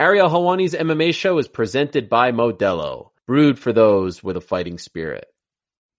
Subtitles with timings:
[0.00, 5.26] Ariel Helwani's MMA show is presented by Modelo, brewed for those with a fighting spirit.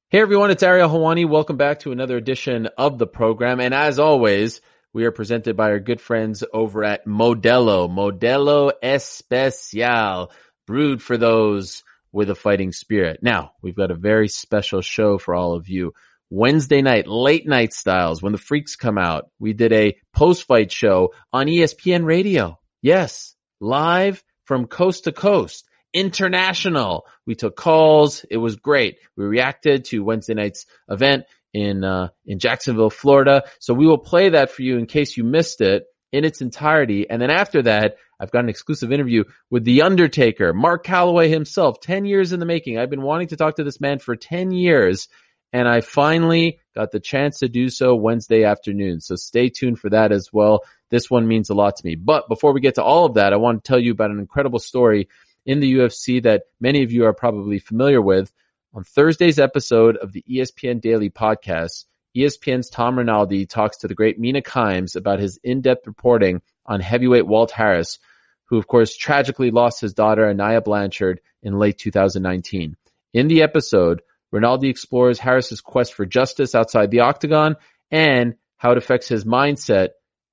[0.10, 1.28] Hey everyone, it's Ariel Helwani.
[1.28, 3.60] Welcome back to another edition of the program.
[3.60, 4.62] And as always,
[4.94, 10.32] we are presented by our good friends over at Modelo, Modelo Especial,
[10.66, 13.20] brewed for those with a fighting spirit.
[13.22, 15.92] Now, we've got a very special show for all of you.
[16.30, 20.72] Wednesday night, late night styles, when the freaks come out, we did a post fight
[20.72, 22.58] show on ESPN radio.
[22.82, 27.06] Yes, live from coast to coast, international.
[27.26, 28.26] We took calls.
[28.30, 28.98] It was great.
[29.16, 33.44] We reacted to Wednesday night's event in, uh, in Jacksonville, Florida.
[33.60, 37.10] So we will play that for you in case you missed it in its entirety.
[37.10, 41.80] And then after that, I've got an exclusive interview with The Undertaker, Mark Calaway himself,
[41.80, 42.78] 10 years in the making.
[42.78, 45.08] I've been wanting to talk to this man for 10 years
[45.52, 49.02] and I finally got the chance to do so Wednesday afternoon.
[49.02, 50.64] So stay tuned for that as well.
[50.90, 51.96] This one means a lot to me.
[51.96, 54.20] But before we get to all of that, I want to tell you about an
[54.20, 55.10] incredible story
[55.46, 58.32] in the UFC that many of you are probably familiar with.
[58.74, 61.84] On Thursday's episode of the ESPN Daily podcast,
[62.16, 67.28] ESPN's Tom Rinaldi talks to the great Mina Kimes about his in-depth reporting on heavyweight
[67.28, 68.00] Walt Harris,
[68.46, 72.78] who of course tragically lost his daughter Aniah Blanchard in late 2019.
[73.14, 77.56] In the episode, Rinaldi explores Harris's quest for justice outside the octagon
[77.92, 79.90] and how it affects his mindset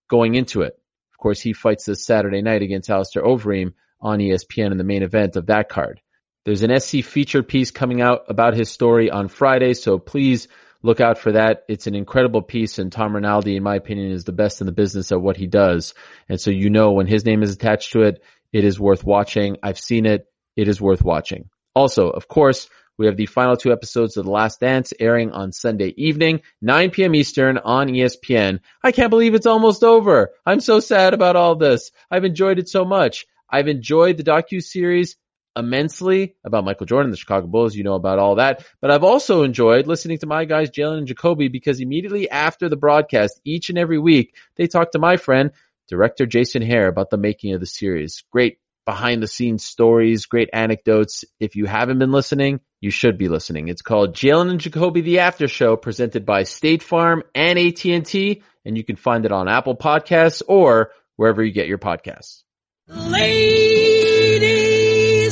[0.08, 0.78] going into it.
[1.12, 5.02] Of course, he fights this Saturday night against Alistair Overeem on ESPN in the main
[5.02, 6.00] event of that card.
[6.44, 10.46] There's an SC featured piece coming out about his story on Friday, so please
[10.82, 11.64] look out for that.
[11.68, 14.72] It's an incredible piece and Tom Rinaldi, in my opinion, is the best in the
[14.72, 15.94] business at what he does.
[16.28, 19.56] And so you know when his name is attached to it, it is worth watching.
[19.62, 20.26] I've seen it.
[20.54, 21.50] It is worth watching.
[21.74, 25.52] Also, of course, we have the final two episodes of The Last Dance airing on
[25.52, 27.14] Sunday evening, 9 p.m.
[27.14, 28.60] Eastern on ESPN.
[28.82, 30.30] I can't believe it's almost over.
[30.44, 31.90] I'm so sad about all this.
[32.10, 33.26] I've enjoyed it so much.
[33.50, 35.16] I've enjoyed the docu-series
[35.56, 37.74] immensely about Michael Jordan, the Chicago Bulls.
[37.74, 38.64] You know about all that.
[38.80, 42.76] But I've also enjoyed listening to my guys, Jalen and Jacoby, because immediately after the
[42.76, 45.52] broadcast, each and every week, they talk to my friend,
[45.88, 48.24] director Jason Hehir about the making of the series.
[48.30, 51.24] Great behind the scenes stories, great anecdotes.
[51.38, 53.68] If you haven't been listening, you should be listening.
[53.68, 58.76] It's called Jalen and Jacoby The After Show presented by State Farm and AT&T and
[58.76, 62.42] you can find it on Apple Podcasts or wherever you get your podcasts.
[62.88, 64.18] Ladies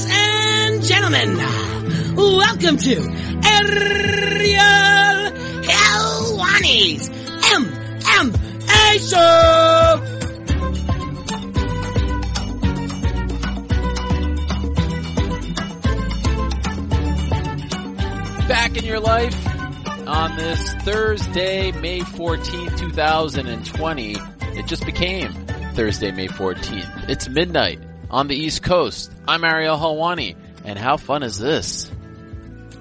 [0.09, 1.37] and gentlemen,
[2.17, 2.97] welcome to
[3.45, 4.63] Ariel
[5.63, 9.64] Helwani's MMA Show!
[18.49, 19.35] Back in your life
[20.07, 24.17] on this Thursday, May 14th, 2020.
[24.59, 25.33] It just became
[25.75, 27.09] Thursday, May 14th.
[27.09, 29.11] It's midnight on the East Coast.
[29.27, 31.91] I'm Ariel Helwani, and how fun is this?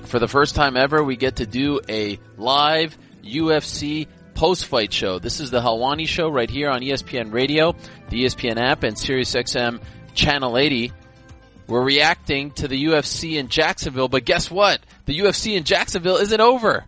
[0.03, 5.17] For the first time ever, we get to do a live UFC post-fight show.
[5.19, 7.73] This is the Helwani show right here on ESPN Radio,
[8.09, 9.81] the ESPN app, and SiriusXM
[10.13, 10.91] Channel 80.
[11.67, 14.81] We're reacting to the UFC in Jacksonville, but guess what?
[15.05, 16.85] The UFC in Jacksonville isn't over.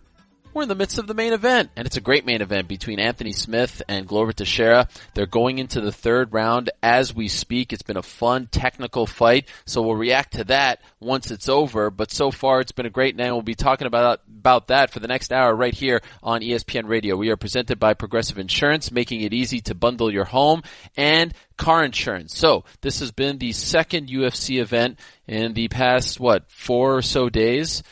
[0.56, 2.98] We're in the midst of the main event, and it's a great main event between
[2.98, 4.88] Anthony Smith and Glover Teixeira.
[5.12, 7.74] They're going into the third round as we speak.
[7.74, 11.90] It's been a fun technical fight, so we'll react to that once it's over.
[11.90, 13.32] But so far, it's been a great night.
[13.32, 17.16] We'll be talking about about that for the next hour right here on ESPN Radio.
[17.16, 20.62] We are presented by Progressive Insurance, making it easy to bundle your home
[20.96, 22.34] and car insurance.
[22.34, 27.28] So this has been the second UFC event in the past what four or so
[27.28, 27.82] days.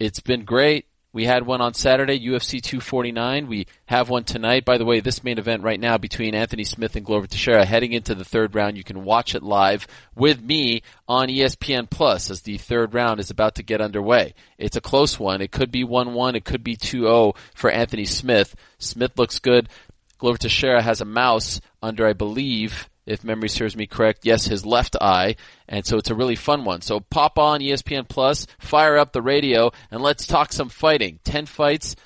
[0.00, 0.86] It's been great.
[1.12, 3.48] We had one on Saturday, UFC 249.
[3.48, 4.64] We have one tonight.
[4.64, 7.92] By the way, this main event right now between Anthony Smith and Glover Teixeira heading
[7.92, 8.78] into the third round.
[8.78, 13.30] You can watch it live with me on ESPN Plus as the third round is
[13.30, 14.32] about to get underway.
[14.56, 15.42] It's a close one.
[15.42, 16.34] It could be 1-1.
[16.34, 18.56] It could be 2-0 for Anthony Smith.
[18.78, 19.68] Smith looks good.
[20.16, 24.64] Glover Teixeira has a mouse under, I believe, if memory serves me correct, yes, his
[24.64, 25.34] left eye.
[25.68, 26.80] And so it's a really fun one.
[26.80, 31.18] So pop on ESPN Plus, fire up the radio, and let's talk some fighting.
[31.24, 31.96] 10 fights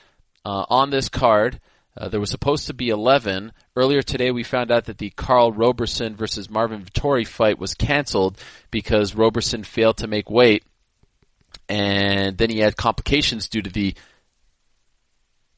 [0.44, 1.60] uh, on this card.
[1.96, 3.52] Uh, there was supposed to be 11.
[3.76, 8.38] Earlier today, we found out that the Karl Roberson versus Marvin Vettori fight was canceled
[8.70, 10.64] because Roberson failed to make weight.
[11.68, 13.94] And then he had complications due to the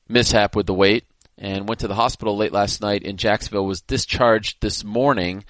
[0.08, 1.04] mishap with the weight
[1.38, 5.44] and went to the hospital late last night in Jacksonville, was discharged this morning,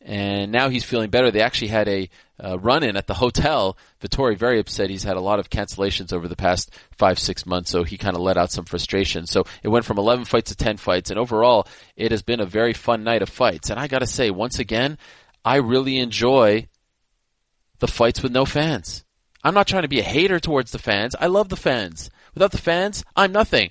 [0.00, 1.30] and now he's feeling better.
[1.30, 2.08] They actually had a
[2.42, 3.76] uh, run-in at the hotel.
[4.00, 4.90] Vettori very upset.
[4.90, 8.16] He's had a lot of cancellations over the past five, six months, so he kind
[8.16, 9.26] of let out some frustration.
[9.26, 11.66] So it went from 11 fights to 10 fights, and overall,
[11.96, 13.70] it has been a very fun night of fights.
[13.70, 14.98] And I gotta say, once again,
[15.44, 16.68] I really enjoy
[17.78, 19.04] the fights with no fans.
[19.42, 21.16] I'm not trying to be a hater towards the fans.
[21.18, 22.10] I love the fans.
[22.34, 23.70] Without the fans, I'm nothing.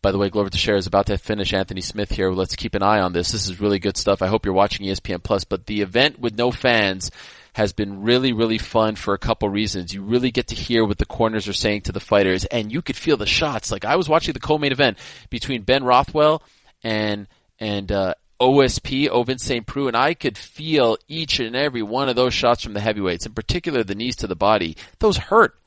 [0.00, 2.30] By the way, Glover Teixeira is about to finish Anthony Smith here.
[2.30, 3.32] Let's keep an eye on this.
[3.32, 4.22] This is really good stuff.
[4.22, 5.44] I hope you're watching ESPN Plus.
[5.44, 7.10] But the event with no fans
[7.54, 9.92] has been really, really fun for a couple reasons.
[9.92, 12.82] You really get to hear what the corners are saying to the fighters, and you
[12.82, 13.72] could feel the shots.
[13.72, 14.98] Like I was watching the co-main event
[15.28, 16.42] between Ben Rothwell
[16.84, 17.26] and
[17.58, 19.66] and uh, OSP, Ovince St.
[19.66, 23.26] Preux, and I could feel each and every one of those shots from the heavyweights,
[23.26, 24.76] in particular the knees to the body.
[25.00, 25.58] Those hurt.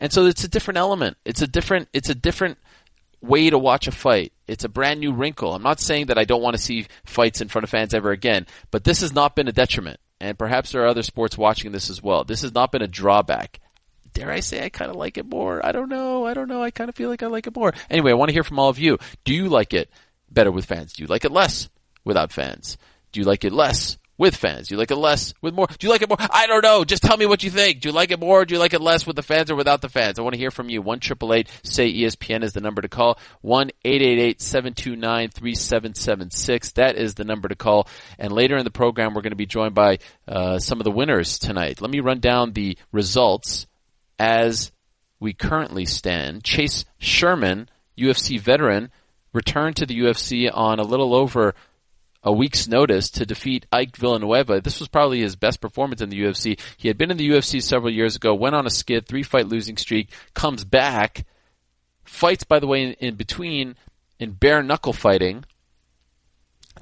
[0.00, 1.16] And so it's a different element.
[1.24, 2.58] It's a different, it's a different
[3.20, 4.32] way to watch a fight.
[4.46, 5.54] It's a brand new wrinkle.
[5.54, 8.10] I'm not saying that I don't want to see fights in front of fans ever
[8.10, 10.00] again, but this has not been a detriment.
[10.20, 12.24] And perhaps there are other sports watching this as well.
[12.24, 13.60] This has not been a drawback.
[14.14, 15.64] Dare I say I kind of like it more?
[15.64, 16.26] I don't know.
[16.26, 16.62] I don't know.
[16.62, 17.72] I kind of feel like I like it more.
[17.90, 18.98] Anyway, I want to hear from all of you.
[19.24, 19.90] Do you like it
[20.30, 20.92] better with fans?
[20.92, 21.68] Do you like it less
[22.04, 22.78] without fans?
[23.12, 24.68] Do you like it less with fans?
[24.68, 25.66] Do you like it less with more?
[25.66, 26.18] Do you like it more?
[26.20, 26.84] I don't know.
[26.84, 27.80] Just tell me what you think.
[27.80, 28.44] Do you like it more?
[28.44, 30.18] do you like it less with the fans or without the fans?
[30.18, 30.82] I want to hear from you.
[30.82, 33.18] One triple eight say ESPN is the number to call.
[33.40, 36.72] One eight eight eight seven two nine three seven seven six.
[36.72, 37.88] That is the number to call.
[38.18, 40.90] And later in the program, we're going to be joined by uh, some of the
[40.90, 41.80] winners tonight.
[41.80, 43.66] Let me run down the results
[44.18, 44.72] as
[45.20, 46.44] we currently stand.
[46.44, 48.90] Chase Sherman, UFC veteran,
[49.32, 51.54] returned to the UFC on a little over
[52.22, 54.60] a week's notice to defeat Ike Villanueva.
[54.60, 56.58] This was probably his best performance in the UFC.
[56.76, 59.46] He had been in the UFC several years ago, went on a skid, three fight
[59.46, 61.24] losing streak, comes back,
[62.04, 63.76] fights, by the way, in, in between
[64.18, 65.44] in bare knuckle fighting.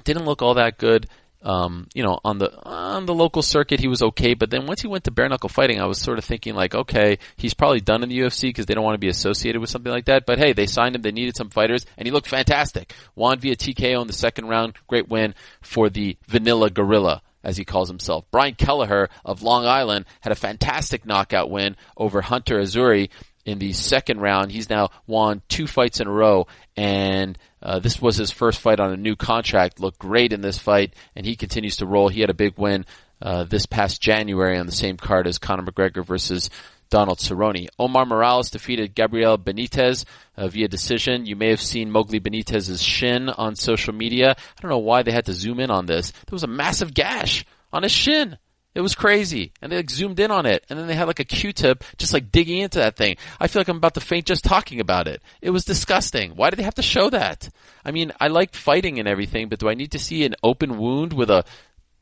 [0.03, 1.07] Didn't look all that good
[1.47, 4.33] um, you know, on the on the local circuit, he was okay.
[4.33, 6.75] But then once he went to bare knuckle fighting, I was sort of thinking like,
[6.75, 9.69] okay, he's probably done in the UFC because they don't want to be associated with
[9.69, 10.25] something like that.
[10.25, 11.01] But hey, they signed him.
[11.01, 12.93] They needed some fighters, and he looked fantastic.
[13.15, 14.73] Won via TKO in the second round.
[14.87, 18.25] Great win for the Vanilla Gorilla as he calls himself.
[18.29, 23.07] Brian Kelleher of Long Island had a fantastic knockout win over Hunter Azure
[23.45, 24.51] in the second round.
[24.51, 28.79] He's now won two fights in a row, and uh, this was his first fight
[28.79, 29.79] on a new contract.
[29.79, 32.07] Looked great in this fight, and he continues to roll.
[32.07, 32.85] He had a big win
[33.21, 36.49] uh, this past January on the same card as Conor McGregor versus
[36.89, 37.67] Donald Cerrone.
[37.79, 40.05] Omar Morales defeated Gabriel Benitez
[40.37, 41.25] uh, via decision.
[41.25, 44.31] You may have seen Moggly Benitez's shin on social media.
[44.31, 46.11] I don't know why they had to zoom in on this.
[46.11, 48.37] There was a massive gash on his shin.
[48.77, 49.53] It was crazy.
[49.59, 50.63] And they like zoomed in on it.
[50.69, 53.17] And then they had like a Q-tip just like digging into that thing.
[53.39, 55.23] I feel like I'm about to faint just talking about it.
[55.41, 56.35] It was disgusting.
[56.35, 57.49] Why did they have to show that?
[57.83, 60.77] I mean, I like fighting and everything, but do I need to see an open
[60.77, 61.43] wound with a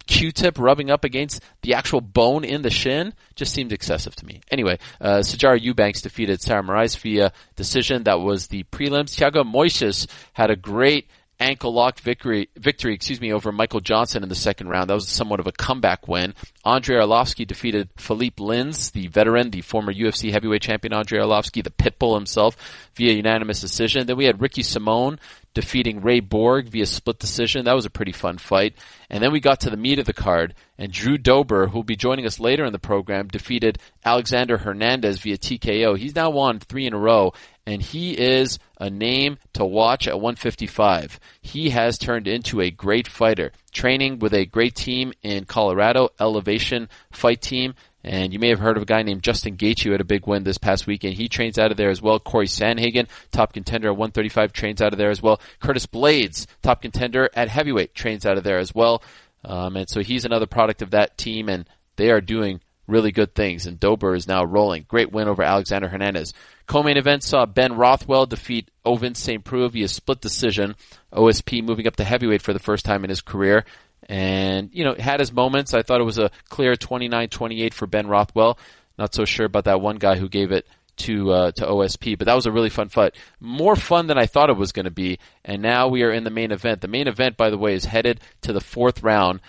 [0.07, 4.41] Q-tip rubbing up against the actual bone in the shin just seemed excessive to me.
[4.51, 8.03] Anyway, uh, Sijara Eubanks defeated Sarah Moras via decision.
[8.03, 9.15] That was the prelims.
[9.15, 11.07] Thiago Moises had a great
[11.39, 14.89] ankle locked victory, victory, excuse me, over Michael Johnson in the second round.
[14.89, 16.33] That was somewhat of a comeback win.
[16.63, 21.69] Andrei Arlovski defeated Philippe Lins, the veteran, the former UFC heavyweight champion Andrei Arlovski, the
[21.69, 22.55] pitbull himself,
[22.95, 24.07] via unanimous decision.
[24.07, 25.19] Then we had Ricky Simon
[25.53, 27.65] defeating Ray Borg via split decision.
[27.65, 28.75] That was a pretty fun fight.
[29.09, 31.83] And then we got to the meat of the card, and Drew Dober, who will
[31.83, 35.97] be joining us later in the program, defeated Alexander Hernandez via TKO.
[35.97, 37.33] He's now won three in a row,
[37.65, 41.19] and he is a name to watch at 155.
[41.41, 46.89] He has turned into a great fighter, training with a great team in Colorado, Elevation
[47.11, 47.73] Fight Team.
[48.03, 50.27] And you may have heard of a guy named Justin Gaethje who had a big
[50.27, 51.15] win this past weekend.
[51.15, 52.19] He trains out of there as well.
[52.19, 55.41] Corey Sandhagen, top contender at 135, trains out of there as well.
[55.59, 59.01] Curtis Blaydes, top contender at heavyweight, trains out of there as well.
[59.43, 63.35] Um, and so he's another product of that team, and they are doing really good
[63.35, 63.65] things.
[63.65, 64.85] And Dober is now rolling.
[64.87, 66.33] Great win over Alexander Hernandez.
[66.67, 69.43] Co-main event saw Ben Rothwell defeat Ovince St.
[69.43, 70.75] Preux via split decision.
[71.13, 73.65] OSP moving up to heavyweight for the first time in his career.
[74.07, 75.73] And, you know, had his moments.
[75.73, 78.57] I thought it was a clear 29-28 for Ben Rothwell.
[78.97, 80.65] Not so sure about that one guy who gave it
[80.97, 83.15] to uh, to OSP, but that was a really fun fight.
[83.39, 85.19] More fun than I thought it was going to be.
[85.43, 86.81] And now we are in the main event.
[86.81, 89.41] The main event, by the way, is headed to the fourth round.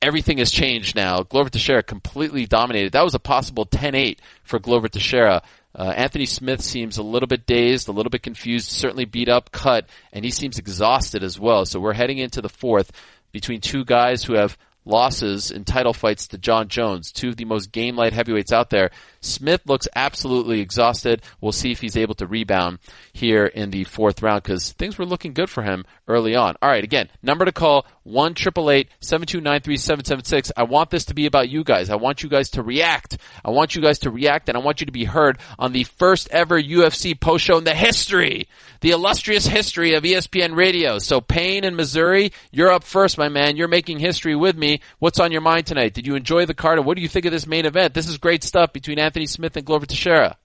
[0.00, 1.22] Everything has changed now.
[1.22, 2.92] Glover Teixeira completely dominated.
[2.92, 5.42] That was a possible 10-8 for Glover Teixeira.
[5.74, 9.50] Uh, Anthony Smith seems a little bit dazed, a little bit confused, certainly beat up,
[9.50, 11.64] cut, and he seems exhausted as well.
[11.66, 12.92] So we're heading into the fourth
[13.32, 14.56] between two guys who have
[14.88, 18.70] losses in title fights to Jon Jones, two of the most game light heavyweights out
[18.70, 18.90] there.
[19.20, 21.22] Smith looks absolutely exhausted.
[21.40, 22.78] We'll see if he's able to rebound
[23.12, 26.56] here in the fourth round because things were looking good for him early on.
[26.62, 30.24] All right, again, number to call one triple eight seven two nine three seven seven
[30.24, 30.50] six.
[30.56, 31.90] I want this to be about you guys.
[31.90, 33.18] I want you guys to react.
[33.44, 35.84] I want you guys to react, and I want you to be heard on the
[35.84, 38.48] first ever UFC post show in the history,
[38.80, 40.98] the illustrious history of ESPN Radio.
[40.98, 43.56] So Payne in Missouri, you're up first, my man.
[43.56, 44.80] You're making history with me.
[44.98, 45.94] What's on your mind tonight?
[45.94, 47.94] Did you enjoy the card, and what do you think of this main event?
[47.94, 50.36] This is great stuff between Anthony Smith and Glover Teixeira.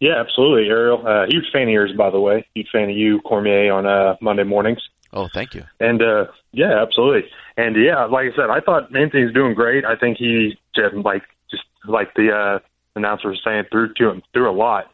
[0.00, 1.06] Yeah, absolutely, Ariel.
[1.06, 2.46] Uh, huge fan of yours, by the way.
[2.54, 4.80] Huge fan of you, Cormier, on uh, Monday mornings.
[5.12, 5.64] Oh, thank you.
[5.80, 7.30] And uh, yeah, absolutely.
[7.56, 9.84] And yeah, like I said, I thought Anthony's doing great.
[9.84, 12.58] I think he just like just like the uh,
[12.94, 14.90] announcer was saying, threw to him threw a lot,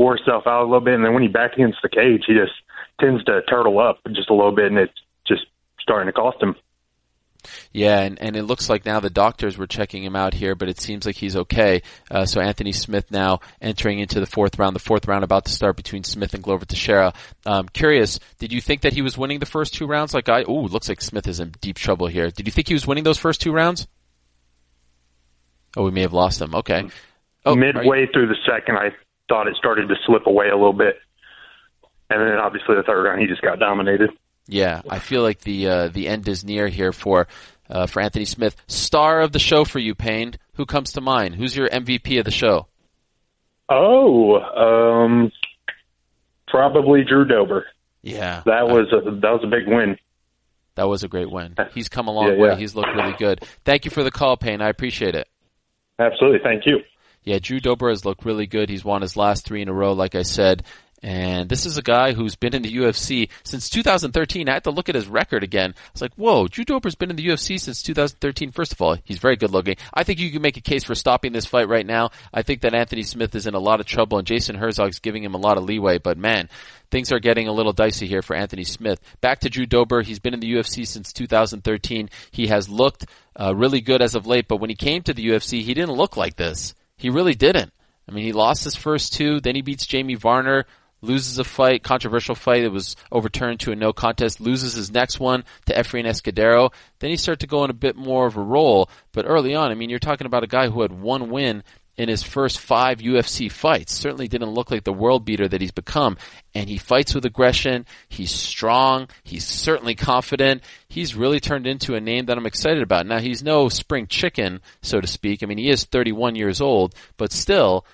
[0.00, 2.32] wore himself out a little bit, and then when he back against the cage, he
[2.32, 2.52] just
[2.98, 4.92] tends to turtle up just a little bit, and it's
[5.28, 5.42] just
[5.78, 6.56] starting to cost him.
[7.72, 10.70] Yeah, and, and it looks like now the doctors were checking him out here, but
[10.70, 11.82] it seems like he's okay.
[12.10, 14.74] Uh, so Anthony Smith now entering into the fourth round.
[14.74, 17.12] The fourth round about to start between Smith and Glover Teixeira.
[17.46, 20.14] Um, curious, did you think that he was winning the first two rounds?
[20.14, 22.30] Like I, ooh, looks like Smith is in deep trouble here.
[22.30, 23.86] Did you think he was winning those first two rounds?
[25.76, 26.54] Oh, we may have lost him.
[26.54, 26.88] Okay.
[27.46, 28.08] Oh, Midway you...
[28.12, 28.90] through the second, I
[29.30, 30.96] thought it started to slip away a little bit,
[32.10, 34.10] and then obviously the third round he just got dominated.
[34.46, 37.28] Yeah, I feel like the uh, the end is near here for
[37.70, 38.56] uh, for Anthony Smith.
[38.66, 40.34] Star of the show for you, Payne.
[40.54, 41.36] Who comes to mind?
[41.36, 42.66] Who's your MVP of the show?
[43.68, 45.30] Oh, um,
[46.48, 47.66] probably Drew Dober.
[48.02, 49.96] Yeah, that was a, that was a big win.
[50.74, 51.54] That was a great win.
[51.74, 52.48] He's come a long yeah, way.
[52.50, 52.56] Yeah.
[52.56, 53.44] He's looked really good.
[53.64, 54.62] Thank you for the call, Payne.
[54.62, 55.28] I appreciate it.
[55.98, 56.38] Absolutely.
[56.42, 56.78] Thank you.
[57.24, 58.68] Yeah, Drew Dober has looked really good.
[58.68, 60.64] He's won his last three in a row, like I said.
[61.02, 64.48] And this is a guy who's been in the UFC since 2013.
[64.48, 65.74] I had to look at his record again.
[65.74, 68.52] I was like, whoa, Drew Dober's been in the UFC since 2013.
[68.52, 69.76] First of all, he's very good looking.
[69.94, 72.10] I think you can make a case for stopping this fight right now.
[72.34, 75.24] I think that Anthony Smith is in a lot of trouble and Jason Herzog's giving
[75.24, 76.50] him a lot of leeway, but man,
[76.90, 79.00] things are getting a little dicey here for Anthony Smith.
[79.22, 80.02] Back to Drew Dober.
[80.02, 82.10] He's been in the UFC since 2013.
[82.30, 83.06] He has looked
[83.38, 85.96] uh, really good as of late, but when he came to the UFC, he didn't
[85.96, 86.74] look like this.
[87.00, 87.72] He really didn't.
[88.06, 90.66] I mean, he lost his first two, then he beats Jamie Varner,
[91.00, 95.18] loses a fight, controversial fight that was overturned to a no contest, loses his next
[95.18, 96.70] one to Efrain Escudero.
[96.98, 98.90] Then he started to go in a bit more of a role.
[99.12, 101.62] But early on, I mean, you're talking about a guy who had one win
[102.00, 103.92] in his first five UFC fights.
[103.92, 106.16] Certainly didn't look like the world beater that he's become.
[106.54, 107.84] And he fights with aggression.
[108.08, 109.08] He's strong.
[109.22, 110.62] He's certainly confident.
[110.88, 113.06] He's really turned into a name that I'm excited about.
[113.06, 115.42] Now he's no spring chicken, so to speak.
[115.42, 117.84] I mean, he is 31 years old, but still,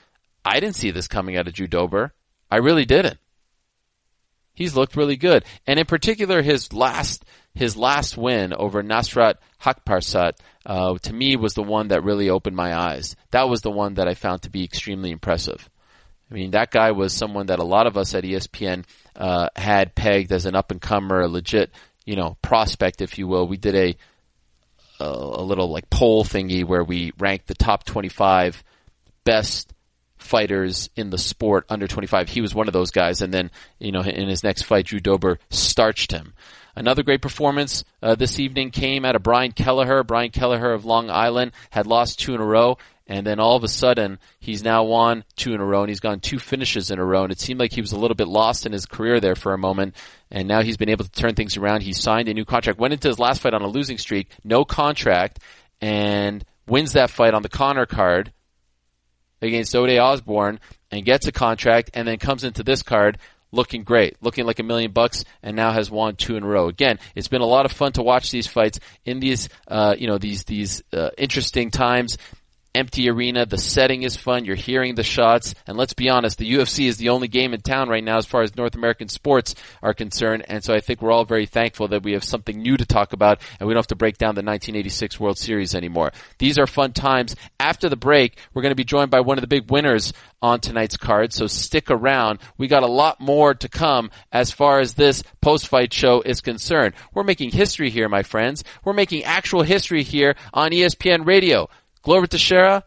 [0.44, 1.66] I didn't see this coming out of Drew.
[2.48, 3.18] I really didn't.
[4.56, 5.44] He's looked really good.
[5.66, 10.32] And in particular, his last, his last win over Nasrat Haqparast,
[10.64, 13.14] uh, to me was the one that really opened my eyes.
[13.30, 15.68] That was the one that I found to be extremely impressive.
[16.30, 19.94] I mean, that guy was someone that a lot of us at ESPN, uh, had
[19.94, 21.70] pegged as an up and comer, a legit,
[22.06, 23.46] you know, prospect, if you will.
[23.46, 23.96] We did a,
[25.00, 28.64] a, a little like poll thingy where we ranked the top 25
[29.25, 29.70] best
[30.18, 32.28] fighters in the sport under 25.
[32.28, 35.00] He was one of those guys, and then you know in his next fight, Drew
[35.00, 36.35] Dober starched him.
[36.75, 40.04] Another great performance uh, this evening came out of Brian Kelleher.
[40.04, 43.64] Brian Kelleher of Long Island had lost two in a row, and then all of
[43.64, 46.99] a sudden he's now won two in a row, and he's gone two finishes in
[46.99, 47.23] a row.
[47.23, 49.54] And it seemed like he was a little bit lost in his career there for
[49.54, 49.96] a moment,
[50.30, 51.80] and now he's been able to turn things around.
[51.80, 54.66] He signed a new contract, went into his last fight on a losing streak, no
[54.66, 55.38] contract,
[55.80, 58.32] and wins that fight on the Conor card
[59.43, 63.19] against Ode Osbourne and gets a contract and then comes into this card
[63.52, 66.69] looking great, looking like a million bucks, and now has won two in a row.
[66.69, 70.07] Again, it's been a lot of fun to watch these fights in these, uh, you
[70.07, 72.19] know, these these uh, interesting times
[72.76, 73.47] empty arena.
[73.47, 74.45] The setting is fun.
[74.45, 75.54] You're hearing the shots.
[75.66, 78.26] And let's be honest, the UFC is the only game in town right now as
[78.26, 80.45] far as North American sports are concerned.
[80.47, 83.12] And so I think we're all very thankful that we have something new to talk
[83.12, 86.12] about and we don't have to break down the 1986 World Series anymore.
[86.38, 87.35] These are fun times.
[87.59, 90.61] After the break, we're going to be joined by one of the big winners on
[90.61, 91.33] tonight's card.
[91.33, 92.40] So stick around.
[92.59, 96.95] We got a lot more to come as far as this post-fight show is concerned.
[97.14, 98.62] We're making history here, my friends.
[98.85, 101.68] We're making actual history here on ESPN Radio.
[102.06, 102.84] Glover Teixeira,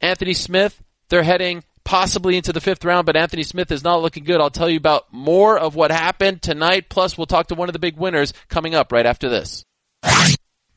[0.00, 4.22] Anthony Smith, they're heading possibly into the fifth round, but Anthony Smith is not looking
[4.22, 4.40] good.
[4.40, 6.88] I'll tell you about more of what happened tonight.
[6.88, 9.64] Plus, we'll talk to one of the big winners coming up right after this.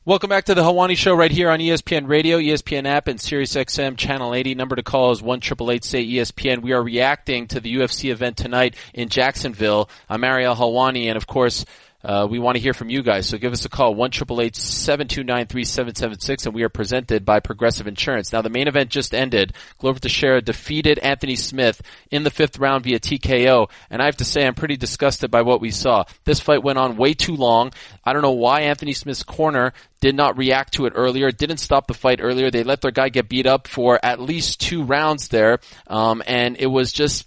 [0.04, 3.96] Welcome back to the Helwani Show right here on ESPN Radio, ESPN app, and SiriusXM
[3.96, 4.56] Channel 80.
[4.56, 6.62] Number to call is one triple eight say ESPN.
[6.62, 9.88] We are reacting to the UFC event tonight in Jacksonville.
[10.08, 11.64] I'm Ariel Helwani, and of course,
[12.04, 13.26] uh, we want to hear from you guys.
[13.26, 16.46] So give us a call, one triple eight seven two nine three seven seven six,
[16.46, 18.32] and we are presented by Progressive Insurance.
[18.32, 19.54] Now the main event just ended.
[19.78, 24.24] Glover Teixeira defeated Anthony Smith in the fifth round via TKO, and I have to
[24.24, 26.04] say I'm pretty disgusted by what we saw.
[26.24, 27.72] This fight went on way too long.
[28.04, 31.86] I don't know why Anthony Smith's corner did not react to it earlier, didn't stop
[31.86, 32.50] the fight earlier.
[32.50, 36.56] They let their guy get beat up for at least two rounds there, um, and
[36.58, 37.26] it was just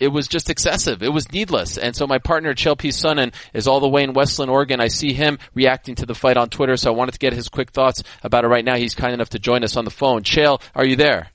[0.00, 1.02] it was just excessive.
[1.02, 1.78] It was needless.
[1.78, 2.88] And so my partner, Chael P.
[2.88, 4.80] Sonnen, is all the way in West Linn, Oregon.
[4.80, 7.48] I see him reacting to the fight on Twitter, so I wanted to get his
[7.48, 8.76] quick thoughts about it right now.
[8.76, 10.22] He's kind enough to join us on the phone.
[10.22, 11.30] Chael, are you there?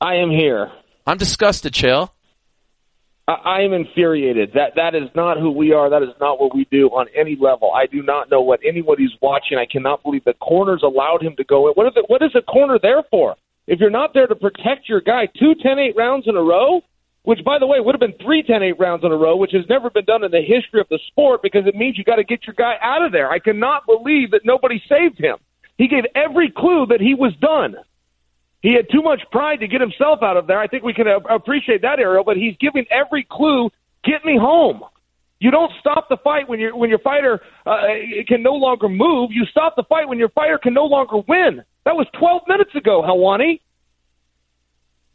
[0.00, 0.70] I am here.
[1.06, 2.10] I'm disgusted, Chael.
[3.28, 4.52] I am infuriated.
[4.54, 5.90] That that is not who we are.
[5.90, 7.70] That is not what we do on any level.
[7.74, 9.58] I do not know what anybody's watching.
[9.58, 11.74] I cannot believe the corners allowed him to go in.
[11.74, 12.06] What is it?
[12.08, 13.36] What is a corner there for?
[13.66, 16.80] If you're not there to protect your guy, two ten eight rounds in a row,
[17.22, 19.52] which by the way would have been three ten eight rounds in a row, which
[19.52, 22.16] has never been done in the history of the sport because it means you got
[22.16, 23.30] to get your guy out of there.
[23.30, 25.36] I cannot believe that nobody saved him.
[25.76, 27.76] He gave every clue that he was done.
[28.60, 30.58] He had too much pride to get himself out of there.
[30.58, 33.70] I think we can appreciate that, Ariel, but he's giving every clue,
[34.04, 34.82] get me home.
[35.40, 37.82] You don't stop the fight when, you when your fighter uh,
[38.26, 39.30] can no longer move.
[39.32, 41.62] You stop the fight when your fighter can no longer win.
[41.84, 43.60] That was 12 minutes ago, Helwani.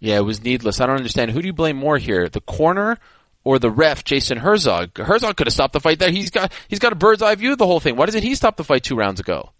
[0.04, 0.82] Yeah, it was needless.
[0.82, 1.32] I don't understand.
[1.32, 2.28] Who do you blame more here?
[2.28, 2.98] The corner
[3.46, 4.98] or the ref, Jason Herzog?
[4.98, 6.12] Herzog could have stopped the fight there.
[6.12, 7.96] He's got, he's got a bird's eye view of the whole thing.
[7.96, 9.52] Why doesn't he stop the fight two rounds ago?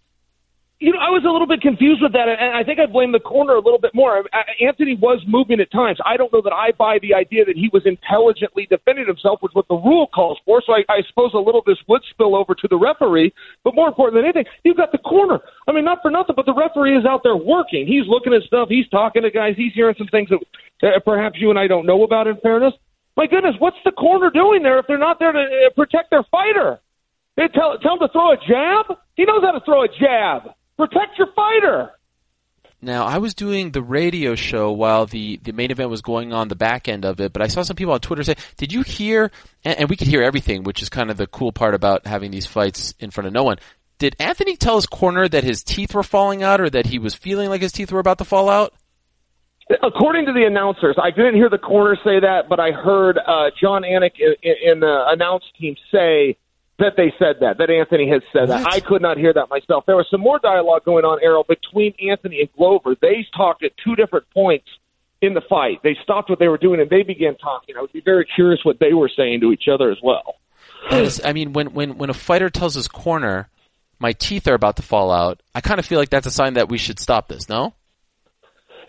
[0.80, 3.12] You know, I was a little bit confused with that, and I think I blame
[3.12, 4.26] the corner a little bit more.
[4.60, 5.98] Anthony was moving at times.
[6.04, 9.54] I don't know that I buy the idea that he was intelligently defending himself, which
[9.54, 10.60] what the rule calls for.
[10.66, 13.32] So I, I suppose a little of this would spill over to the referee.
[13.62, 15.38] But more important than anything, you've got the corner.
[15.68, 17.86] I mean, not for nothing, but the referee is out there working.
[17.86, 18.68] He's looking at stuff.
[18.68, 19.54] He's talking to guys.
[19.56, 22.26] He's hearing some things that perhaps you and I don't know about.
[22.26, 22.74] In fairness,
[23.16, 26.24] my goodness, what's the corner doing there if they're not there to uh, protect their
[26.30, 26.80] fighter?
[27.36, 28.98] They tell tell him to throw a jab.
[29.14, 30.52] He knows how to throw a jab.
[30.76, 31.92] Protect your fighter.
[32.84, 36.48] Now, I was doing the radio show while the, the main event was going on,
[36.48, 38.82] the back end of it, but I saw some people on Twitter say, did you
[38.82, 39.30] hear,
[39.64, 42.30] and, and we could hear everything, which is kind of the cool part about having
[42.30, 43.56] these fights in front of no one.
[43.98, 47.14] Did Anthony tell his corner that his teeth were falling out or that he was
[47.14, 48.74] feeling like his teeth were about to fall out?
[49.82, 53.50] According to the announcers, I didn't hear the corner say that, but I heard uh,
[53.58, 56.36] Jon Anik in, in the announce team say
[56.78, 58.64] that they said that, that Anthony has said what?
[58.64, 58.72] that.
[58.72, 59.84] I could not hear that myself.
[59.86, 62.96] There was some more dialogue going on, Ariel, between Anthony and Glover.
[63.00, 64.66] They talked at two different points
[65.22, 65.80] in the fight.
[65.82, 67.76] They stopped what they were doing and they began talking.
[67.76, 70.36] I would be very curious what they were saying to each other as well.
[70.90, 73.48] Is, I mean, when, when, when a fighter tells his corner,
[73.98, 76.54] my teeth are about to fall out, I kind of feel like that's a sign
[76.54, 77.72] that we should stop this, no?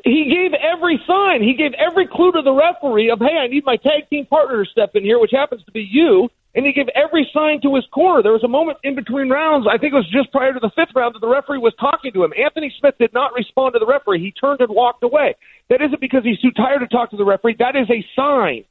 [0.03, 1.41] He gave every sign.
[1.41, 4.63] He gave every clue to the referee of, hey, I need my tag team partner
[4.63, 7.75] to step in here, which happens to be you and he gave every sign to
[7.75, 8.23] his corner.
[8.23, 10.71] There was a moment in between rounds, I think it was just prior to the
[10.75, 12.31] fifth round, that the referee was talking to him.
[12.33, 14.21] Anthony Smith did not respond to the referee.
[14.23, 15.35] He turned and walked away.
[15.69, 17.57] That isn't because he's too tired to talk to the referee.
[17.59, 18.63] That is a sign.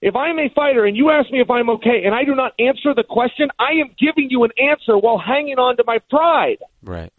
[0.00, 2.34] If I am a fighter and you ask me if I'm okay and I do
[2.34, 5.98] not answer the question, I am giving you an answer while hanging on to my
[6.08, 6.58] pride.
[6.82, 7.12] Right.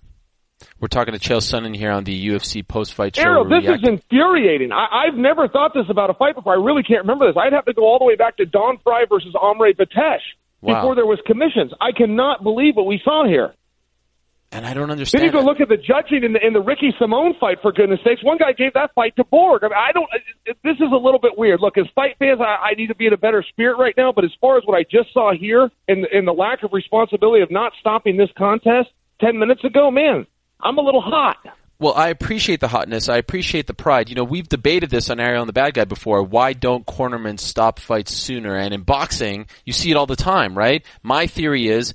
[0.79, 3.23] We're talking to Chael Sonnen here on the UFC post-fight show.
[3.23, 4.71] Ariel, this is infuriating.
[4.71, 6.53] I, I've never thought this about a fight before.
[6.53, 7.35] I really can't remember this.
[7.37, 10.19] I'd have to go all the way back to Don Frye versus Amaury Bitetti
[10.61, 10.75] wow.
[10.75, 11.71] before there was commissions.
[11.81, 13.53] I cannot believe what we saw here.
[14.51, 15.21] And I don't understand.
[15.21, 17.59] Then you go look at the judging in the in the Ricky Simon fight.
[17.61, 19.63] For goodness sakes, one guy gave that fight to Borg.
[19.63, 20.09] I mean, I don't.
[20.63, 21.59] This is a little bit weird.
[21.61, 24.11] Look, as fight fans, I, I need to be in a better spirit right now.
[24.11, 27.43] But as far as what I just saw here, and in the lack of responsibility
[27.43, 28.89] of not stopping this contest
[29.21, 30.25] ten minutes ago, man,
[30.61, 31.37] I'm a little hot.
[31.79, 33.07] Well, I appreciate the hotness.
[33.07, 34.09] I appreciate the pride.
[34.09, 36.21] You know, we've debated this on Ariel and the Bad Guy before.
[36.21, 38.57] Why don't cornermen stop fights sooner?
[38.57, 40.83] And in boxing, you see it all the time, right?
[41.03, 41.93] My theory is,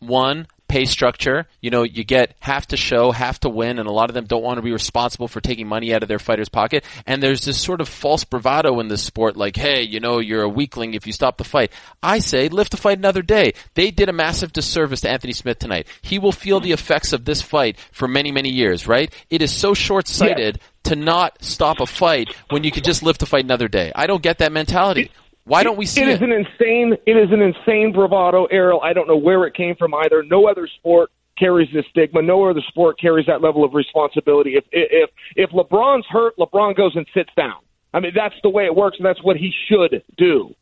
[0.00, 1.46] one, pay structure.
[1.60, 4.24] You know, you get half to show, half to win, and a lot of them
[4.24, 6.82] don't want to be responsible for taking money out of their fighter's pocket.
[7.06, 10.42] And there's this sort of false bravado in this sport, like, hey, you know, you're
[10.42, 11.72] a weakling if you stop the fight.
[12.02, 13.52] I say, lift the fight another day.
[13.74, 15.86] They did a massive disservice to Anthony Smith tonight.
[16.00, 19.12] He will feel the effects of this fight for many, many years, right?
[19.28, 20.90] It is so short-sighted yeah.
[20.90, 23.92] to not stop a fight when you could just lift the fight another day.
[23.94, 25.10] I don't get that mentality.
[25.44, 26.08] Why don't we see it?
[26.08, 26.96] It is an insane.
[27.06, 28.80] It is an insane bravado, Ariel.
[28.80, 30.22] I don't know where it came from either.
[30.22, 32.22] No other sport carries this stigma.
[32.22, 34.54] No other sport carries that level of responsibility.
[34.54, 37.56] If if if LeBron's hurt, LeBron goes and sits down.
[37.92, 40.54] I mean, that's the way it works, and that's what he should do.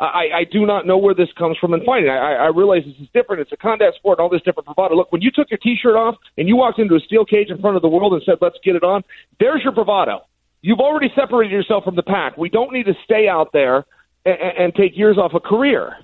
[0.00, 2.08] I, I do not know where this comes from in fighting.
[2.08, 3.42] I, I realize this is different.
[3.42, 4.94] It's a contact sport and all this different bravado.
[4.94, 7.60] Look, when you took your T-shirt off and you walked into a steel cage in
[7.60, 9.02] front of the world and said, "Let's get it on,"
[9.40, 10.20] there's your bravado.
[10.60, 12.36] You've already separated yourself from the pack.
[12.36, 13.86] We don't need to stay out there
[14.24, 15.96] and, and take years off a career.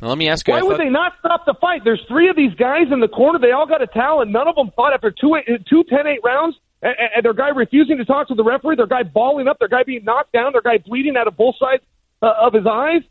[0.00, 0.54] Now, let me ask you.
[0.54, 1.82] Why I would they not stop the fight?
[1.84, 3.38] There's three of these guys in the corner.
[3.38, 5.36] They all got a towel, and none of them fought after two,
[5.68, 6.56] two 10-8 rounds.
[6.82, 9.68] And, and their guy refusing to talk to the referee, their guy balling up, their
[9.68, 11.82] guy being knocked down, their guy bleeding out of both sides
[12.22, 13.02] uh, of his eyes.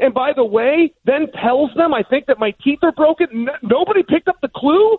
[0.00, 3.28] And by the way, then tells them, I think that my teeth are broken.
[3.32, 4.98] N- nobody picked up the clue.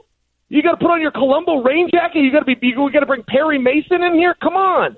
[0.49, 2.19] You got to put on your Columbo rain jacket.
[2.19, 2.57] You got to be.
[2.61, 4.35] You got to bring Perry Mason in here.
[4.41, 4.95] Come on.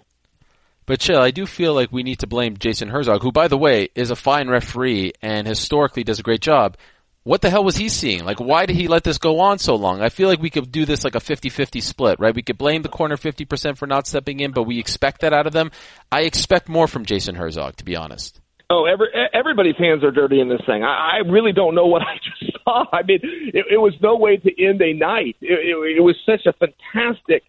[0.87, 3.57] But Chael, I do feel like we need to blame Jason Herzog, who, by the
[3.57, 6.77] way, is a fine referee and historically does a great job.
[7.23, 8.23] What the hell was he seeing?
[8.23, 10.01] Like, why did he let this go on so long?
[10.01, 12.33] I feel like we could do this like a 50-50 split, right?
[12.33, 15.45] We could blame the corner 50% for not stepping in, but we expect that out
[15.45, 15.71] of them.
[16.09, 18.39] I expect more from Jason Herzog, to be honest.
[18.69, 20.85] Oh, every, everybody's hands are dirty in this thing.
[20.85, 22.85] I, I really don't know what I just saw.
[22.93, 25.35] I mean, it, it was no way to end a night.
[25.41, 27.43] It, it, it was such a fantastic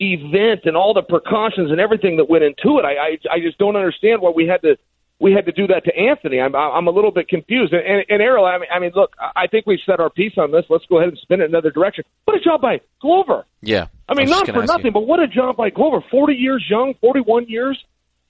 [0.00, 2.84] event and all the precautions and everything that went into it.
[2.84, 4.76] I, I, I just don't understand why we had to
[5.20, 6.40] we had to do that to Anthony.
[6.40, 7.74] I'm I'm a little bit confused.
[7.74, 10.32] And, and, and Ariel, I mean, I mean, look, I think we've set our piece
[10.38, 10.64] on this.
[10.70, 12.04] Let's go ahead and spin it another direction.
[12.24, 13.44] What a job by Glover.
[13.60, 13.86] Yeah.
[14.08, 14.92] I mean, just not for nothing, you.
[14.92, 16.02] but what a job by Glover.
[16.10, 17.78] Forty years young, forty-one years.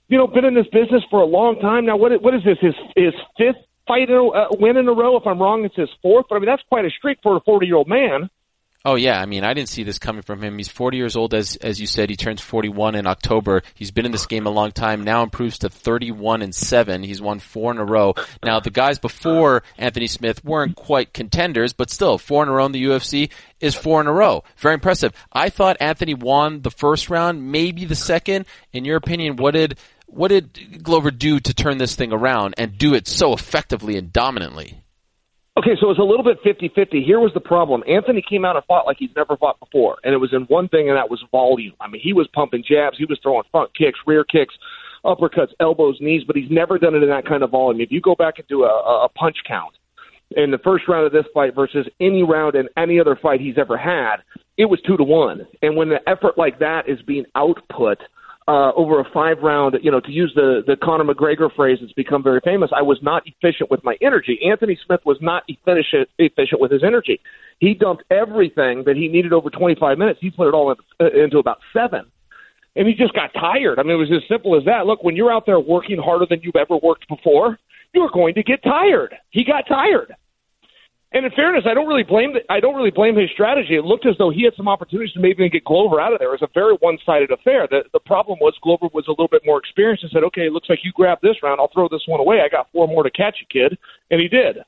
[0.09, 1.95] You know, been in this business for a long time now.
[1.95, 2.57] What what is this?
[2.59, 5.15] His his fifth fight in a, uh, win in a row.
[5.15, 6.25] If I'm wrong, it's his fourth.
[6.27, 8.29] But I mean, that's quite a streak for a forty-year-old man.
[8.83, 10.57] Oh yeah, I mean, I didn't see this coming from him.
[10.57, 12.09] He's 40 years old, as as you said.
[12.09, 13.61] He turns 41 in October.
[13.75, 15.03] He's been in this game a long time.
[15.03, 17.03] Now improves to 31 and seven.
[17.03, 18.15] He's won four in a row.
[18.43, 22.65] Now the guys before Anthony Smith weren't quite contenders, but still four in a row
[22.65, 24.43] in the UFC is four in a row.
[24.57, 25.13] Very impressive.
[25.31, 28.47] I thought Anthony won the first round, maybe the second.
[28.73, 32.79] In your opinion, what did what did Glover do to turn this thing around and
[32.79, 34.81] do it so effectively and dominantly?
[35.57, 37.03] Okay, so it was a little bit 50-50.
[37.03, 37.83] Here was the problem.
[37.87, 40.69] Anthony came out and fought like he's never fought before, and it was in one
[40.69, 41.73] thing, and that was volume.
[41.81, 44.53] I mean, he was pumping jabs, he was throwing front kicks, rear kicks,
[45.03, 47.81] uppercuts, elbows, knees, but he's never done it in that kind of volume.
[47.81, 49.73] If you go back and do a, a punch count
[50.37, 53.57] in the first round of this fight versus any round in any other fight he's
[53.57, 54.17] ever had,
[54.57, 55.45] it was two to one.
[55.61, 57.97] And when the effort like that is being output–
[58.47, 61.93] uh, over a five round, you know, to use the, the Conor McGregor phrase that's
[61.93, 64.39] become very famous, I was not efficient with my energy.
[64.49, 67.19] Anthony Smith was not efficient, efficient with his energy.
[67.59, 70.19] He dumped everything that he needed over 25 minutes.
[70.21, 72.05] He put it all in, uh, into about seven.
[72.75, 73.79] And he just got tired.
[73.79, 74.85] I mean, it was as simple as that.
[74.85, 77.59] Look, when you're out there working harder than you've ever worked before,
[77.93, 79.13] you're going to get tired.
[79.29, 80.15] He got tired.
[81.13, 83.75] And in fairness, I don't really blame the, I don't really blame his strategy.
[83.75, 86.29] It looked as though he had some opportunities to maybe get Glover out of there.
[86.29, 87.67] It was a very one-sided affair.
[87.69, 90.53] The the problem was Glover was a little bit more experienced and said, "Okay, it
[90.53, 91.59] looks like you grabbed this round.
[91.59, 92.39] I'll throw this one away.
[92.39, 93.77] I got four more to catch you, kid."
[94.09, 94.63] And he did.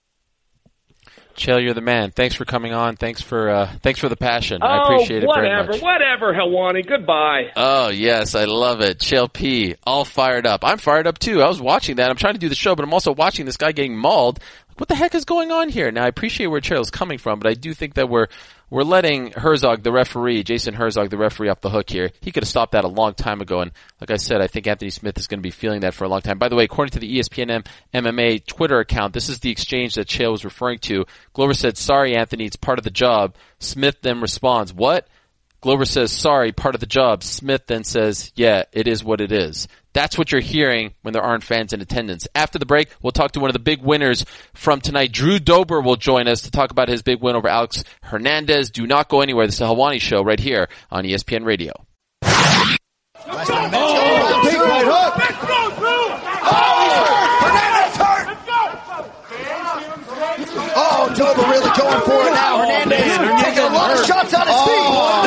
[1.35, 2.11] Chael, you're the man.
[2.11, 2.95] Thanks for coming on.
[2.95, 4.61] Thanks for uh, thanks for the passion.
[4.61, 5.81] I appreciate it oh, whatever, very much.
[5.81, 6.87] whatever, Helwani.
[6.87, 7.51] Goodbye.
[7.55, 8.99] Oh yes, I love it.
[8.99, 10.63] Chael P, all fired up.
[10.63, 11.41] I'm fired up too.
[11.41, 12.09] I was watching that.
[12.09, 14.39] I'm trying to do the show, but I'm also watching this guy getting mauled.
[14.77, 15.91] What the heck is going on here?
[15.91, 18.27] Now I appreciate where Chael's coming from, but I do think that we're
[18.69, 22.11] we're letting Herzog, the referee, Jason Herzog, the referee, off the hook here.
[22.21, 24.65] He could have stopped that a long time ago, and like I said, I think
[24.65, 26.39] Anthony Smith is going to be feeling that for a long time.
[26.39, 30.07] By the way, according to the ESPN MMA Twitter account, this is the exchange that
[30.07, 31.05] Chael was referring to.
[31.33, 35.07] Glover said, "Sorry, Anthony, it's part of the job." Smith then responds, "What?"
[35.63, 37.23] Glover says, sorry, part of the job.
[37.23, 39.69] Smith then says, yeah, it is what it is.
[39.93, 42.27] That's what you're hearing when there aren't fans in attendance.
[42.35, 45.11] After the break, we'll talk to one of the big winners from tonight.
[45.11, 48.71] Drew Dober will join us to talk about his big win over Alex Hernandez.
[48.71, 49.45] Do not go anywhere.
[49.45, 51.73] This is the Helwani Show right here on ESPN Radio.
[52.13, 52.21] Big
[54.59, 55.13] right hook.
[60.75, 62.57] Oh, Dober really going for it now.
[62.59, 64.65] Hernandez taking a lot of shots on his feet.
[64.65, 65.23] Oh, wow.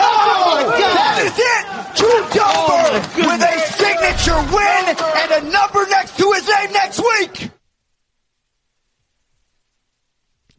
[0.00, 1.64] Oh, that is it.
[1.96, 3.54] Drew Dober with a
[4.42, 7.50] win and a number next to his name next week.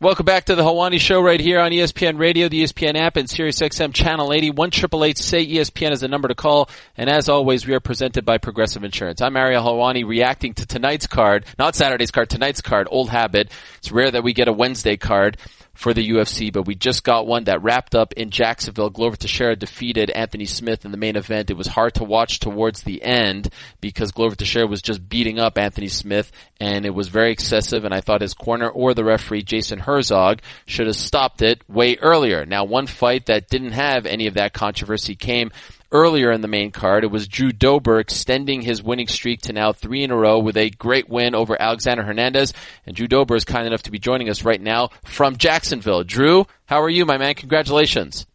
[0.02, 3.28] Welcome back to the Helwani Show right here on ESPN Radio, the ESPN app, and
[3.28, 4.52] SiriusXM Channel 80.
[4.52, 6.70] One triple eight say ESPN is the number to call.
[6.96, 9.22] And as always, we are presented by Progressive Insurance.
[9.22, 13.52] I'm Ariel Helwani reacting to tonight's card, not Saturday's card, tonight's card, old habit.
[13.80, 15.36] It's rare that we get a Wednesday card
[15.80, 18.90] for the UFC, but we just got one that wrapped up in Jacksonville.
[18.90, 21.50] Glover Teixeira defeated Anthony Smith in the main event.
[21.50, 23.48] It was hard to watch towards the end
[23.80, 27.94] because Glover Teixeira was just beating up Anthony Smith and it was very excessive and
[27.94, 32.46] I thought his corner or the referee Jason Herzog should have stopped it way earlier.
[32.46, 35.50] Now one fight that didn't have any of that controversy came
[35.92, 37.04] earlier in the main card.
[37.04, 40.58] It was Drew Dober extending his winning streak to now three in a row with
[40.58, 42.54] a great win over Alexander Hernandez.
[42.86, 46.04] And Drew Dober is kind enough to be joining us right now from Jacksonville.
[46.04, 47.36] Drew, how are you, my man?
[47.36, 48.26] Congratulations.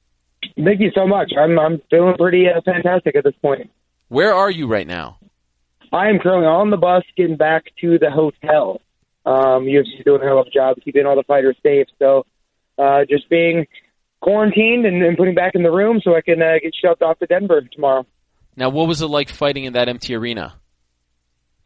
[0.57, 1.33] Thank you so much.
[1.39, 3.71] I'm I'm feeling pretty uh, fantastic at this point.
[4.09, 5.19] Where are you right now?
[5.93, 8.81] I am currently on the bus getting back to the hotel.
[9.25, 11.87] Um, UFC's doing a hell of a job keeping all the fighters safe.
[11.99, 12.27] So
[12.79, 13.67] uh, just being
[14.25, 17.19] quarantined and, and putting back in the room so I can uh, get shoved off
[17.19, 18.07] to Denver tomorrow.
[18.57, 20.55] Now, what was it like fighting in that empty arena?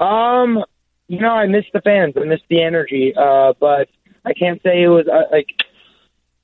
[0.00, 0.64] Um,
[1.06, 2.14] you know, I missed the fans.
[2.16, 3.14] I missed the energy.
[3.16, 3.88] Uh, but
[4.24, 5.50] I can't say it was uh, like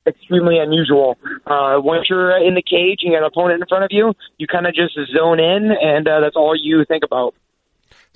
[0.06, 1.18] extremely unusual.
[1.46, 4.12] Uh, once you're in the cage and you got an opponent in front of you,
[4.38, 7.34] you kind of just zone in, and uh, that's all you think about.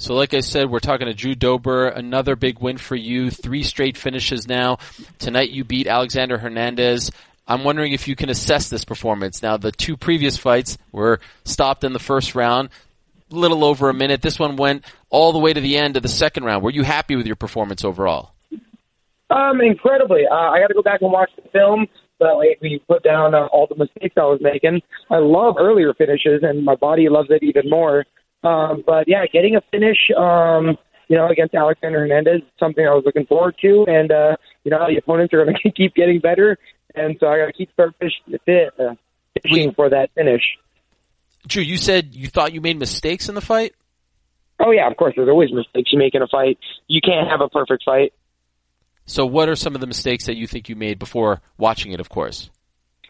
[0.01, 1.89] So, like I said, we're talking to Drew Dober.
[1.89, 3.33] Another big win for you.
[3.33, 4.79] Three straight finishes now.
[5.19, 7.11] Tonight, you beat Alexander Hernandez.
[7.49, 9.43] I'm wondering if you can assess this performance.
[9.43, 12.69] Now, the two previous fights were stopped in the first round,
[13.33, 14.21] a little over a minute.
[14.21, 16.63] This one went all the way to the end of the second round.
[16.63, 18.33] Were you happy with your performance overall?
[19.31, 20.27] Um, incredibly.
[20.31, 21.87] Uh, I got to go back and watch the film.
[22.21, 24.83] That way, we put down uh, all the mistakes I was making.
[25.11, 28.05] I love earlier finishes, and my body loves it even more.
[28.43, 30.77] Um, but yeah, getting a finish, um,
[31.09, 34.87] you know, against Alexander Hernandez, something I was looking forward to, and uh, you know,
[34.89, 36.59] the opponents are going to keep getting better,
[36.95, 38.95] and so I got to keep start uh,
[39.43, 40.43] fishing for that finish.
[41.47, 43.75] Drew, you said you thought you made mistakes in the fight.
[44.61, 45.15] Oh yeah, of course.
[45.17, 46.59] There's always mistakes you make in a fight.
[46.89, 48.13] You can't have a perfect fight.
[49.07, 52.01] So, what are some of the mistakes that you think you made before watching it?
[52.01, 52.51] Of course.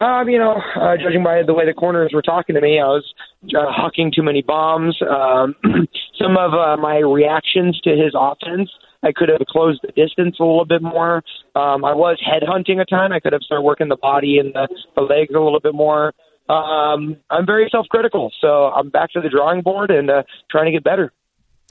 [0.01, 2.85] Um, you know, uh, judging by the way the corners were talking to me, I
[2.85, 3.13] was
[3.49, 4.97] uh, hucking too many bombs.
[5.01, 5.55] Um,
[6.17, 8.69] some of uh, my reactions to his offense,
[9.03, 11.23] I could have closed the distance a little bit more.
[11.55, 13.13] Um, I was headhunting a ton.
[13.13, 16.13] I could have started working the body and the, the legs a little bit more.
[16.49, 20.71] Um, I'm very self-critical, so I'm back to the drawing board and uh, trying to
[20.71, 21.13] get better.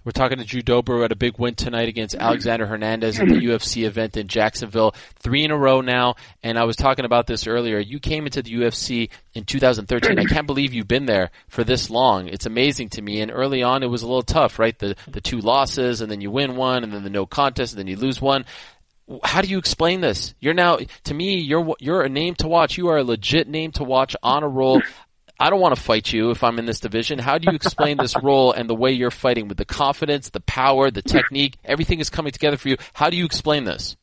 [0.08, 3.28] We're talking to Drew Dober who had a big win tonight against Alexander Hernandez at
[3.28, 4.94] the UFC event in Jacksonville.
[5.18, 7.78] Three in a row now, and I was talking about this earlier.
[7.78, 10.18] You came into the UFC in 2013.
[10.18, 12.26] I can't believe you've been there for this long.
[12.26, 13.20] It's amazing to me.
[13.20, 14.78] And early on, it was a little tough, right?
[14.78, 17.78] The the two losses, and then you win one, and then the no contest, and
[17.78, 18.46] then you lose one.
[19.22, 20.34] How do you explain this?
[20.40, 22.78] You're now, to me, you're you're a name to watch.
[22.78, 24.80] You are a legit name to watch on a roll.
[25.40, 27.18] I don't want to fight you if I'm in this division.
[27.18, 30.40] How do you explain this role and the way you're fighting with the confidence, the
[30.40, 31.56] power, the technique?
[31.64, 32.76] Everything is coming together for you.
[32.92, 33.96] How do you explain this?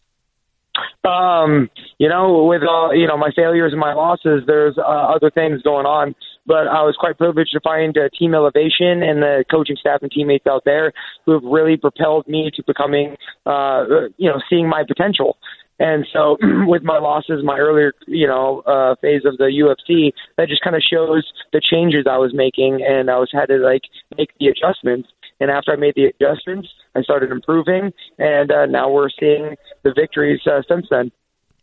[1.05, 1.69] Um,
[1.99, 5.61] you know, with all you know my failures and my losses, there's uh, other things
[5.61, 6.15] going on.
[6.47, 10.11] But I was quite privileged to find uh, Team Elevation and the coaching staff and
[10.11, 10.93] teammates out there
[11.25, 13.17] who have really propelled me to becoming,
[13.47, 13.85] uh,
[14.17, 15.37] you know, seeing my potential.
[15.79, 20.47] And so, with my losses, my earlier, you know, uh, phase of the UFC, that
[20.47, 23.81] just kind of shows the changes I was making, and I was had to like
[24.17, 25.09] make the adjustments.
[25.39, 29.93] And after I made the adjustments, I started improving, and uh, now we're seeing the
[29.93, 31.11] victories uh, since then.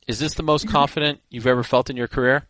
[0.06, 2.46] Is this the most confident you've ever felt in your career?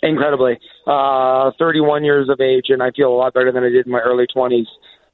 [0.00, 3.86] Incredibly, uh, 31 years of age, and I feel a lot better than I did
[3.86, 4.66] in my early 20s.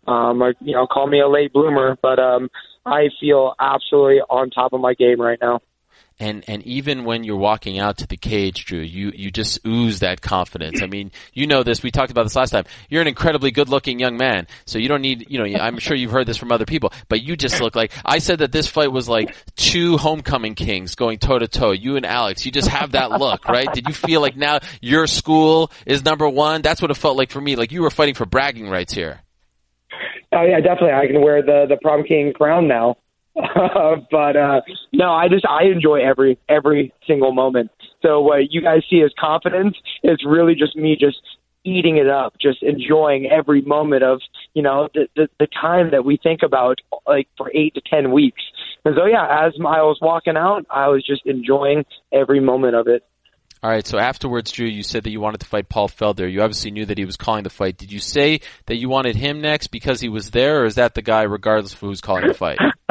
[0.07, 2.51] Um, I, you know, call me a late bloomer, but um,
[2.85, 5.61] I feel absolutely on top of my game right now.
[6.21, 9.99] And and even when you're walking out to the cage, Drew, you you just ooze
[9.99, 10.81] that confidence.
[10.81, 11.83] I mean, you know this.
[11.83, 12.67] We talked about this last time.
[12.88, 15.27] You're an incredibly good-looking young man, so you don't need.
[15.29, 17.90] You know, I'm sure you've heard this from other people, but you just look like.
[18.05, 21.73] I said that this fight was like two homecoming kings going toe to toe.
[21.73, 23.73] You and Alex, you just have that look, right?
[23.73, 26.62] Did you feel like now your school is number one?
[26.62, 27.57] That's what it felt like for me.
[27.57, 29.24] Like you were fighting for bragging rights here.
[30.35, 30.92] Oh yeah, definitely.
[30.92, 32.97] I can wear the the prom king crown now.
[33.37, 34.61] Uh, but uh,
[34.92, 37.70] no, I just I enjoy every every single moment.
[38.03, 41.20] So what you guys see as confidence is really just me just
[41.64, 44.20] eating it up, just enjoying every moment of
[44.55, 48.12] you know the the, the time that we think about like for eight to ten
[48.12, 48.42] weeks.
[48.85, 52.88] And so yeah, as I was walking out, I was just enjoying every moment of
[52.88, 53.03] it.
[53.64, 53.87] All right.
[53.87, 56.31] So afterwards, Drew, you said that you wanted to fight Paul Felder.
[56.31, 57.79] You obviously knew that he was calling the fight.
[57.79, 60.94] Did you say that you wanted him next because he was there, or is that
[60.94, 62.59] the guy, regardless of who's calling the fight?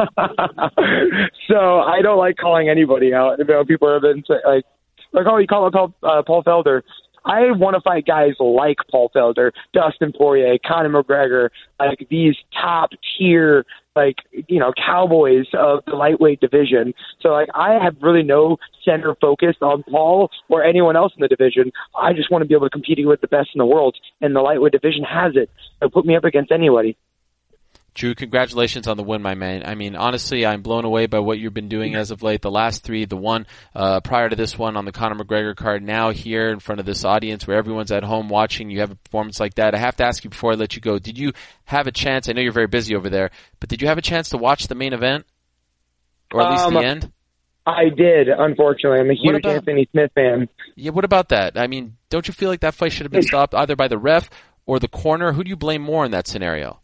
[1.46, 3.38] so I don't like calling anybody out.
[3.38, 4.64] You know, people have been like,
[5.12, 6.82] like, oh, you call Paul, uh, Paul Felder.
[7.24, 12.90] I want to fight guys like Paul Felder, Dustin Poirier, Conor McGregor, like these top
[13.16, 13.64] tier,
[13.96, 14.16] like
[14.48, 16.94] you know, cowboys of the lightweight division.
[17.20, 21.28] So like, I have really no center focus on Paul or anyone else in the
[21.28, 21.72] division.
[21.96, 24.36] I just want to be able to compete with the best in the world, and
[24.36, 25.50] the lightweight division has it.
[25.80, 26.96] So put me up against anybody.
[27.94, 29.62] Drew, congratulations on the win, my man.
[29.64, 32.42] I mean, honestly, I'm blown away by what you've been doing as of late.
[32.42, 35.80] The last three, the one uh, prior to this one on the Conor McGregor card,
[35.80, 38.96] now here in front of this audience where everyone's at home watching, you have a
[38.96, 39.76] performance like that.
[39.76, 41.34] I have to ask you before I let you go, did you
[41.66, 42.28] have a chance?
[42.28, 43.30] I know you're very busy over there,
[43.60, 45.24] but did you have a chance to watch the main event,
[46.32, 47.12] or at least Um, the end?
[47.64, 48.98] I did, unfortunately.
[48.98, 50.48] I'm a huge about- Anthony Smith fan.
[50.74, 50.90] Yeah.
[50.90, 51.56] What about that?
[51.56, 53.98] I mean, don't you feel like that fight should have been stopped either by the
[53.98, 54.28] ref
[54.66, 55.32] or the corner?
[55.32, 56.80] Who do you blame more in that scenario?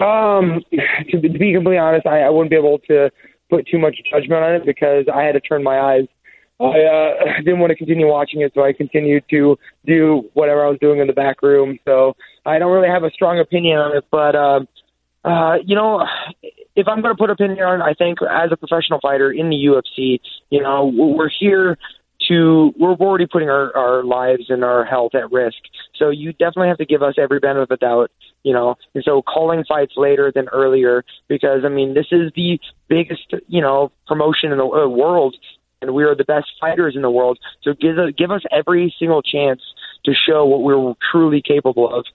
[0.00, 0.62] Um,
[1.10, 3.10] to, be- to be completely honest, I, I wouldn't be able to
[3.50, 6.06] put too much judgment on it because I had to turn my eyes.
[6.60, 7.10] I uh,
[7.44, 11.00] didn't want to continue watching it, so I continued to do whatever I was doing
[11.00, 11.78] in the back room.
[11.84, 14.68] So I don't really have a strong opinion on it, but um,
[15.24, 16.06] uh, you know,
[16.76, 19.50] if I'm going to put opinion on it, I think as a professional fighter in
[19.50, 20.20] the UFC,
[20.50, 21.78] you know, we're here
[22.28, 25.56] to we're already putting our, our lives and our health at risk.
[25.96, 28.10] So you definitely have to give us every benefit of the doubt,
[28.42, 28.76] you know.
[28.94, 32.58] And so calling fights later than earlier because I mean this is the
[32.88, 35.36] biggest you know promotion in the uh, world,
[35.80, 37.38] and we are the best fighters in the world.
[37.62, 39.60] So give give us every single chance
[40.04, 42.06] to show what we're truly capable of.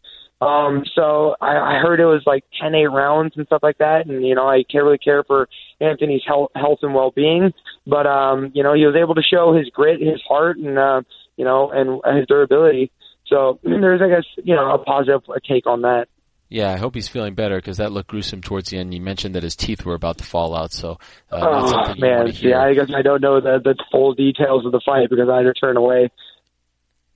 [0.42, 4.08] Um, so I, I heard it was like 10 8 rounds and stuff like that.
[4.08, 5.48] And, you know, I can't really care for
[5.80, 7.54] Anthony's health, health and well being.
[7.86, 11.02] But, um, you know, he was able to show his grit, his heart, and, uh,
[11.38, 12.92] you know, and his durability.
[13.28, 16.08] So I mean, there's, I guess, you know, a positive take on that.
[16.50, 18.94] Yeah, I hope he's feeling better because that looked gruesome towards the end.
[18.94, 20.98] You mentioned that his teeth were about to fall out, so
[21.32, 22.50] uh, Oh man, want to hear.
[22.50, 22.62] yeah.
[22.62, 25.44] I guess I don't know the the full details of the fight because I had
[25.44, 26.12] to turn away.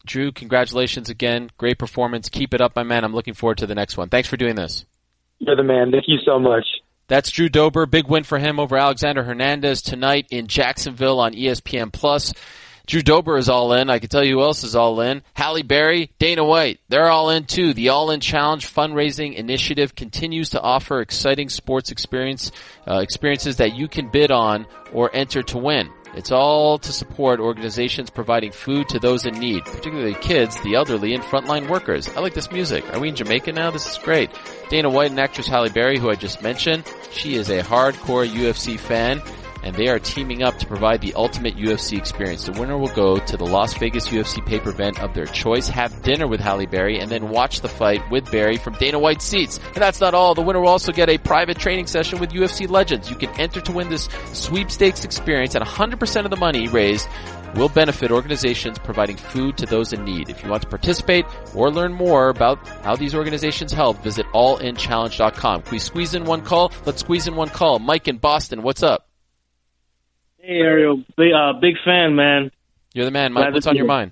[0.05, 1.49] Drew, congratulations again.
[1.57, 2.29] Great performance.
[2.29, 3.03] Keep it up, my man.
[3.03, 4.09] I'm looking forward to the next one.
[4.09, 4.85] Thanks for doing this.
[5.39, 5.91] You're the man.
[5.91, 6.65] Thank you so much.
[7.07, 7.85] That's Drew Dober.
[7.85, 12.33] Big win for him over Alexander Hernandez tonight in Jacksonville on ESPN Plus.
[12.87, 13.89] Drew Dober is all in.
[13.89, 15.23] I can tell you who else is all in.
[15.33, 16.79] Halle Berry, Dana White.
[16.87, 17.73] They're all in too.
[17.73, 22.51] The All In Challenge fundraising initiative continues to offer exciting sports experience,
[22.87, 25.89] uh, experiences that you can bid on or enter to win.
[26.15, 31.13] It's all to support organizations providing food to those in need, particularly kids, the elderly,
[31.13, 32.07] and frontline workers.
[32.07, 32.85] I like this music.
[32.93, 33.69] Are we in Jamaica now?
[33.69, 34.29] This is great.
[34.69, 38.79] Dana White and actress Halle Berry, who I just mentioned, she is a hardcore UFC
[38.79, 39.21] fan,
[39.65, 42.45] and they are teaming up to provide the ultimate UFC experience.
[42.45, 46.03] The winner will go to the Las Vegas UFC pay-per event of their choice, have
[46.03, 49.59] dinner with Halle Berry, and then watch the fight with Berry from Dana White seats.
[49.73, 50.35] And that's not all.
[50.35, 53.09] The winner will also get a private training session with UFC legends.
[53.09, 57.07] You can enter to win this sweepstakes experience, and 100% of the money raised
[57.55, 60.29] will benefit organizations providing food to those in need.
[60.29, 61.25] If you want to participate
[61.55, 65.61] or learn more about how these organizations help, visit allinchallenge.com.
[65.63, 66.71] Can we squeeze in one call?
[66.85, 67.79] Let's squeeze in one call.
[67.79, 69.07] Mike in Boston, what's up?
[70.45, 72.51] Hey Ariel, big, uh, big fan, man.
[72.93, 73.45] You're the man, Mike.
[73.45, 73.87] Glad What's on your you.
[73.87, 74.11] mind?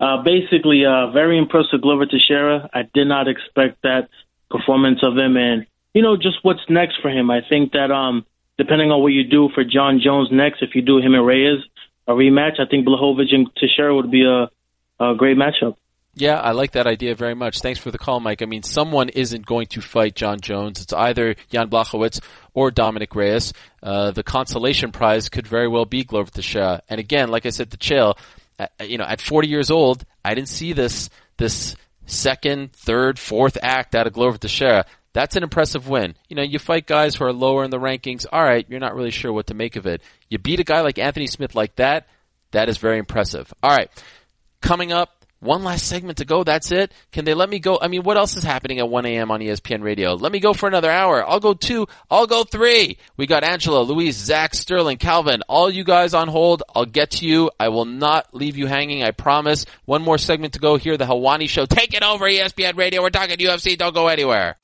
[0.00, 2.68] Uh, basically, uh, very impressed with Glover Teixeira.
[2.74, 4.08] I did not expect that
[4.50, 7.30] performance of him, and you know, just what's next for him.
[7.30, 10.82] I think that um, depending on what you do for Jon Jones next, if you
[10.82, 11.60] do him and Reyes
[12.08, 14.50] a rematch, I think Blachowicz and Teixeira would be a,
[14.98, 15.76] a great matchup.
[16.20, 17.60] Yeah, I like that idea very much.
[17.60, 18.42] Thanks for the call, Mike.
[18.42, 20.82] I mean, someone isn't going to fight Jon Jones.
[20.82, 22.20] It's either Jan Blachowicz
[22.54, 23.52] or Dominic Reyes.
[23.82, 26.82] Uh, the consolation prize could very well be Glover Teixeira.
[26.88, 28.18] And again, like I said the Chael,
[28.58, 31.76] uh, you know, at 40 years old, I didn't see this, this
[32.06, 34.86] second, third, fourth act out of Glover Teixeira.
[35.12, 36.16] That's an impressive win.
[36.28, 38.26] You know, you fight guys who are lower in the rankings.
[38.30, 40.02] All right, you're not really sure what to make of it.
[40.28, 42.08] You beat a guy like Anthony Smith like that.
[42.50, 43.52] That is very impressive.
[43.62, 43.90] All right.
[44.60, 46.42] Coming up, one last segment to go.
[46.42, 46.92] That's it.
[47.12, 47.78] Can they let me go?
[47.80, 49.30] I mean, what else is happening at 1 a.m.
[49.30, 50.14] on ESPN radio?
[50.14, 51.24] Let me go for another hour.
[51.26, 51.86] I'll go two.
[52.10, 52.98] I'll go three.
[53.16, 56.62] We got Angela, Luis, Zach, Sterling, Calvin, all you guys on hold.
[56.74, 57.50] I'll get to you.
[57.58, 59.02] I will not leave you hanging.
[59.02, 59.64] I promise.
[59.84, 60.96] One more segment to go here.
[60.96, 61.66] The Helwani Show.
[61.66, 63.02] Take it over, ESPN radio.
[63.02, 63.78] We're talking UFC.
[63.78, 64.56] Don't go anywhere.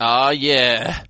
[0.00, 1.04] Oh yeah.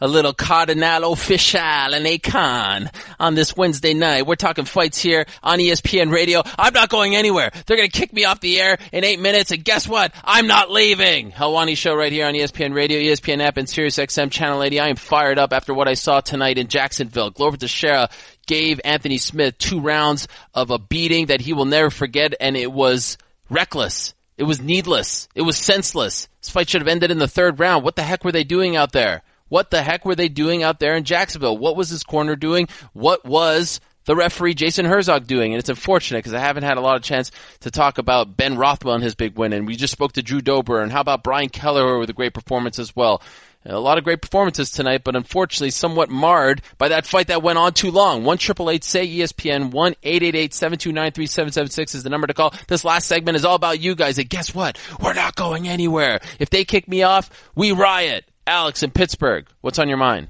[0.00, 4.26] A little Cardinal Offishall and Akon on this Wednesday night.
[4.26, 6.42] We're talking fights here on ESPN Radio.
[6.58, 7.50] I'm not going anywhere.
[7.66, 10.12] They're gonna kick me off the air in eight minutes and guess what?
[10.24, 11.30] I'm not leaving.
[11.32, 14.80] Helwani show right here on ESPN Radio, ESPN app and Sirius XM channel 80.
[14.80, 17.30] I am fired up after what I saw tonight in Jacksonville.
[17.30, 18.08] Glover Teixeira
[18.46, 22.72] gave Anthony Smith two rounds of a beating that he will never forget and it
[22.72, 23.16] was
[23.48, 24.14] reckless.
[24.36, 25.28] It was needless.
[25.34, 26.28] It was senseless.
[26.40, 27.84] This fight should have ended in the third round.
[27.84, 29.22] What the heck were they doing out there?
[29.48, 31.58] What the heck were they doing out there in Jacksonville?
[31.58, 32.68] What was his corner doing?
[32.92, 35.52] What was the referee Jason Herzog doing?
[35.52, 37.30] And it's unfortunate because I haven't had a lot of chance
[37.60, 39.52] to talk about Ben Rothwell and his big win.
[39.52, 42.34] And we just spoke to Drew Dober and how about Brian Kelleher with a great
[42.34, 43.22] performance as well.
[43.66, 47.56] A lot of great performances tonight, but unfortunately somewhat marred by that fight that went
[47.56, 48.22] on too long.
[48.22, 51.70] One triple eight say ESPN one eight eight eight seven two nine three seven seven
[51.70, 52.52] six is the number to call.
[52.68, 54.18] This last segment is all about you guys.
[54.18, 54.78] And guess what?
[55.00, 56.20] We're not going anywhere.
[56.38, 58.26] If they kick me off, we riot.
[58.46, 60.28] Alex in Pittsburgh, what's on your mind?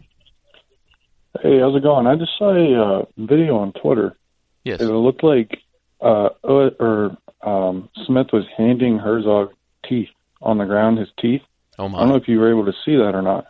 [1.43, 2.07] Hey, how's it going?
[2.07, 4.17] I just saw a uh, video on Twitter.
[4.63, 4.81] Yes.
[4.81, 5.59] It looked like
[6.01, 9.53] uh, or um, Smith was handing Herzog
[9.89, 11.43] teeth on the ground, his teeth.
[11.79, 11.99] Oh my.
[11.99, 13.47] I don't know if you were able to see that or not,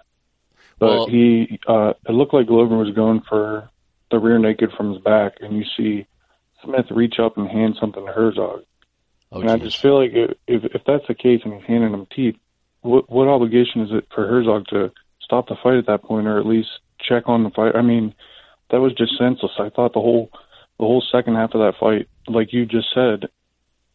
[0.78, 3.68] but Well- he uh, it looked like Glover was going for
[4.10, 6.06] the rear naked from his back, and you see
[6.64, 8.62] Smith reach up and hand something to Herzog.
[9.30, 12.06] Oh, and I just feel like if if that's the case and he's handing him
[12.14, 12.36] teeth,
[12.84, 16.38] what what obligation is it for Herzog to stop the fight at that point, or
[16.38, 16.68] at least
[17.00, 17.74] check on the fight?
[17.74, 18.14] I mean,
[18.70, 19.52] that was just senseless.
[19.58, 20.30] I thought the whole
[20.78, 23.28] the whole second half of that fight, like you just said,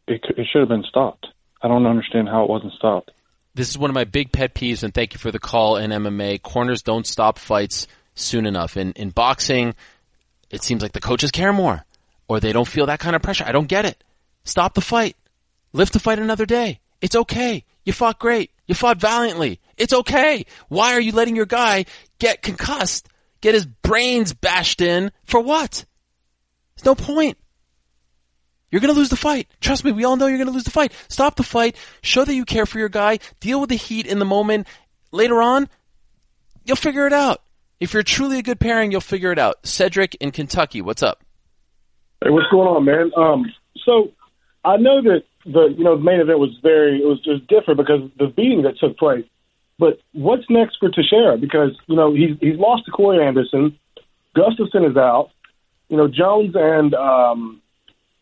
[0.07, 1.27] it it should have been stopped.
[1.61, 3.11] I don't understand how it wasn't stopped.
[3.53, 5.91] This is one of my big pet peeves, and thank you for the call in
[5.91, 6.41] MMA.
[6.41, 8.75] Corners don't stop fights soon enough.
[8.75, 9.75] In in boxing,
[10.49, 11.85] it seems like the coaches care more,
[12.27, 13.45] or they don't feel that kind of pressure.
[13.45, 14.03] I don't get it.
[14.45, 15.15] Stop the fight.
[15.73, 16.79] Live to fight another day.
[17.01, 17.63] It's okay.
[17.85, 18.51] You fought great.
[18.69, 19.59] You fought valiantly.
[19.77, 20.45] It's okay.
[20.67, 21.85] Why are you letting your guy
[22.19, 23.09] get concussed,
[23.41, 25.85] get his brains bashed in for what?
[26.75, 27.39] There's no point.
[28.71, 29.47] You're going to lose the fight.
[29.59, 30.93] Trust me, we all know you're going to lose the fight.
[31.07, 31.77] Stop the fight.
[32.03, 33.17] Show that you care for your guy.
[33.39, 34.67] Deal with the heat in the moment.
[35.11, 35.67] Later on,
[36.63, 37.41] you'll figure it out.
[37.79, 39.65] If you're truly a good pairing, you'll figure it out.
[39.65, 41.23] Cedric in Kentucky, what's up?
[42.23, 43.09] Hey, what's going on, man?
[43.17, 43.51] Um,
[43.83, 44.11] so
[44.63, 47.77] I know that the you know the main event was very it was just different
[47.77, 49.25] because the beating that took place.
[49.77, 51.37] But what's next for Teixeira?
[51.37, 53.77] Because you know he's he's lost to Corey Anderson,
[54.35, 55.31] Gustafsson is out.
[55.87, 57.61] You know Jones and um,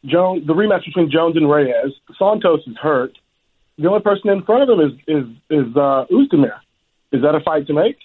[0.05, 1.93] Jones the rematch between Jones and Reyes.
[2.17, 3.17] Santos is hurt.
[3.77, 6.59] The only person in front of him is is is uh, Oezdemir.
[7.11, 7.97] Is that a fight to make?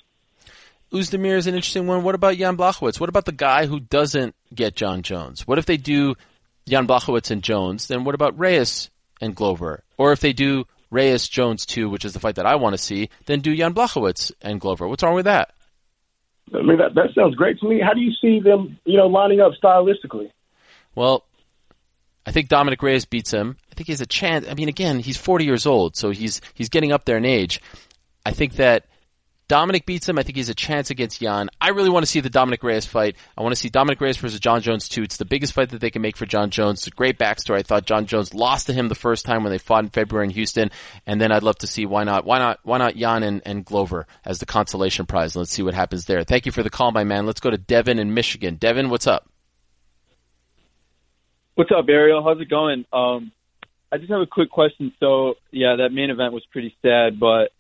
[0.92, 2.02] Oezdemir is an interesting one.
[2.02, 3.00] What about Jan Blachowicz?
[3.00, 5.46] What about the guy who doesn't get Jon Jones?
[5.46, 6.14] What if they do
[6.68, 7.88] Jan Blachowicz and Jones?
[7.88, 8.90] Then what about Reyes
[9.22, 9.82] and Glover?
[9.96, 12.82] Or if they do Reyes Jones 2, which is the fight that I want to
[12.82, 14.86] see, then do Jan Blachowicz and Glover.
[14.86, 15.54] What's wrong with that?
[16.54, 17.80] I mean that that sounds great to me.
[17.80, 20.30] How do you see them you know lining up stylistically?
[20.94, 21.24] Well,
[22.26, 23.56] I think Dominic Reyes beats him.
[23.70, 24.46] I think he has a chance.
[24.48, 27.60] I mean, again, he's 40 years old, so he's he's getting up there in age.
[28.26, 28.86] I think that
[29.52, 30.18] Dominic beats him.
[30.18, 31.50] I think he has a chance against Jan.
[31.60, 33.16] I really want to see the Dominic Reyes fight.
[33.36, 35.02] I want to see Dominic Reyes versus Jon Jones too.
[35.02, 36.78] It's the biggest fight that they can make for Jon Jones.
[36.78, 37.58] It's a great backstory.
[37.58, 40.28] I thought Jon Jones lost to him the first time when they fought in February
[40.28, 40.70] in Houston,
[41.06, 43.62] and then I'd love to see why not why not why not Jan and, and
[43.62, 45.36] Glover as the consolation prize.
[45.36, 46.24] Let's see what happens there.
[46.24, 47.26] Thank you for the call, my man.
[47.26, 48.54] Let's go to Devin in Michigan.
[48.54, 49.28] Devin, what's up?
[51.56, 52.24] What's up, Ariel?
[52.24, 52.86] How's it going?
[52.90, 53.32] Um,
[53.92, 54.94] I just have a quick question.
[54.98, 57.50] So, yeah, that main event was pretty sad, but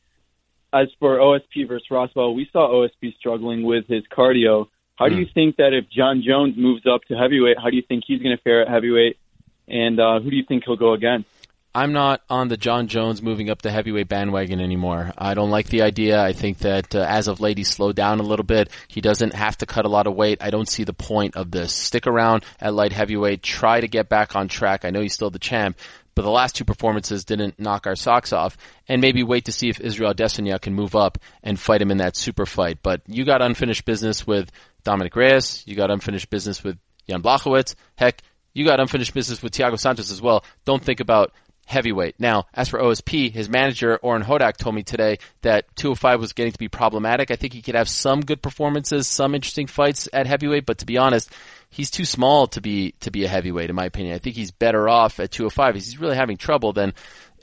[0.72, 4.68] as for OSP versus Rothwell, we saw OSP struggling with his cardio.
[4.96, 7.82] How do you think that if Jon Jones moves up to heavyweight, how do you
[7.82, 9.18] think he's going to fare at heavyweight?
[9.66, 11.28] And uh, who do you think he'll go against?
[11.74, 15.12] I'm not on the Jon Jones moving up the heavyweight bandwagon anymore.
[15.16, 16.22] I don't like the idea.
[16.22, 18.68] I think that uh, as of late he's slowed down a little bit.
[18.88, 20.42] He doesn't have to cut a lot of weight.
[20.42, 21.72] I don't see the point of this.
[21.72, 23.42] Stick around at light heavyweight.
[23.42, 24.84] Try to get back on track.
[24.84, 25.78] I know he's still the champ,
[26.14, 28.56] but the last two performances didn't knock our socks off.
[28.88, 31.98] And maybe wait to see if Israel Adesanya can move up and fight him in
[31.98, 32.78] that super fight.
[32.82, 34.50] But you got unfinished business with
[34.84, 35.62] Dominic Reyes.
[35.66, 37.74] You got unfinished business with Jan Blachowicz.
[37.96, 40.44] Heck, you got unfinished business with Thiago Santos as well.
[40.64, 41.32] Don't think about
[41.66, 42.16] heavyweight.
[42.18, 46.52] Now, as for OSP, his manager, Oren Hodak, told me today that 205 was getting
[46.52, 47.30] to be problematic.
[47.30, 50.86] I think he could have some good performances, some interesting fights at heavyweight, but to
[50.86, 51.30] be honest,
[51.70, 54.14] he's too small to be, to be a heavyweight, in my opinion.
[54.14, 55.76] I think he's better off at 205.
[55.76, 56.94] If he's really having trouble, then,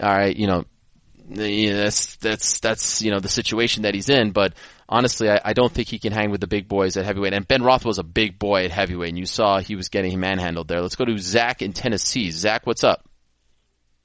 [0.01, 0.65] alright, you know,
[1.29, 4.53] that's, that's, that's, you know, the situation that he's in, but
[4.87, 7.33] honestly, I, I don't think he can hang with the big boys at heavyweight.
[7.33, 10.19] And Ben Roth was a big boy at heavyweight, and you saw he was getting
[10.19, 10.81] manhandled there.
[10.81, 12.31] Let's go to Zach in Tennessee.
[12.31, 13.08] Zach, what's up?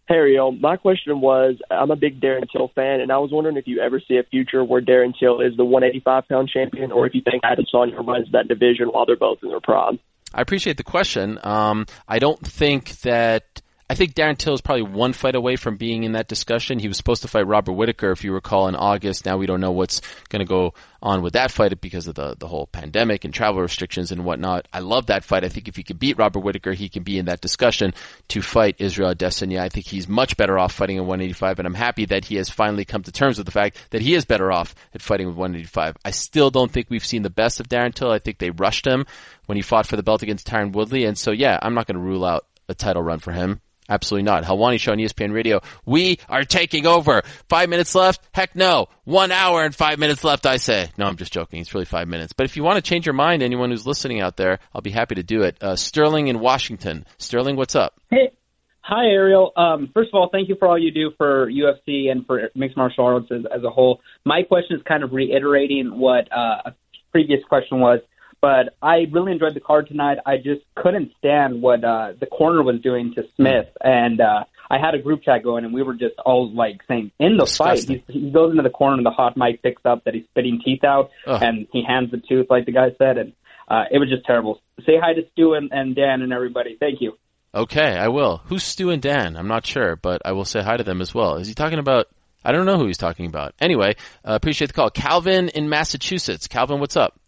[0.06, 3.56] Hey, Ariel, my question was I'm a big Darren Till fan, and I was wondering
[3.56, 7.06] if you ever see a future where Darren Till is the 185 pound champion, or
[7.06, 9.98] if you think Adesanya runs that division while they're both in their prime.
[10.34, 11.38] I appreciate the question.
[11.42, 13.62] Um, I don't think that.
[13.88, 16.78] I think Darren Till is probably one fight away from being in that discussion.
[16.78, 19.26] He was supposed to fight Robert Whitaker, if you recall, in August.
[19.26, 20.72] Now we don't know what's going to go
[21.02, 24.66] on with that fight because of the the whole pandemic and travel restrictions and whatnot.
[24.72, 25.44] I love that fight.
[25.44, 27.92] I think if he could beat Robert Whitaker, he can be in that discussion
[28.28, 29.60] to fight Israel Adesanya.
[29.60, 32.48] I think he's much better off fighting at 185, and I'm happy that he has
[32.48, 35.36] finally come to terms with the fact that he is better off at fighting with
[35.36, 35.98] 185.
[36.02, 38.10] I still don't think we've seen the best of Darren Till.
[38.10, 39.04] I think they rushed him
[39.44, 41.98] when he fought for the belt against Tyron Woodley, and so yeah, I'm not going
[41.98, 43.60] to rule out a title run for him.
[43.88, 44.44] Absolutely not.
[44.44, 45.60] Helwani Show on ESPN Radio.
[45.84, 47.22] We are taking over.
[47.48, 48.26] Five minutes left?
[48.32, 48.86] Heck no.
[49.04, 50.90] One hour and five minutes left, I say.
[50.96, 51.60] No, I'm just joking.
[51.60, 52.32] It's really five minutes.
[52.32, 54.90] But if you want to change your mind, anyone who's listening out there, I'll be
[54.90, 55.62] happy to do it.
[55.62, 57.04] Uh, Sterling in Washington.
[57.18, 58.00] Sterling, what's up?
[58.10, 58.32] Hey,
[58.80, 59.52] hi Ariel.
[59.56, 62.78] Um, first of all, thank you for all you do for UFC and for mixed
[62.78, 64.00] martial arts as, as a whole.
[64.24, 66.74] My question is kind of reiterating what uh, a
[67.12, 68.00] previous question was,
[68.44, 70.18] but I really enjoyed the card tonight.
[70.26, 74.76] I just couldn't stand what uh, the corner was doing to Smith, and uh, I
[74.76, 78.00] had a group chat going, and we were just all like saying, in the Disgusting.
[78.00, 80.24] fight, he's, he goes into the corner, and the hot mic picks up that he's
[80.24, 81.42] spitting teeth out, Ugh.
[81.42, 83.32] and he hands the tooth, like the guy said, and
[83.66, 84.60] uh, it was just terrible.
[84.84, 86.76] Say hi to Stu and, and Dan and everybody.
[86.78, 87.16] Thank you.
[87.54, 88.42] Okay, I will.
[88.44, 89.38] Who's Stu and Dan?
[89.38, 91.36] I'm not sure, but I will say hi to them as well.
[91.36, 92.08] Is he talking about?
[92.44, 93.54] I don't know who he's talking about.
[93.58, 94.90] Anyway, uh, appreciate the call.
[94.90, 96.46] Calvin in Massachusetts.
[96.46, 97.18] Calvin, what's up?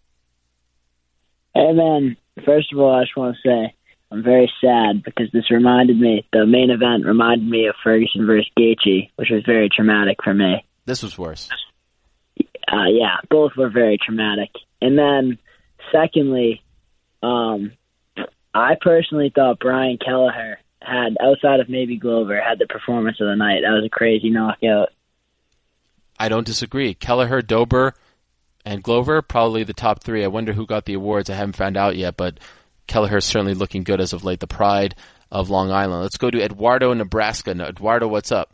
[1.57, 3.75] Hey man, first of all, I just want to say
[4.13, 8.51] I'm very sad because this reminded me, the main event reminded me of Ferguson versus
[8.59, 10.67] Gaethje, which was very traumatic for me.
[10.85, 11.49] This was worse.
[12.39, 14.51] Uh, yeah, both were very traumatic.
[14.83, 15.39] And then,
[15.91, 16.63] secondly,
[17.23, 17.73] um,
[18.53, 23.35] I personally thought Brian Kelleher had, outside of maybe Glover, had the performance of the
[23.35, 23.63] night.
[23.63, 24.91] That was a crazy knockout.
[26.19, 26.93] I don't disagree.
[26.93, 27.95] Kelleher, Dober,
[28.67, 30.25] and Glover probably the top three.
[30.25, 31.31] I wonder who got the awards.
[31.31, 32.39] I haven't found out yet, but
[32.89, 34.41] Kelleher is certainly looking good as of late.
[34.41, 34.97] The pride
[35.31, 36.03] of Long Island.
[36.03, 37.55] Let's go to Eduardo, Nebraska.
[37.55, 38.51] Now, Eduardo, what's up?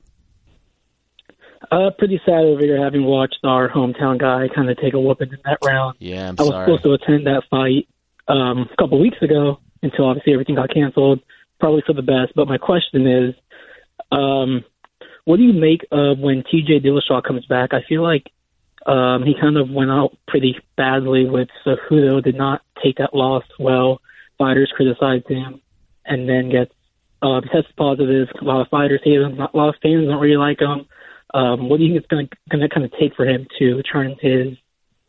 [1.71, 5.31] Uh, pretty sad over here having watched our hometown guy kind of take a whooping
[5.31, 5.97] in that round.
[5.99, 6.67] Yeah, I'm I was sorry.
[6.67, 7.89] supposed to attend that fight
[8.29, 11.21] um, a couple weeks ago until obviously everything got canceled.
[11.59, 12.33] Probably for the best.
[12.35, 13.35] But my question is,
[14.11, 14.65] um,
[15.25, 16.81] what do you make of when T.J.
[16.81, 17.73] Dillashaw comes back?
[17.73, 18.31] I feel like
[18.87, 22.23] um, he kind of went out pretty badly with Cejudo.
[22.23, 24.01] Did not take that loss well.
[24.39, 25.61] Fighters criticized him,
[26.05, 26.73] and then gets
[27.23, 28.29] uh, tested positive.
[28.41, 29.39] A lot of fighters hate him.
[29.39, 30.87] A lot of fans don't really like him.
[31.35, 34.17] Um, what do you think it's going to kind of take for him to turn
[34.21, 34.59] his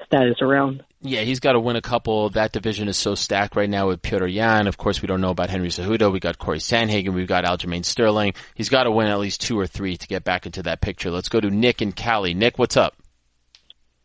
[0.05, 0.83] status around?
[1.01, 2.29] Yeah, he's got to win a couple.
[2.29, 4.67] That division is so stacked right now with Petr Yan.
[4.67, 6.13] Of course, we don't know about Henry Cejudo.
[6.13, 7.13] We got Corey Sandhagen.
[7.13, 8.35] We've got Aljamain Sterling.
[8.55, 11.11] He's got to win at least two or three to get back into that picture.
[11.11, 12.33] Let's go to Nick and Cali.
[12.33, 12.95] Nick, what's up?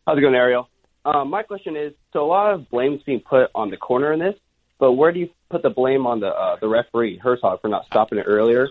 [0.09, 0.67] How's it going, Ariel?
[1.05, 4.17] Um, my question is: so a lot of blame's being put on the corner in
[4.19, 4.33] this,
[4.79, 7.85] but where do you put the blame on the uh, the referee Herzog for not
[7.85, 8.69] stopping it earlier?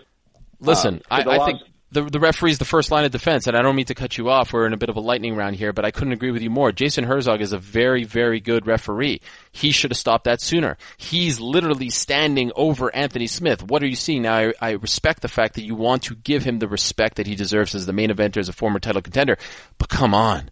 [0.59, 1.59] Listen, Um, I, 'cause a I lot think
[1.93, 4.29] the the referee's the first line of defense, and I don't mean to cut you
[4.29, 4.51] off.
[4.51, 6.49] We're in a bit of a lightning round here, but I couldn't agree with you
[6.49, 6.73] more.
[6.73, 9.21] Jason Herzog is a very, very good referee.
[9.53, 10.75] He should have stopped that sooner.
[10.97, 13.63] He's literally standing over Anthony Smith.
[13.63, 14.35] What are you seeing now?
[14.35, 17.35] I, I respect the fact that you want to give him the respect that he
[17.35, 19.37] deserves as the main eventer, as a former title contender,
[19.77, 20.51] but come on.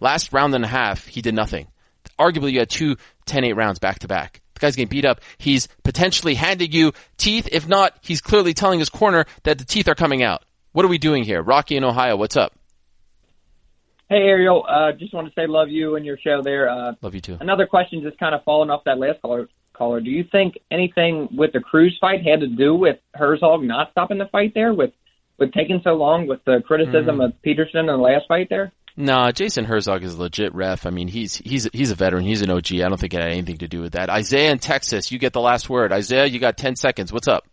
[0.00, 1.66] Last round and a half, he did nothing.
[2.18, 2.96] Arguably, you had two
[3.26, 4.40] 10-8 rounds back to back.
[4.54, 5.20] The guy's getting beat up.
[5.38, 7.48] He's potentially handing you teeth.
[7.52, 10.42] If not, he's clearly telling his corner that the teeth are coming out.
[10.72, 11.42] What are we doing here?
[11.42, 12.52] Rocky in Ohio, what's up?
[14.08, 16.68] Hey Ariel, uh, just want to say love you and your show there.
[16.68, 17.38] Uh, Love you too.
[17.40, 19.48] another question, just kind of falling off that last caller.
[19.72, 23.92] Caller, do you think anything with the Cruz fight had to do with Herzog not
[23.92, 24.90] stopping the fight there, with
[25.38, 27.24] with taking so long, with the criticism Mhm.
[27.26, 28.72] of Peterson in the last fight there?
[28.96, 30.86] Nah, Jason Herzog is a legit ref.
[30.86, 32.24] I mean, he's he's he's a veteran.
[32.24, 32.74] He's an OG.
[32.74, 34.10] I don't think it had anything to do with that.
[34.10, 35.92] Isaiah in Texas, you get the last word.
[35.92, 37.12] Isaiah, you got ten seconds.
[37.12, 37.46] What's up?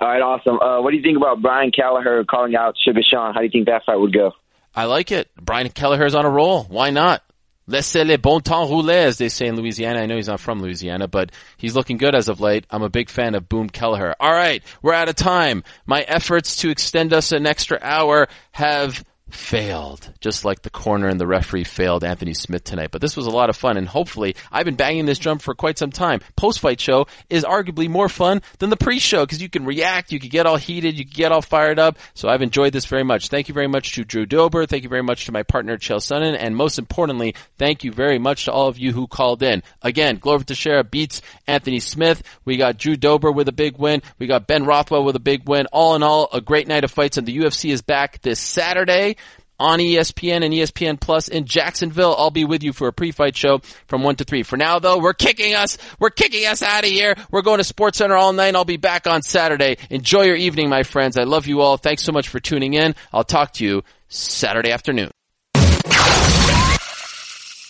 [0.00, 0.58] All right, awesome.
[0.58, 3.32] Uh, what do you think about Brian Kelleher calling out Sugar Sean?
[3.32, 4.32] How do you think that fight would go?
[4.74, 5.30] I like it.
[5.40, 6.64] Brian Kelleher's on a roll.
[6.64, 7.22] Why not?
[7.66, 10.00] Laissez les bon temps rouler, as they say in Louisiana.
[10.00, 12.66] I know he's not from Louisiana, but he's looking good as of late.
[12.70, 14.14] I'm a big fan of Boom Kelleher.
[14.20, 15.64] All right, we're out of time.
[15.86, 19.02] My efforts to extend us an extra hour have
[19.34, 22.90] failed, just like the corner and the referee failed Anthony Smith tonight.
[22.90, 25.54] But this was a lot of fun, and hopefully, I've been banging this drum for
[25.54, 26.20] quite some time.
[26.36, 30.12] Post fight show is arguably more fun than the pre show because you can react,
[30.12, 31.98] you can get all heated, you can get all fired up.
[32.14, 33.28] So I've enjoyed this very much.
[33.28, 34.66] Thank you very much to Drew Dober.
[34.66, 38.18] Thank you very much to my partner Chael Sonnen, and most importantly, thank you very
[38.18, 39.62] much to all of you who called in.
[39.82, 42.22] Again, Glover Teixeira beats Anthony Smith.
[42.44, 44.02] We got Drew Dober with a big win.
[44.18, 45.66] We got Ben Rothwell with a big win.
[45.72, 49.16] All in all, a great night of fights, and the UFC is back this Saturday
[49.58, 52.14] on ESPN and ESPN Plus in Jacksonville.
[52.16, 54.42] I'll be with you for a pre-fight show from 1 to 3.
[54.42, 57.14] For now though, we're kicking us, we're kicking us out of here.
[57.30, 58.54] We're going to Sports Center all night.
[58.54, 59.78] I'll be back on Saturday.
[59.90, 61.16] Enjoy your evening, my friends.
[61.16, 61.76] I love you all.
[61.76, 62.94] Thanks so much for tuning in.
[63.12, 65.10] I'll talk to you Saturday afternoon.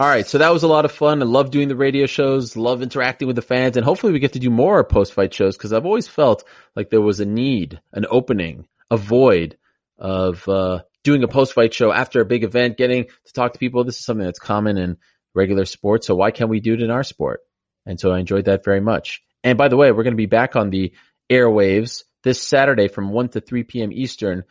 [0.00, 1.22] All right, so that was a lot of fun.
[1.22, 4.32] I love doing the radio shows, love interacting with the fans, and hopefully we get
[4.32, 6.42] to do more post-fight shows because I've always felt
[6.74, 9.56] like there was a need, an opening, a void
[9.96, 13.84] of uh, doing a post-fight show after a big event, getting to talk to people.
[13.84, 14.96] This is something that's common in
[15.34, 17.40] regular sports, so why can't we do it in our sport?
[17.86, 19.22] And so I enjoyed that very much.
[19.42, 20.94] And by the way, we're going to be back on the
[21.30, 23.92] airwaves this Saturday from 1 to 3 p.m.
[23.92, 24.44] Eastern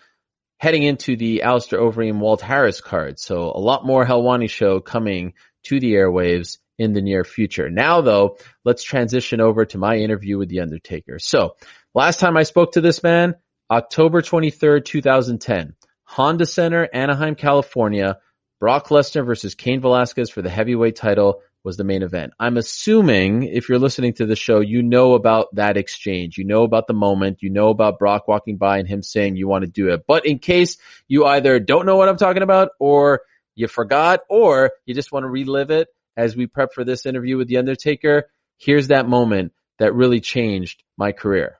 [0.59, 3.19] heading into the Alistair Overeem Walt Harris card.
[3.19, 5.33] So a lot more Helwani show coming
[5.63, 7.69] to the airwaves in the near future.
[7.69, 11.19] Now though, let's transition over to my interview with The Undertaker.
[11.19, 11.55] So
[11.93, 13.35] last time I spoke to this man,
[13.69, 15.75] October 23rd, 2010,
[16.13, 18.19] Honda Center, Anaheim, California,
[18.59, 22.33] Brock Lesnar versus Cain Velasquez for the heavyweight title was the main event.
[22.39, 26.37] I'm assuming if you're listening to the show, you know about that exchange.
[26.37, 27.41] You know about the moment.
[27.41, 30.03] You know about Brock walking by and him saying you want to do it.
[30.07, 33.21] But in case you either don't know what I'm talking about or
[33.55, 37.37] you forgot or you just want to relive it as we prep for this interview
[37.37, 41.57] with The Undertaker, here's that moment that really changed my career.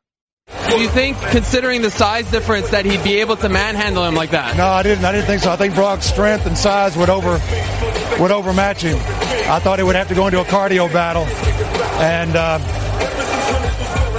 [0.73, 4.31] Do you think, considering the size difference, that he'd be able to manhandle him like
[4.31, 4.57] that?
[4.57, 5.05] No, I didn't.
[5.05, 5.51] I didn't think so.
[5.51, 7.39] I think Brock's strength and size would over
[8.19, 8.97] would overmatch him.
[8.97, 11.25] I thought he would have to go into a cardio battle,
[12.01, 12.57] and uh,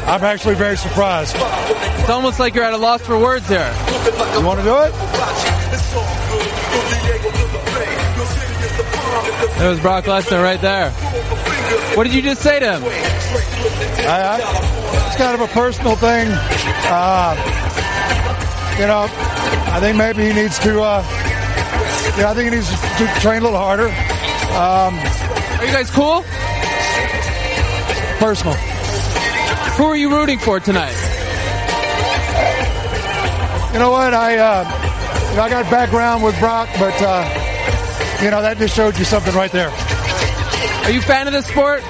[0.07, 1.35] I'm actually very surprised.
[1.35, 3.75] It's almost like you're at a loss for words here.
[4.39, 4.93] You want to do it?
[9.59, 11.54] There was Brock Lesnar right there.
[11.97, 12.83] What did you just say to him?
[12.85, 16.29] I, I, it's kind of a personal thing.
[16.31, 17.35] Uh,
[18.79, 19.07] you know,
[19.72, 20.83] I think maybe he needs to.
[20.83, 21.03] Uh,
[22.18, 23.89] yeah, I think he needs to train a little harder.
[24.55, 24.95] Um,
[25.59, 26.22] Are you guys cool?
[28.18, 28.55] Personal.
[29.75, 30.95] Who are you rooting for tonight?
[33.72, 34.14] You know what?
[34.14, 34.64] I uh,
[35.43, 37.25] I got background with Brock, but uh,
[38.22, 39.70] you know that just showed you something right there.
[40.85, 41.80] Are you a fan of this sport?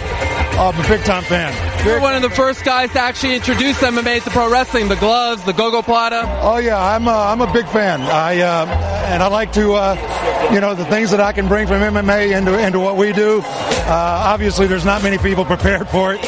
[0.57, 1.53] Oh, I'm a big time fan.
[1.84, 4.86] You're one of the first guys to actually introduce MMA to pro wrestling.
[4.86, 6.22] The gloves, the gogoplata.
[6.42, 8.03] Oh yeah, I'm a, I'm a big fan.
[8.03, 8.66] I uh,
[9.09, 12.38] and I like to uh, you know the things that I can bring from MMA
[12.38, 13.40] into into what we do.
[13.42, 16.22] Uh, obviously, there's not many people prepared for it,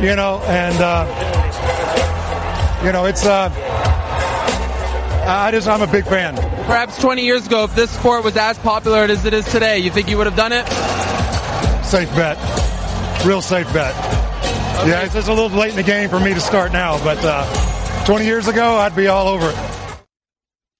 [0.00, 1.04] you know, and uh,
[2.82, 3.26] you know it's.
[3.26, 3.50] Uh,
[5.28, 6.36] I just I'm a big fan.
[6.64, 9.90] Perhaps 20 years ago, if this sport was as popular as it is today, you
[9.90, 10.64] think you would have done it?
[11.86, 12.36] Safe bet,
[13.24, 13.94] real safe bet.
[14.80, 14.90] Okay.
[14.90, 17.18] Yeah, it's just a little late in the game for me to start now, but
[17.22, 19.56] uh, 20 years ago, I'd be all over it.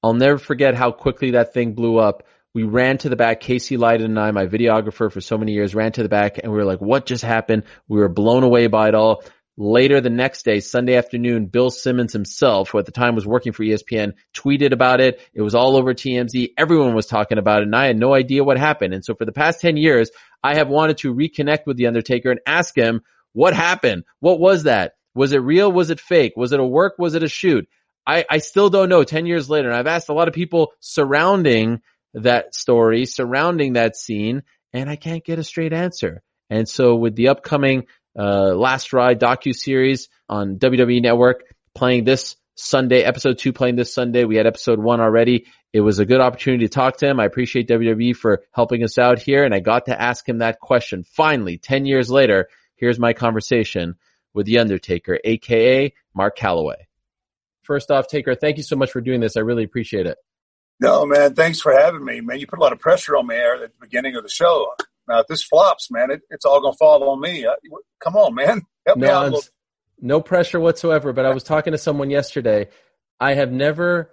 [0.02, 2.24] I'll never forget how quickly that thing blew up.
[2.54, 3.40] We ran to the back.
[3.40, 6.50] Casey Leydon and I, my videographer for so many years, ran to the back and
[6.50, 7.64] we were like, what just happened?
[7.86, 9.22] We were blown away by it all.
[9.58, 13.52] Later the next day, Sunday afternoon, Bill Simmons himself, who at the time was working
[13.52, 15.20] for ESPN, tweeted about it.
[15.32, 16.52] It was all over TMZ.
[16.58, 18.92] Everyone was talking about it and I had no idea what happened.
[18.92, 20.10] And so for the past 10 years,
[20.42, 23.00] I have wanted to reconnect with The Undertaker and ask him,
[23.32, 24.04] what happened?
[24.20, 24.92] What was that?
[25.14, 25.72] Was it real?
[25.72, 26.34] Was it fake?
[26.36, 26.96] Was it a work?
[26.98, 27.66] Was it a shoot?
[28.06, 29.68] I, I still don't know 10 years later.
[29.68, 31.80] And I've asked a lot of people surrounding
[32.12, 34.42] that story, surrounding that scene,
[34.72, 36.22] and I can't get a straight answer.
[36.50, 37.86] And so with the upcoming
[38.18, 41.44] uh, Last Ride docu series on WWE Network
[41.74, 44.24] playing this Sunday, episode two playing this Sunday.
[44.24, 45.46] We had episode one already.
[45.72, 47.20] It was a good opportunity to talk to him.
[47.20, 49.44] I appreciate WWE for helping us out here.
[49.44, 51.04] And I got to ask him that question.
[51.04, 53.96] Finally, 10 years later, here's my conversation
[54.32, 56.76] with The Undertaker, aka Mark Calaway.
[57.62, 59.36] First off, Taker, thank you so much for doing this.
[59.36, 60.16] I really appreciate it.
[60.78, 62.38] No, man, thanks for having me, man.
[62.38, 64.72] You put a lot of pressure on me at the beginning of the show.
[65.08, 67.46] Now, if this flops, man, it, it's all going to fall on me.
[67.46, 67.54] Uh,
[68.02, 68.62] come on, man.
[68.86, 69.32] Help me out.
[69.32, 69.40] No,
[70.00, 71.12] no pressure whatsoever.
[71.12, 72.68] But I was talking to someone yesterday.
[73.18, 74.10] I have never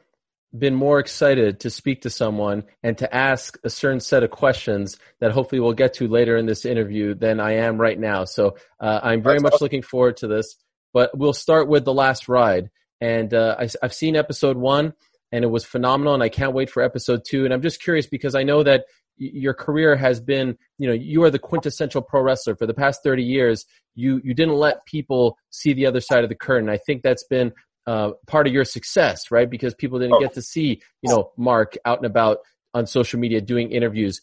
[0.58, 5.00] been more excited to speak to someone and to ask a certain set of questions
[5.20, 8.26] that hopefully we'll get to later in this interview than I am right now.
[8.26, 10.56] So uh, I'm very much looking forward to this.
[10.94, 12.70] But we'll start with the last ride.
[13.02, 14.94] And uh, I, I've seen episode one,
[15.32, 16.14] and it was phenomenal.
[16.14, 17.46] And I can't wait for episode two.
[17.46, 18.86] And I'm just curious because I know that
[19.18, 23.02] your career has been, you know, you are the quintessential pro wrestler for the past
[23.04, 23.66] 30 years.
[23.96, 26.70] You you didn't let people see the other side of the curtain.
[26.70, 27.54] I think that's been
[27.86, 29.50] uh, part of your success, right?
[29.50, 32.40] Because people didn't get to see, you know, Mark out and about
[32.74, 34.22] on social media doing interviews.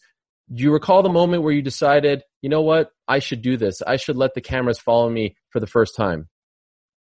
[0.53, 3.81] Do you recall the moment where you decided, you know what, I should do this.
[3.81, 6.27] I should let the cameras follow me for the first time.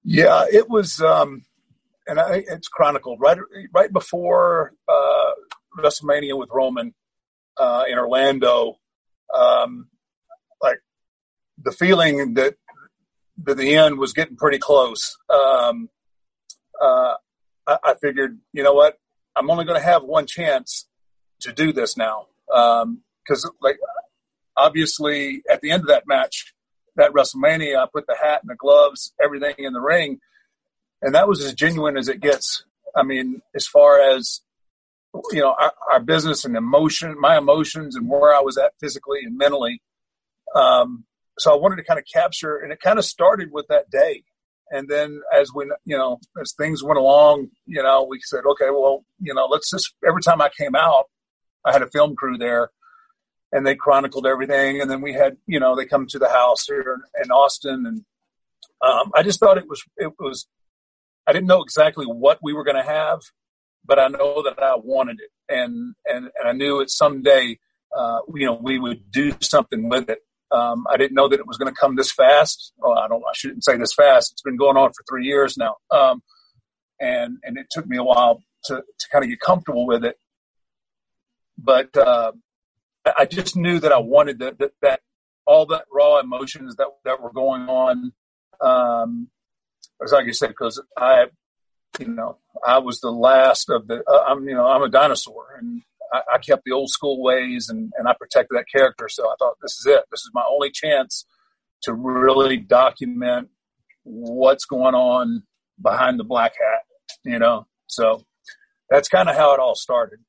[0.04, 1.44] Yeah, it was, um,
[2.06, 3.38] and I, it's chronicled right
[3.74, 5.32] right before uh,
[5.78, 6.94] WrestleMania with Roman
[7.58, 8.80] uh, in Orlando.
[9.36, 9.88] Um,
[10.62, 10.80] like
[11.62, 12.56] the feeling that
[13.44, 15.18] that the end was getting pretty close.
[15.30, 15.90] Um,
[16.80, 17.16] uh,
[17.68, 18.98] I, I, figured, you know what,
[19.36, 20.88] I'm only going to have one chance
[21.42, 22.28] to do this now.
[22.48, 23.78] Because, um, like,
[24.56, 26.54] obviously, at the end of that match,
[26.96, 30.20] that WrestleMania, I put the hat and the gloves, everything in the ring,
[31.02, 32.66] and that was as genuine as it gets.
[32.96, 34.42] I mean, as far as
[35.32, 39.20] you know, our, our business and emotion, my emotions, and where I was at physically
[39.24, 39.82] and mentally.
[40.56, 41.06] Um,
[41.38, 44.24] so I wanted to kind of capture, and it kind of started with that day.
[44.70, 48.70] And then as we, you know, as things went along, you know, we said, okay,
[48.70, 51.06] well, you know, let's just, every time I came out,
[51.66, 52.70] I had a film crew there
[53.52, 54.80] and they chronicled everything.
[54.80, 57.86] And then we had, you know, they come to the house here in Austin.
[57.86, 58.06] And
[58.82, 60.48] um, I just thought it was, it was,
[61.28, 63.20] I didn't know exactly what we were going to have,
[63.86, 65.32] but I know that I wanted it.
[65.50, 67.60] And, and, and I knew it someday,
[67.96, 70.20] uh, you know, we would do something with it.
[70.52, 72.74] Um, I didn't know that it was going to come this fast.
[72.78, 73.24] Well, I don't.
[73.24, 74.34] I shouldn't say this fast.
[74.34, 76.22] It's been going on for three years now, um,
[77.00, 80.18] and and it took me a while to to kind of get comfortable with it.
[81.58, 82.34] But uh,
[83.18, 85.00] I just knew that I wanted that, that, that
[85.46, 88.12] all that raw emotions that that were going on.
[88.60, 89.30] Um,
[90.12, 91.28] like I said, because I
[92.00, 94.04] you know, I was the last of the.
[94.08, 95.82] Uh, I'm you know I'm a dinosaur, and
[96.14, 99.10] I, I kept the old school ways, and and I protected that character.
[99.10, 100.04] So I thought this is it.
[100.12, 101.26] This is my only chance
[101.84, 103.50] to really document
[104.04, 105.44] what's going on
[105.82, 106.84] behind the black hat.
[107.24, 108.26] You know, so
[108.90, 110.20] that's kind of how it all started.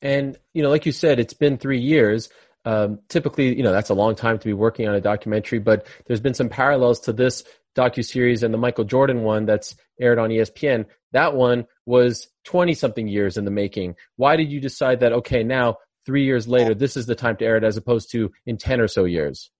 [0.00, 2.28] And you know, like you said, it's been three years.
[2.64, 5.86] Um, typically, you know, that's a long time to be working on a documentary, but
[6.06, 7.44] there's been some parallels to this
[7.78, 10.86] docu series and the Michael Jordan one that's aired on ESPN.
[11.12, 13.94] That one was 20 something years in the making.
[14.16, 17.44] Why did you decide that, okay, now three years later, this is the time to
[17.44, 19.50] air it as opposed to in 10 or so years?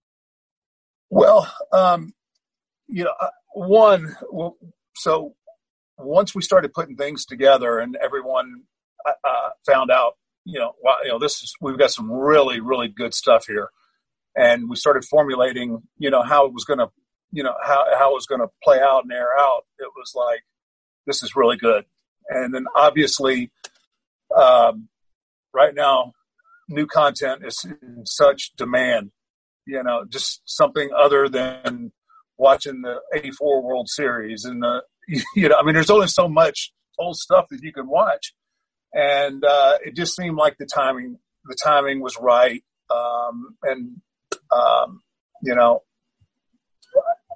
[1.10, 2.12] Well, um,
[2.88, 4.16] you know, uh, one,
[4.96, 5.34] so
[5.96, 8.62] once we started putting things together and everyone
[9.06, 10.14] uh, uh, found out,
[10.44, 13.68] you know, wow, you know, this is we've got some really really good stuff here,
[14.34, 16.88] and we started formulating, you know, how it was going to,
[17.30, 19.64] you know, how how it was going to play out and air out.
[19.78, 20.42] It was like,
[21.06, 21.84] this is really good,
[22.28, 23.50] and then obviously,
[24.36, 24.88] um,
[25.52, 26.12] right now,
[26.68, 29.10] new content is in such demand.
[29.66, 31.92] You know, just something other than
[32.38, 34.82] watching the '84 World Series and the
[35.34, 38.34] you know, I mean, there's only so much old stuff that you can watch,
[38.92, 44.00] and uh, it just seemed like the timing the timing was right, um, and
[44.54, 45.02] um,
[45.42, 45.82] you know,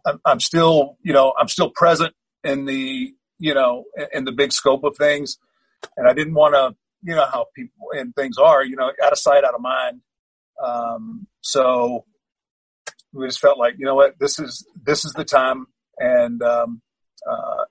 [0.05, 4.53] I'm, I'm still you know I'm still present in the you know in the big
[4.53, 5.39] scope of things,
[5.97, 9.13] and I didn't want to you know how people and things are you know out
[9.13, 10.01] of sight out of mind.
[10.63, 12.05] Um, so
[13.13, 15.67] we just felt like you know what this is this is the time
[15.99, 16.81] and um,
[17.29, 17.65] uh,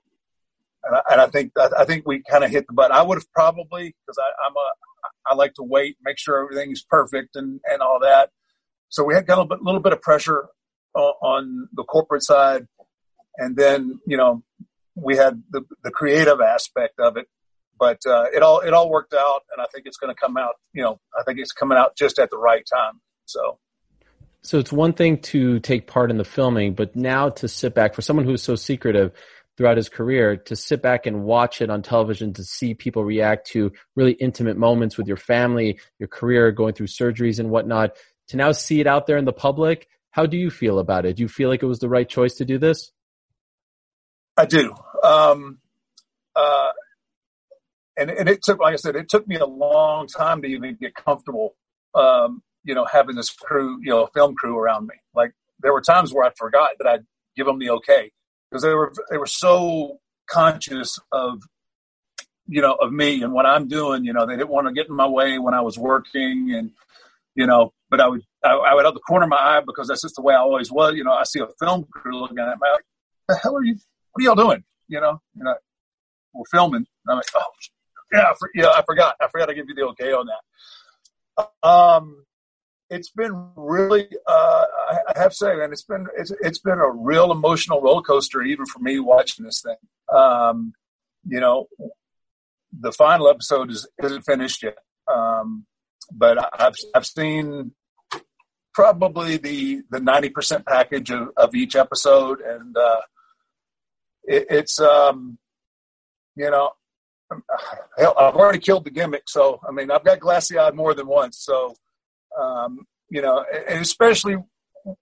[0.84, 2.96] and, I, and I think I think we kind of hit the button.
[2.96, 4.72] I would have probably because I'm a
[5.26, 8.30] I like to wait, make sure everything's perfect and and all that.
[8.88, 10.48] So we had of a little bit of pressure
[10.94, 12.66] on, on the corporate side,
[13.36, 14.42] and then you know
[14.94, 17.26] we had the the creative aspect of it.
[17.78, 20.36] But uh, it all it all worked out, and I think it's going to come
[20.36, 20.54] out.
[20.72, 23.00] You know, I think it's coming out just at the right time.
[23.24, 23.58] So
[24.42, 27.94] so it's one thing to take part in the filming, but now to sit back
[27.94, 29.12] for someone who's so secretive
[29.56, 33.46] throughout his career to sit back and watch it on television to see people react
[33.48, 37.92] to really intimate moments with your family, your career, going through surgeries and whatnot,
[38.28, 39.86] to now see it out there in the public.
[40.12, 41.16] How do you feel about it?
[41.16, 42.92] Do you feel like it was the right choice to do this?
[44.36, 44.74] I do.
[45.02, 45.58] Um,
[46.36, 46.70] uh,
[47.96, 50.76] and, and it took, like I said, it took me a long time to even
[50.80, 51.56] get comfortable,
[51.94, 54.94] um, you know, having this crew, you know, film crew around me.
[55.14, 57.06] Like there were times where I forgot that I'd
[57.36, 58.10] give them the okay
[58.50, 59.98] because they were they were so
[60.28, 61.42] conscious of
[62.46, 64.04] you know of me and what I'm doing.
[64.04, 66.70] You know, they didn't want to get in my way when I was working, and
[67.34, 69.88] you know, but I would I, I would have the corner of my eye because
[69.88, 70.94] that's just the way I always was.
[70.94, 72.84] You know, I see a film crew looking at me, like,
[73.28, 73.76] the hell are you?
[74.12, 74.64] What are y'all doing?
[74.88, 75.54] You know, you know,
[76.34, 76.86] we're filming.
[77.08, 77.42] I'm like, oh,
[78.12, 79.16] yeah, I for, yeah, I forgot.
[79.20, 81.68] I forgot to give you the okay on that.
[81.68, 82.24] Um,
[82.90, 84.64] it's been really uh,
[85.08, 88.42] I have to say, man, it's been it's, it's been a real emotional roller coaster
[88.42, 89.76] even for me watching this thing.
[90.14, 90.74] Um,
[91.26, 91.68] you know,
[92.78, 94.76] the final episode is isn't finished yet,
[95.12, 95.64] um,
[96.16, 97.72] but I've I've seen
[98.74, 103.00] probably the the ninety percent package of, of each episode, and uh,
[104.24, 105.38] it, it's um,
[106.36, 106.70] you know.
[107.96, 111.06] Hell, I've already killed the gimmick, so I mean, I've got glassy eyed more than
[111.06, 111.38] once.
[111.38, 111.74] So,
[112.38, 114.36] um, you know, and especially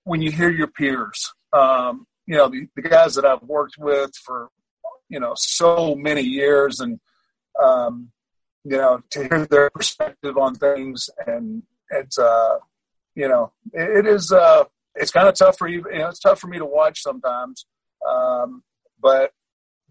[0.05, 4.13] when you hear your peers, um, you know, the, the, guys that I've worked with
[4.25, 4.49] for,
[5.09, 7.01] you know, so many years and,
[7.63, 8.11] um,
[8.65, 12.57] you know, to hear their perspective on things and it's, uh,
[13.15, 16.21] you know, it, it is, uh, it's kind of tough for you, you know, it's
[16.21, 17.67] tough for me to watch sometimes.
[18.09, 18.63] Um,
[19.01, 19.33] but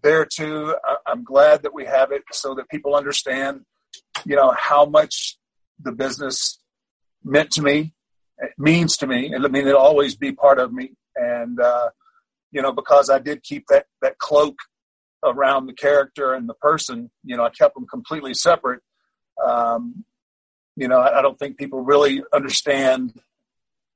[0.02, 3.62] there too, I, I'm glad that we have it so that people understand,
[4.24, 5.36] you know, how much
[5.82, 6.58] the business
[7.24, 7.94] meant to me
[8.40, 9.32] it means to me.
[9.32, 10.92] And I mean, it'll always be part of me.
[11.14, 11.90] And, uh,
[12.50, 14.56] you know, because I did keep that, that cloak
[15.22, 18.82] around the character and the person, you know, I kept them completely separate.
[19.44, 20.04] Um,
[20.76, 23.12] you know, I, I don't think people really understand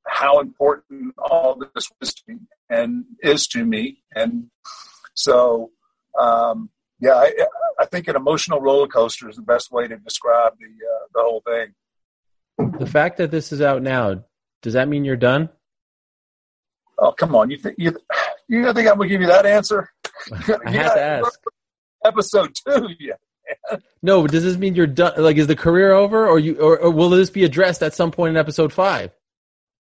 [0.07, 4.03] how important all this was to me and is to me.
[4.15, 4.51] And
[5.15, 5.71] so,
[6.19, 6.71] um,
[7.01, 7.33] yeah, I,
[7.79, 11.21] I, think an emotional roller coaster is the best way to describe the uh, the
[11.21, 12.79] whole thing.
[12.79, 14.25] The fact that this is out now,
[14.63, 15.49] does that mean you're done?
[16.99, 17.51] Oh, come on.
[17.51, 17.97] You think you
[18.49, 19.91] you think I'm gonna give you that answer?
[20.33, 21.41] I have to ask.
[22.05, 23.15] Episode two, yeah.
[24.03, 25.15] No, does this mean you're done?
[25.17, 28.11] Like, is the career over, or you, or, or will this be addressed at some
[28.11, 29.11] point in episode five?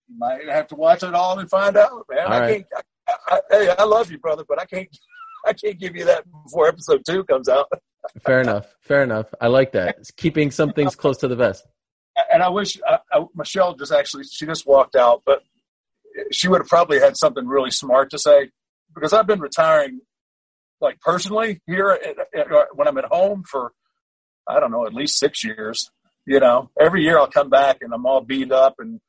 [0.08, 2.26] You might have to watch it all and find out, man.
[2.26, 2.66] All I right.
[2.70, 2.84] can't.
[3.08, 4.88] I, I, hey, I love you, brother, but I can't.
[5.44, 7.66] I can't give you that before episode two comes out.
[8.24, 8.72] Fair enough.
[8.80, 9.26] Fair enough.
[9.40, 9.96] I like that.
[9.98, 11.66] It's keeping some things close to the vest.
[12.32, 15.42] And I wish I, I, Michelle just actually she just walked out, but
[16.30, 18.50] she would have probably had something really smart to say
[18.94, 20.00] because I've been retiring
[20.82, 23.72] like personally here at, at, uh, when I'm at home for
[24.46, 25.90] I don't know at least six years.
[26.26, 29.00] You know, every year I'll come back and I'm all beat up and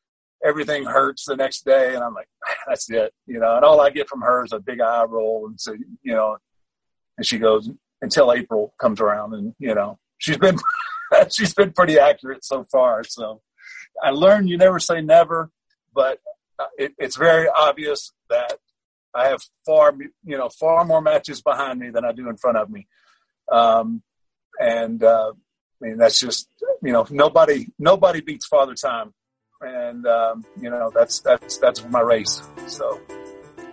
[0.44, 2.28] everything hurts the next day, and I'm like,
[2.68, 3.14] that's it.
[3.26, 5.74] You know, and all I get from her is a big eye roll and say,
[6.02, 6.38] you know,
[7.18, 7.70] and she goes
[8.02, 10.58] until April comes around, and you know, she's been
[11.30, 13.04] she's been pretty accurate so far.
[13.04, 13.42] So
[14.02, 15.50] I learned you never say never,
[15.94, 16.20] but
[16.60, 18.60] uh, it, it's very obvious that
[19.16, 19.94] I have far,
[20.24, 22.88] you know, far more matches behind me than I do in front of me.
[23.52, 24.02] Um,
[24.60, 25.34] and uh,
[25.82, 26.50] I mean, that's just,
[26.82, 29.14] you know, nobody, nobody beats Father Time,
[29.62, 32.42] and um, you know, that's that's that's my race.
[32.68, 33.00] So.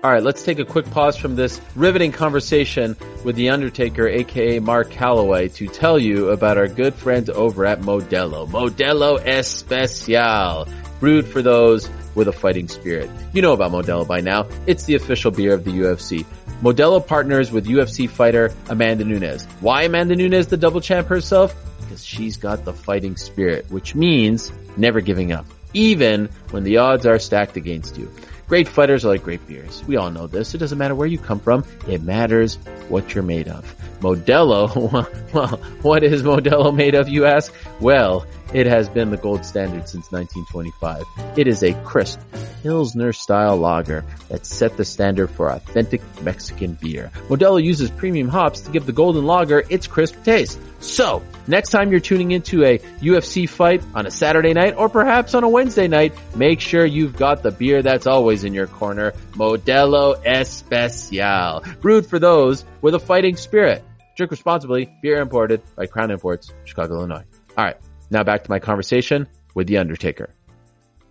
[0.03, 4.59] All right, let's take a quick pause from this riveting conversation with The Undertaker, aka
[4.59, 8.49] Mark Calaway, to tell you about our good friends over at Modelo.
[8.49, 10.67] Modelo Especial.
[11.01, 13.11] Brewed for those with a fighting spirit.
[13.33, 14.49] You know about Modelo by now.
[14.67, 16.25] It's the official beer of the UFC.
[16.63, 19.45] Modelo partners with UFC fighter Amanda Nunes.
[19.61, 21.55] Why Amanda Nunes, the double champ herself?
[21.81, 27.07] Because she's got the fighting spirit, which means never giving up, even when the odds
[27.07, 28.13] are stacked against you.
[28.51, 29.85] Great fighters are like great beers.
[29.87, 30.55] We all know this.
[30.55, 31.65] It doesn't matter where you come from.
[31.87, 32.57] It matters
[32.89, 33.65] what you're made of.
[34.01, 37.55] Modelo, well, what is Modelo made of, you ask?
[37.79, 41.39] Well, it has been the gold standard since 1925.
[41.39, 42.21] It is a crisp
[42.63, 47.11] Pilsner style lager that set the standard for authentic Mexican beer.
[47.29, 50.61] Modelo uses premium hops to give the golden lager its crisp taste.
[50.81, 55.35] So, next time you're tuning into a UFC fight on a Saturday night or perhaps
[55.35, 59.13] on a Wednesday night, make sure you've got the beer that's always in your corner,
[59.33, 61.65] Modelo Especial.
[61.81, 63.85] Brewed for those with a fighting spirit.
[64.17, 67.25] Drink responsibly, beer imported by Crown Imports, Chicago, Illinois.
[67.57, 67.77] Alright,
[68.11, 70.35] now back to my conversation with The Undertaker.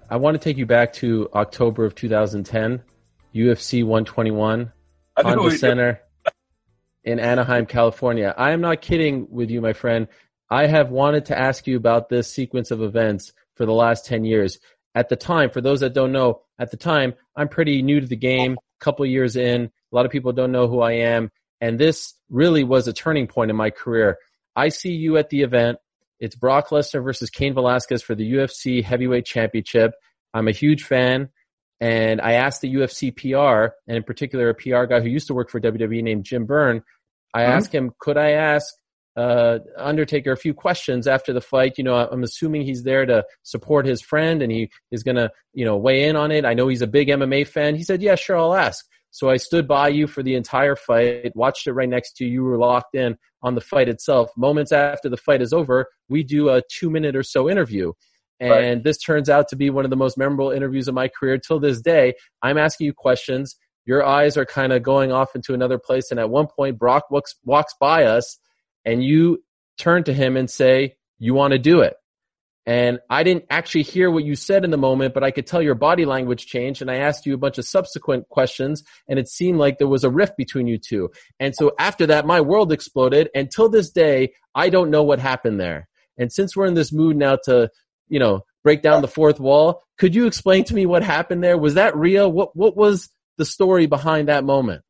[0.10, 2.82] I want to take you back to October of 2010,
[3.34, 4.72] UFC 121,
[5.18, 6.02] Honda Center
[7.04, 8.34] in Anaheim, California.
[8.38, 10.08] I am not kidding with you, my friend.
[10.50, 14.26] I have wanted to ask you about this sequence of events for the last 10
[14.26, 14.60] years.
[14.95, 18.08] At the time, for those that don't know, at the time, I'm pretty new to
[18.08, 19.66] the game, a couple years in.
[19.66, 21.32] A lot of people don't know who I am.
[21.62, 24.18] And this really was a turning point in my career.
[24.56, 25.78] I see you at the event.
[26.20, 29.94] It's Brock Lesnar versus Cain Velasquez for the UFC Heavyweight Championship.
[30.34, 31.30] I'm a huge fan.
[31.82, 35.34] And I asked the UFC PR, and in particular, a PR guy who used to
[35.34, 36.84] work for WWE named Jim Byrne.
[37.34, 37.52] I mm-hmm.
[37.52, 38.74] asked him, could I ask
[39.16, 41.78] uh, Undertaker a few questions after the fight?
[41.78, 45.32] You know, I'm assuming he's there to support his friend and he is going to,
[45.54, 46.44] you know, weigh in on it.
[46.44, 47.76] I know he's a big MMA fan.
[47.76, 48.86] He said, yeah, sure, I'll ask.
[49.12, 52.32] So I stood by you for the entire fight, watched it right next to you.
[52.32, 54.30] You were locked in on the fight itself.
[54.38, 57.93] Moments after the fight is over, we do a two minute or so interview.
[58.39, 58.84] And right.
[58.84, 61.60] this turns out to be one of the most memorable interviews of my career till
[61.60, 62.14] this day.
[62.41, 63.57] I'm asking you questions.
[63.86, 66.12] Your eyes are kind of going off into another place.
[66.12, 68.38] And at one point, Brock walks, walks by us
[68.86, 69.43] and you
[69.78, 71.95] turn to him and say, you want to do it.
[72.70, 75.60] And I didn't actually hear what you said in the moment, but I could tell
[75.60, 76.84] your body language changed.
[76.84, 80.04] And I asked you a bunch of subsequent questions and it seemed like there was
[80.04, 81.10] a rift between you two.
[81.40, 83.28] And so after that, my world exploded.
[83.34, 85.90] And till this day, I don't know what happened there.
[86.20, 87.72] And since we're in this mood now to,
[88.08, 91.58] you know, break down the fourth wall, could you explain to me what happened there?
[91.58, 92.32] Was that real?
[92.32, 93.10] What, what was
[93.40, 94.84] the story behind that moment?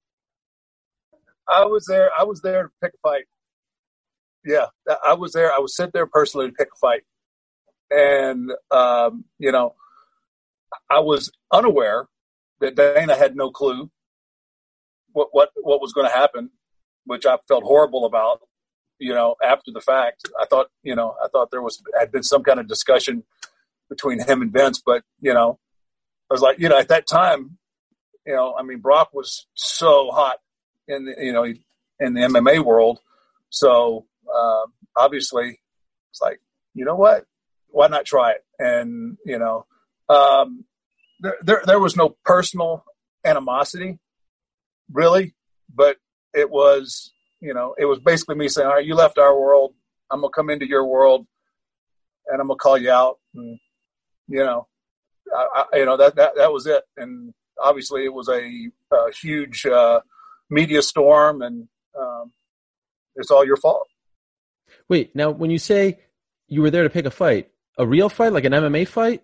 [1.48, 2.10] I was there.
[2.20, 3.24] I was there to pick a fight.
[4.44, 4.66] Yeah,
[5.06, 5.54] I was there.
[5.54, 7.04] I was sent there personally to pick a fight
[7.92, 9.76] and um, you know,
[10.90, 12.08] I was unaware
[12.62, 13.90] that Dana had no clue
[15.14, 16.52] what what what was going to happen,
[17.06, 18.42] which I felt horrible about.
[19.00, 22.24] You know, after the fact, I thought you know I thought there was had been
[22.24, 23.24] some kind of discussion
[23.90, 25.60] between him and Vince, but you know,
[26.30, 27.58] I was like, you know, at that time,
[28.26, 30.38] you know, I mean, Brock was so hot
[30.88, 33.00] in the, you know in the MMA world,
[33.50, 34.66] so uh,
[34.96, 35.60] obviously
[36.12, 36.40] it's like,
[36.74, 37.26] you know what,
[37.72, 38.44] why not try it?
[38.58, 39.66] And you know,
[40.08, 40.66] um,
[41.20, 42.84] there, there there was no personal
[43.24, 44.00] animosity,
[44.92, 45.36] really,
[45.74, 45.98] but
[46.34, 49.74] it was you know it was basically me saying, all right, you left our world,
[50.12, 51.26] I'm gonna come into your world,
[52.28, 53.60] and I'm gonna call you out, and
[54.28, 54.68] you know,
[55.36, 59.12] I, I, you know that that that was it, and obviously it was a, a
[59.22, 60.00] huge uh,
[60.50, 61.68] media storm, and
[62.00, 62.32] um,
[63.16, 63.88] it's all your fault.
[64.88, 66.00] Wait, now when you say
[66.48, 69.24] you were there to pick a fight, a real fight, like an MMA fight?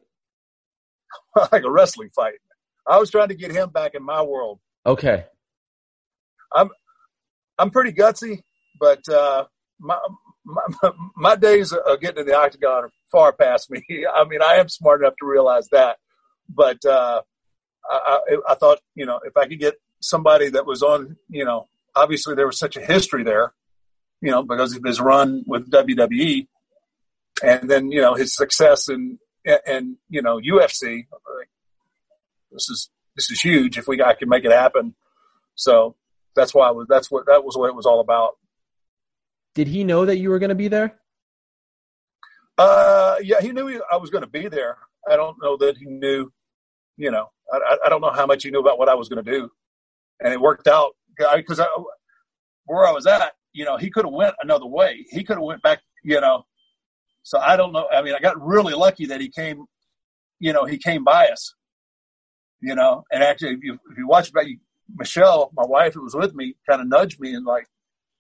[1.52, 2.40] like a wrestling fight.
[2.88, 4.60] I was trying to get him back in my world.
[4.86, 5.26] Okay.
[6.54, 6.70] I'm
[7.58, 8.44] I'm pretty gutsy,
[8.80, 9.46] but uh,
[9.80, 9.98] my,
[10.46, 10.62] my
[11.16, 13.84] my days of getting in the octagon are far past me.
[14.16, 15.98] I mean, I am smart enough to realize that,
[16.50, 17.22] but uh,
[17.90, 21.44] I, I, I thought you know if I could get somebody that was on, you
[21.44, 23.54] know, obviously there was such a history there,
[24.22, 26.48] you know, because of his run with WWE,
[27.44, 29.20] and then you know his success in
[29.66, 31.06] and you know UFC.
[32.52, 33.78] This is this is huge.
[33.78, 34.96] If we I can make it happen,
[35.56, 35.96] so
[36.36, 36.88] that's why I was.
[36.90, 38.38] That's what that was what it was all about.
[39.54, 41.00] Did he know that you were going to be there?
[42.58, 44.78] Uh, yeah, he knew I was going to be there.
[45.10, 46.32] I don't know that he knew.
[46.98, 49.24] You know, I, I don't know how much he knew about what I was going
[49.24, 49.50] to do,
[50.22, 50.96] and it worked out
[51.36, 51.62] because
[52.66, 55.06] where I was at, you know, he could have went another way.
[55.10, 56.46] He could have went back, you know.
[57.26, 57.88] So I don't know.
[57.92, 59.66] I mean, I got really lucky that he came,
[60.40, 61.56] you know, he came by us,
[62.62, 63.04] you know.
[63.12, 64.46] And actually, if you if you watch back,
[64.96, 67.66] Michelle, my wife who was with me, kind of nudged me and like,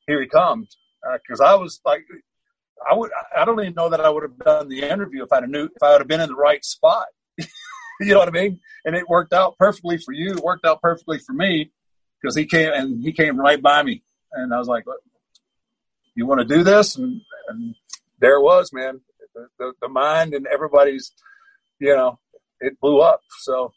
[0.07, 0.75] here he comes,
[1.07, 2.03] uh, I was like,
[2.89, 5.39] I would, I don't even know that I would have done the interview if I
[5.41, 7.05] knew if I would have been in the right spot.
[7.37, 7.45] you
[7.99, 8.59] know what I mean?
[8.85, 10.31] And it worked out perfectly for you.
[10.31, 11.71] It worked out perfectly for me
[12.19, 14.01] because he came and he came right by me,
[14.31, 14.85] and I was like,
[16.15, 17.75] "You want to do this?" And, and
[18.19, 19.01] there it was, man.
[19.33, 21.11] The, the, the mind and everybody's,
[21.79, 22.19] you know,
[22.59, 23.21] it blew up.
[23.41, 23.71] So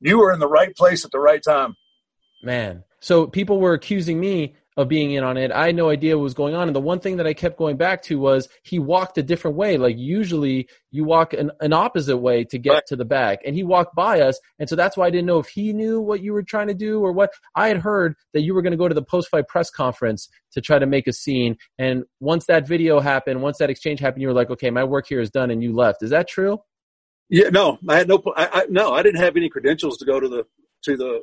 [0.00, 1.74] you were in the right place at the right time.
[2.42, 2.84] Man.
[3.00, 5.52] So people were accusing me of being in on it.
[5.52, 6.68] I had no idea what was going on.
[6.68, 9.56] And the one thing that I kept going back to was he walked a different
[9.56, 9.76] way.
[9.76, 13.64] Like usually you walk an, an opposite way to get to the back and he
[13.64, 14.40] walked by us.
[14.58, 16.74] And so that's why I didn't know if he knew what you were trying to
[16.74, 19.28] do or what I had heard that you were going to go to the post
[19.28, 21.56] fight press conference to try to make a scene.
[21.78, 25.06] And once that video happened, once that exchange happened, you were like, okay, my work
[25.06, 26.02] here is done and you left.
[26.02, 26.58] Is that true?
[27.28, 30.20] Yeah, no, I had no, I, I no, I didn't have any credentials to go
[30.20, 30.46] to the,
[30.84, 31.20] to the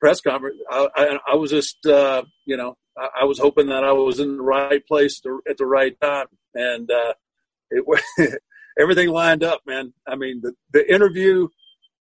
[0.00, 0.56] press conference.
[0.70, 4.36] I, I, I was just, uh, you know, I, was hoping that I was in
[4.36, 7.14] the right place to, at the right time, and uh,
[7.70, 8.40] it
[8.78, 9.92] everything lined up, man.
[10.06, 11.48] I mean, the the interview,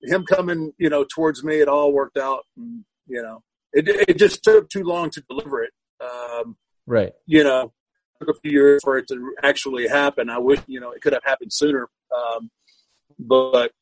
[0.02, 2.44] him coming, you know, towards me, it all worked out.
[2.56, 5.72] And, you know, it it just took too long to deliver it.
[6.00, 6.56] Um,
[6.86, 7.12] right.
[7.26, 7.72] You know,
[8.20, 10.30] took a few years for it to actually happen.
[10.30, 11.88] I wish, you know, it could have happened sooner.
[12.14, 12.50] Um,
[13.18, 13.72] but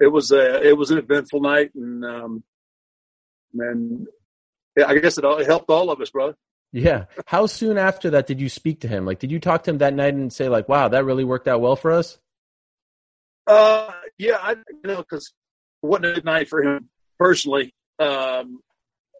[0.00, 2.44] it was a it was an eventful night, and um,
[3.54, 4.06] and
[4.86, 6.34] I guess it, all, it helped all of us, brother.
[6.72, 7.06] Yeah.
[7.26, 9.06] How soon after that did you speak to him?
[9.06, 11.48] Like, did you talk to him that night and say, like, "Wow, that really worked
[11.48, 12.18] out well for us"?
[13.46, 15.32] Uh, yeah, I you know because
[15.82, 17.74] it wasn't a good night for him personally.
[17.98, 18.60] Um,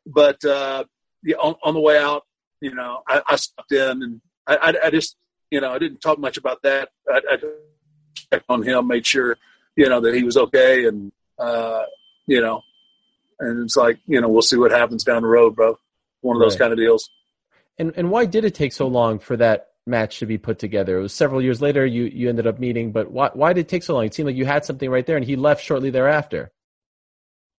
[0.06, 0.84] but uh,
[1.22, 2.24] yeah, on, on the way out,
[2.61, 5.16] you know, I, I stopped in and I, I, I, just,
[5.50, 6.88] you know, I didn't talk much about that.
[7.09, 7.36] I, I
[8.32, 9.36] checked on him, made sure,
[9.76, 11.84] you know, that he was okay, and uh,
[12.26, 12.62] you know,
[13.41, 15.78] and it's like you know we'll see what happens down the road, bro.
[16.20, 17.09] One of those kind of deals.
[17.78, 20.99] And and why did it take so long for that match to be put together?
[20.99, 21.86] It was several years later.
[21.86, 24.05] You you ended up meeting, but why why did it take so long?
[24.05, 26.51] It seemed like you had something right there, and he left shortly thereafter.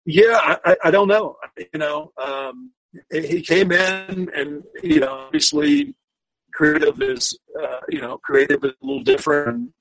[0.04, 1.36] Yeah, I, I don't know.
[1.58, 2.72] You know, um,
[3.10, 5.94] he came in, and you know, obviously,
[6.52, 9.72] creative is uh, you know, creative is a little different,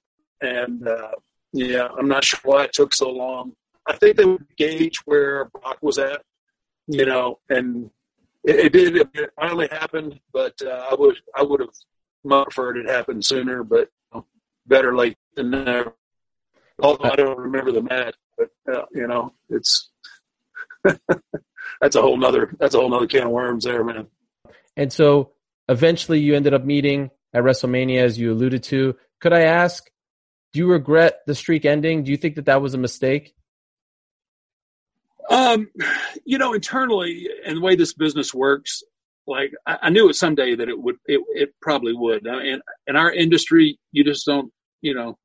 [0.41, 1.11] and uh,
[1.53, 3.53] yeah, I'm not sure why it took so long.
[3.89, 6.21] I think they would gauge where Brock was at,
[6.87, 7.89] you know, and
[8.43, 8.95] it, it did.
[8.97, 11.73] It finally happened, but uh, I would I would have
[12.23, 14.25] preferred it happened sooner, but you know,
[14.67, 15.95] better late than never.
[16.81, 19.89] Although I don't remember the match, but uh, you know, it's
[21.81, 24.05] that's a whole nother that's a whole nother can of worms there, man.
[24.77, 25.31] And so
[25.67, 28.95] eventually, you ended up meeting at WrestleMania, as you alluded to.
[29.19, 29.89] Could I ask?
[30.53, 32.03] Do you regret the streak ending?
[32.03, 33.35] Do you think that that was a mistake?
[35.29, 35.69] Um,
[36.25, 38.81] you know, internally, and the way this business works,
[39.27, 42.25] like I, I knew it someday that it would, it, it probably would.
[42.25, 44.51] And in our industry, you just don't,
[44.81, 45.17] you know,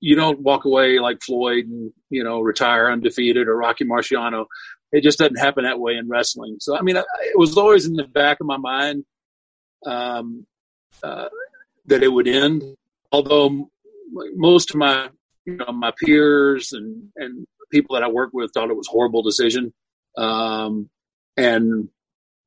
[0.00, 4.46] you don't walk away like Floyd and you know retire undefeated or Rocky Marciano.
[4.92, 6.56] It just doesn't happen that way in wrestling.
[6.60, 9.04] So I mean, it was always in the back of my mind
[9.86, 10.46] um,
[11.02, 11.28] uh,
[11.86, 12.62] that it would end.
[13.12, 13.70] Although
[14.34, 15.08] most of my
[15.46, 19.22] you know my peers and and people that I worked with thought it was horrible
[19.22, 19.72] decision.
[20.16, 20.88] Um,
[21.36, 21.88] and,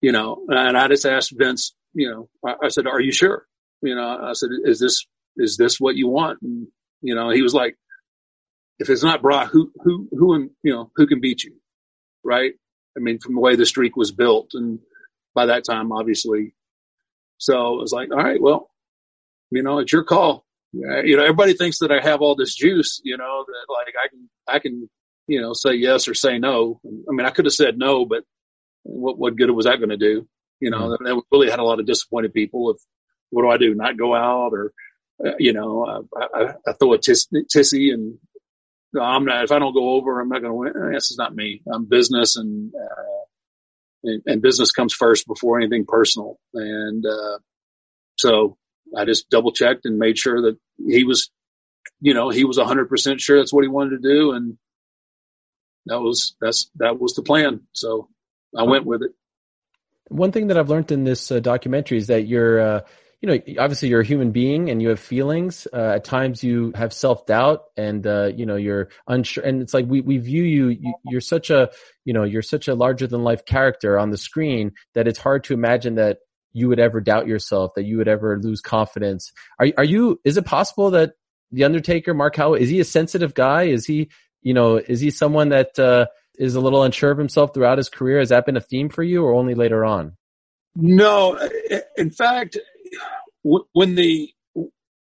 [0.02, 3.46] you know, and I just asked Vince, you know, I, I said, are you sure?
[3.82, 5.06] You know, I said, is this,
[5.38, 6.40] is this what you want?
[6.42, 6.68] And,
[7.02, 7.78] you know, he was like,
[8.80, 11.56] if it's not Brock, who, who, who, you know, who can beat you?
[12.24, 12.54] Right.
[12.98, 14.52] I mean, from the way the streak was built.
[14.54, 14.80] And
[15.34, 16.54] by that time, obviously,
[17.38, 18.70] so it was like, all right, well,
[19.50, 20.46] you know, it's your call.
[20.74, 24.08] You know, everybody thinks that I have all this juice, you know, that like I
[24.08, 24.90] can, I can
[25.32, 26.82] you know, say yes or say no.
[26.86, 28.26] I mean, I could have said no, but
[28.84, 30.28] what what good was that going to do?
[30.60, 31.06] You know, mm-hmm.
[31.06, 32.70] that really had a lot of disappointed people.
[32.70, 32.80] Of
[33.30, 33.74] what do I do?
[33.74, 34.74] Not go out, or
[35.26, 38.18] uh, you know, uh, I, I, throw a tis, tissy, and
[39.02, 39.46] I'm not.
[39.46, 40.92] If I don't go over, I'm not going to win.
[40.94, 41.62] This is not me.
[41.72, 43.24] I'm business, and, uh,
[44.04, 46.40] and and business comes first before anything personal.
[46.54, 47.40] And uh,
[48.18, 48.58] so
[48.98, 51.32] I just double checked and made sure that he was,
[52.02, 54.58] you know, he was 100% sure that's what he wanted to do, and
[55.86, 57.62] that was that's that was the plan.
[57.74, 58.10] So
[58.58, 59.12] I went with it.
[60.10, 62.82] One thing that I've learned in this uh, documentary is that you're, uh,
[63.22, 65.68] you know, obviously you're a human being and you have feelings.
[65.72, 69.44] Uh, at times you have self doubt and, uh, you know, you're unsure.
[69.44, 71.70] And it's like we, we view you, you, you're such a,
[72.04, 75.46] you know, you're such a larger than life character on the screen that it's hard
[75.46, 76.18] to imagine that
[76.52, 79.32] you would ever doubt yourself, that you would ever lose confidence.
[79.60, 81.14] Are, are you, is it possible that
[81.54, 83.64] the Undertaker, Mark Calaway, is he a sensitive guy?
[83.64, 84.10] Is he,
[84.42, 87.90] you know, is he someone that, uh, is a little unsure of himself throughout his
[87.90, 88.20] career?
[88.20, 90.18] Has that been a theme for you, or only later on?
[90.76, 91.38] No,
[91.98, 92.58] in fact,
[93.44, 94.34] when the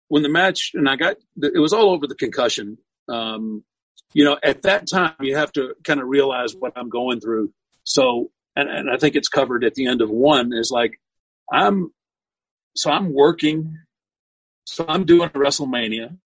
[0.07, 2.77] when the match and I got it was all over the concussion.
[3.07, 3.63] Um,
[4.13, 7.53] you know, at that time you have to kind of realize what I'm going through.
[7.83, 10.99] So, and, and I think it's covered at the end of one is like
[11.51, 11.93] I'm
[12.75, 13.77] so I'm working,
[14.65, 16.17] so I'm doing WrestleMania,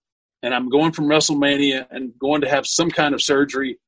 [0.46, 3.80] and I'm going from WrestleMania and going to have some kind of surgery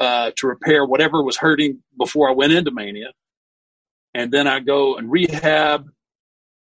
[0.00, 3.12] uh, to repair whatever was hurting before I went into mania.
[4.12, 5.86] And then I go and rehab.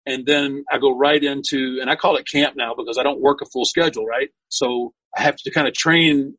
[0.07, 3.21] And then I go right into, and I call it camp now because I don't
[3.21, 4.31] work a full schedule, right?
[4.51, 6.39] So I have to kind of train,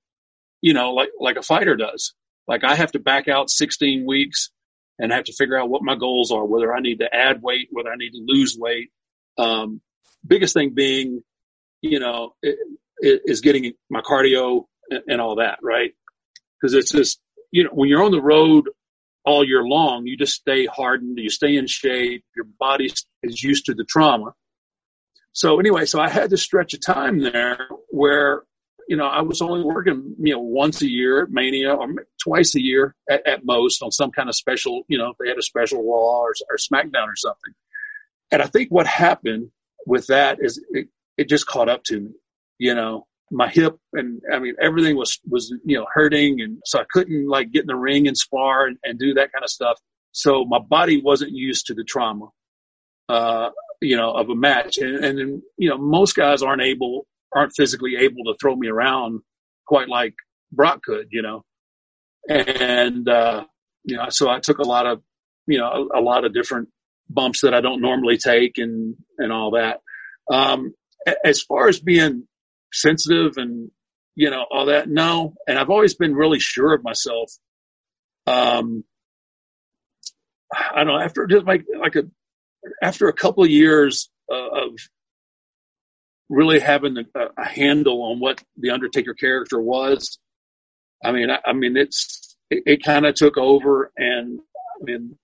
[0.61, 2.13] you know, like, like a fighter does.
[2.47, 4.51] Like I have to back out 16 weeks
[4.97, 7.41] and I have to figure out what my goals are, whether I need to add
[7.43, 8.89] weight, whether I need to lose weight.
[9.37, 9.81] Um,
[10.25, 11.23] biggest thing being,
[11.81, 12.57] you know, it,
[12.99, 15.93] it is getting my cardio and, and all that, right?
[16.59, 17.19] because it's just
[17.51, 18.69] you know when you're on the road
[19.25, 23.65] all year long, you just stay hardened, you stay in shape, your body is used
[23.65, 24.33] to the trauma.
[25.33, 28.43] So anyway, so I had to stretch a time there where
[28.87, 31.87] you know I was only working you know once a year at Mania or
[32.21, 35.29] twice a year at, at most on some kind of special you know if they
[35.29, 37.53] had a special Raw or, or SmackDown or something.
[38.31, 39.49] And I think what happened
[39.87, 40.87] with that is it,
[41.19, 42.11] it just caught up to me.
[42.57, 46.79] You know, my hip and I mean everything was was you know hurting and so
[46.79, 49.49] I couldn't like get in the ring and spar and, and do that kind of
[49.49, 49.77] stuff.
[50.11, 52.27] So my body wasn't used to the trauma,
[53.07, 53.49] uh,
[53.81, 54.77] you know, of a match.
[54.77, 58.67] And, and then, you know, most guys aren't able, aren't physically able to throw me
[58.67, 59.21] around
[59.67, 60.15] quite like
[60.51, 61.43] Brock could, you know.
[62.27, 63.45] And, uh,
[63.83, 65.01] you know, so I took a lot of,
[65.47, 66.69] you know, a, a lot of different
[67.09, 69.79] bumps that I don't normally take and, and all that.
[70.31, 70.73] Um,
[71.23, 72.27] as far as being
[72.73, 73.71] sensitive and
[74.15, 74.89] you know all that.
[74.89, 77.31] No, and I've always been really sure of myself.
[78.27, 78.83] Um,
[80.53, 82.03] I don't know after just like like a
[82.81, 84.71] after a couple of years of
[86.29, 90.19] really having a, a, handle on what the Undertaker character was.
[91.03, 94.39] I mean, I, I mean, it's it, it kind of took over, and
[94.79, 95.17] I mean,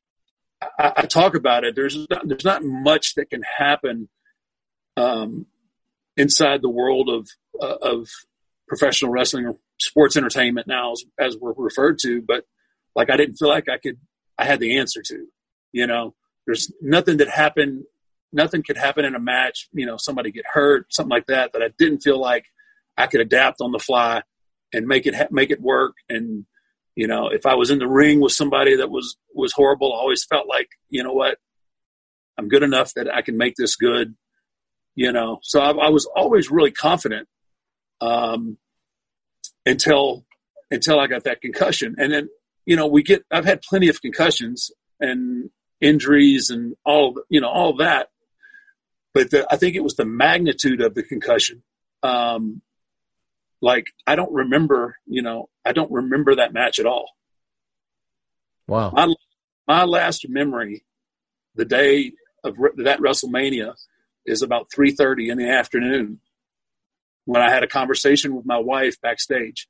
[0.80, 1.76] I, I, talk about it.
[1.76, 4.10] There's not, there's not much that can happen
[4.98, 5.46] um,
[6.18, 7.30] inside the world of
[7.62, 8.08] uh, of
[8.68, 12.22] professional wrestling or sports entertainment now, as, as we're referred to.
[12.22, 12.46] But
[12.96, 13.98] like, I didn't feel like I could.
[14.38, 15.28] I had the answer to.
[15.72, 17.84] You know, there's nothing that happened.
[18.32, 19.70] Nothing could happen in a match.
[19.74, 21.54] You know, somebody get hurt, something like that.
[21.54, 22.46] That I didn't feel like
[22.98, 24.24] I could adapt on the fly
[24.74, 25.96] and make it make it work.
[26.10, 26.46] And
[26.96, 29.98] you know, if I was in the ring with somebody that was was horrible, I
[29.98, 31.38] always felt like, you know what,
[32.38, 34.16] I'm good enough that I can make this good
[34.96, 35.40] you know.
[35.44, 37.28] So I, I was always really confident
[38.02, 38.58] um,
[39.66, 40.26] until
[40.72, 42.30] until I got that concussion, and then
[42.66, 43.24] you know we get.
[43.32, 45.50] I've had plenty of concussions and
[45.82, 48.10] injuries and all you know all that,
[49.14, 51.64] but the, I think it was the magnitude of the concussion.
[52.04, 52.62] Um,
[53.62, 57.10] like I don't remember, you know, I don't remember that match at all.
[58.68, 58.92] Wow.
[58.92, 59.14] My,
[59.68, 60.86] my last memory,
[61.56, 62.14] the day
[62.44, 63.74] of that WrestleMania,
[64.26, 66.20] is about 3.30 in the afternoon
[67.26, 69.68] when I had a conversation with my wife backstage.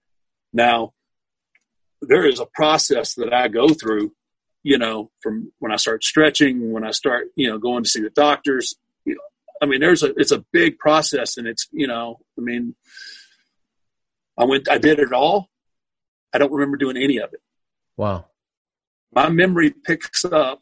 [0.54, 0.94] Now,
[2.02, 4.14] there is a process that I go through,
[4.64, 8.02] you know, from when I start stretching, when I start, you know, going to see
[8.02, 8.76] the doctors.
[9.06, 9.22] You know,
[9.62, 12.76] I mean, there's a, it's a big process and it's, you know, I mean,
[14.38, 15.50] I went, I did it all.
[16.34, 17.40] I don't remember doing any of it.
[17.96, 18.26] Wow.
[19.14, 20.62] My memory picks up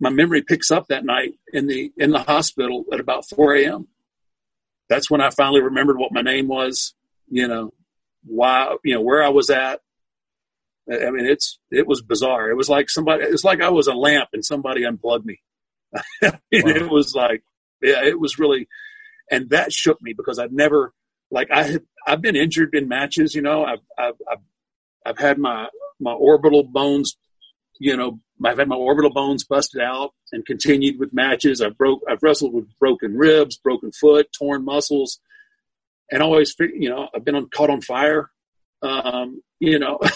[0.00, 3.88] my memory picks up that night in the in the hospital at about 4 a.m.
[4.88, 6.94] That's when I finally remembered what my name was,
[7.28, 7.72] you know,
[8.24, 9.80] why, you know, where I was at,
[10.90, 12.50] I mean, it's it was bizarre.
[12.50, 13.24] It was like somebody.
[13.24, 15.40] It's like I was a lamp and somebody unplugged me.
[16.22, 16.32] wow.
[16.50, 17.42] It was like,
[17.82, 18.68] yeah, it was really,
[19.30, 20.92] and that shook me because I've never
[21.30, 23.34] like I had I've been injured in matches.
[23.34, 24.38] You know, I've I've I've,
[25.06, 25.68] I've had my
[25.98, 27.16] my orbital bones.
[27.78, 31.60] You know, I've had my orbital bones busted out and continued with matches.
[31.60, 35.20] I've broke I've wrestled with broken ribs, broken foot, torn muscles,
[36.10, 38.30] and always you know I've been on, caught on fire.
[38.82, 39.98] Um, you know.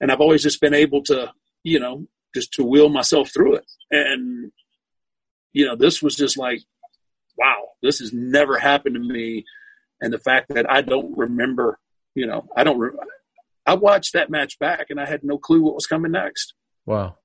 [0.00, 1.32] and I've always just been able to,
[1.62, 3.66] you know, just to wheel myself through it.
[3.90, 4.52] And,
[5.52, 6.60] you know, this was just like,
[7.36, 9.44] wow, this has never happened to me.
[10.00, 11.78] And the fact that I don't remember,
[12.14, 12.98] you know, I don't, re-
[13.66, 16.54] I watched that match back and I had no clue what was coming next.
[16.88, 17.16] Wow.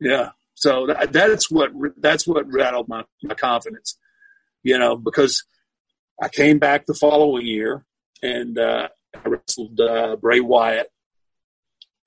[0.00, 0.30] Yeah.
[0.54, 3.98] So that, that's what, that's what rattled my, my confidence,
[4.62, 5.44] you know, because
[6.20, 7.84] I came back the following year
[8.22, 10.88] and, uh, I wrestled, uh, Bray Wyatt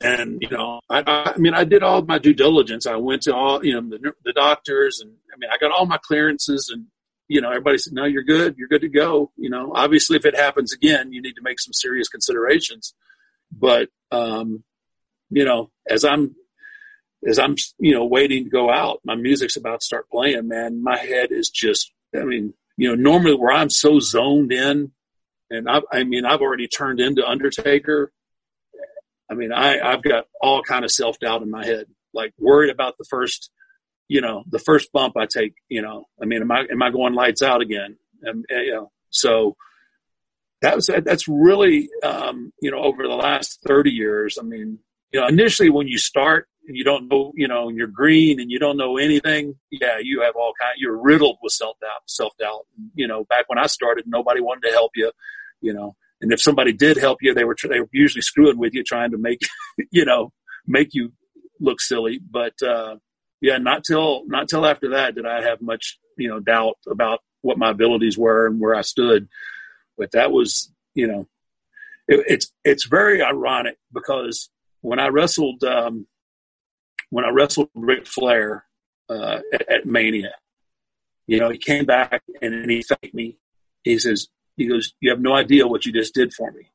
[0.01, 1.03] and you know, I,
[1.35, 2.85] I mean, I did all my due diligence.
[2.85, 5.85] I went to all you know the, the doctors, and I mean, I got all
[5.85, 6.87] my clearances, and
[7.27, 8.55] you know, everybody said, "No, you're good.
[8.57, 11.59] You're good to go." You know, obviously, if it happens again, you need to make
[11.59, 12.93] some serious considerations.
[13.51, 14.63] But um,
[15.29, 16.35] you know, as I'm
[17.27, 20.47] as I'm you know waiting to go out, my music's about to start playing.
[20.47, 21.91] Man, my head is just.
[22.15, 24.91] I mean, you know, normally where I'm so zoned in,
[25.49, 28.13] and I, I mean, I've already turned into Undertaker
[29.29, 32.69] I mean, I, I've got all kind of self doubt in my head, like worried
[32.69, 33.49] about the first,
[34.07, 36.91] you know, the first bump I take, you know, I mean, am I, am I
[36.91, 37.97] going lights out again?
[38.21, 39.55] And, you know, so
[40.61, 44.79] that was, that's really, um, you know, over the last 30 years, I mean,
[45.11, 48.59] you know, initially when you start you don't know, you know, you're green and you
[48.59, 52.65] don't know anything, yeah, you have all kind, you're riddled with self doubt, self doubt.
[52.95, 55.11] You know, back when I started, nobody wanted to help you,
[55.61, 58.73] you know, and if somebody did help you, they were they were usually screwing with
[58.73, 59.41] you, trying to make
[59.91, 60.31] you know
[60.65, 61.13] make you
[61.59, 62.19] look silly.
[62.19, 62.97] But uh,
[63.41, 67.19] yeah, not till not till after that did I have much you know doubt about
[67.41, 69.27] what my abilities were and where I stood.
[69.97, 71.27] But that was you know
[72.07, 74.49] it, it's it's very ironic because
[74.81, 76.07] when I wrestled um,
[77.09, 78.65] when I wrestled Ric Flair
[79.09, 80.33] uh, at, at Mania,
[81.27, 83.37] you know, he came back and he thanked me.
[83.83, 84.27] He says,
[84.57, 86.71] he goes, you have no idea what you just did for me.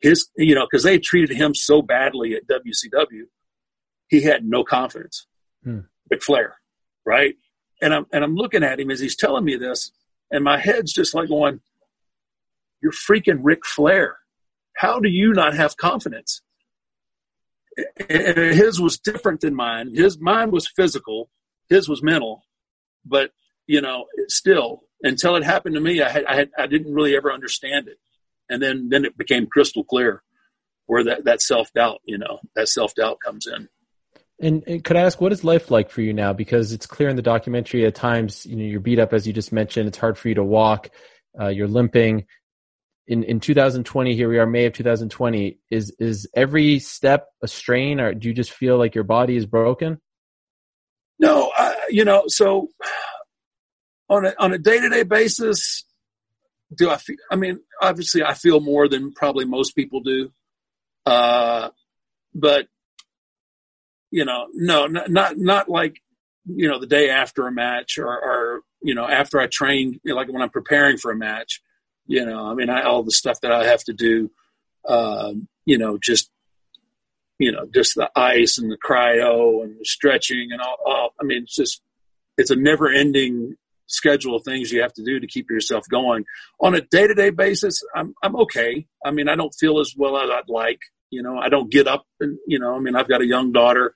[0.00, 3.24] His, you know, cause they treated him so badly at WCW.
[4.08, 5.26] He had no confidence.
[5.62, 5.80] Hmm.
[6.10, 6.56] Ric Flair,
[7.04, 7.34] right?
[7.82, 9.92] And I'm, and I'm looking at him as he's telling me this
[10.30, 11.60] and my head's just like going,
[12.80, 14.18] you're freaking Ric Flair.
[14.74, 16.42] How do you not have confidence?
[18.08, 19.94] And his was different than mine.
[19.94, 21.30] His mine was physical.
[21.68, 22.42] His was mental,
[23.04, 23.30] but
[23.66, 27.16] you know, still until it happened to me, I had, I had, I didn't really
[27.16, 27.98] ever understand it.
[28.48, 30.22] And then, then it became crystal clear
[30.86, 33.68] where that, that self doubt, you know, that self doubt comes in.
[34.40, 36.32] And, and, could I ask, what is life like for you now?
[36.32, 39.32] Because it's clear in the documentary at times, you know, you're beat up, as you
[39.32, 39.86] just mentioned.
[39.86, 40.90] It's hard for you to walk.
[41.38, 42.26] Uh, you're limping.
[43.10, 45.58] In, in 2020, here we are, May of 2020.
[45.68, 49.46] Is, is every step a strain or do you just feel like your body is
[49.46, 50.00] broken?
[51.18, 51.50] No,
[51.90, 52.68] you know, so
[54.08, 55.84] on a on a day to day basis,
[56.74, 57.16] do I feel?
[57.30, 60.30] I mean, obviously, I feel more than probably most people do,
[61.04, 61.70] uh,
[62.34, 62.68] but
[64.10, 65.96] you know, no, not not, not like
[66.46, 70.32] you know the day after a match or, or you know after I train, like
[70.32, 71.60] when I'm preparing for a match.
[72.10, 74.32] You know, I mean, I, all the stuff that I have to do,
[74.84, 75.32] uh,
[75.64, 76.28] you know, just
[77.38, 81.24] you know, just the ice and the cryo and the stretching and all, all I
[81.24, 81.82] mean, it's just
[82.36, 83.54] it's a never ending
[83.86, 86.24] schedule of things you have to do to keep yourself going.
[86.60, 88.88] On a day to day basis, I'm I'm okay.
[89.06, 90.80] I mean, I don't feel as well as I'd like.
[91.10, 93.52] You know, I don't get up and you know, I mean, I've got a young
[93.52, 93.94] daughter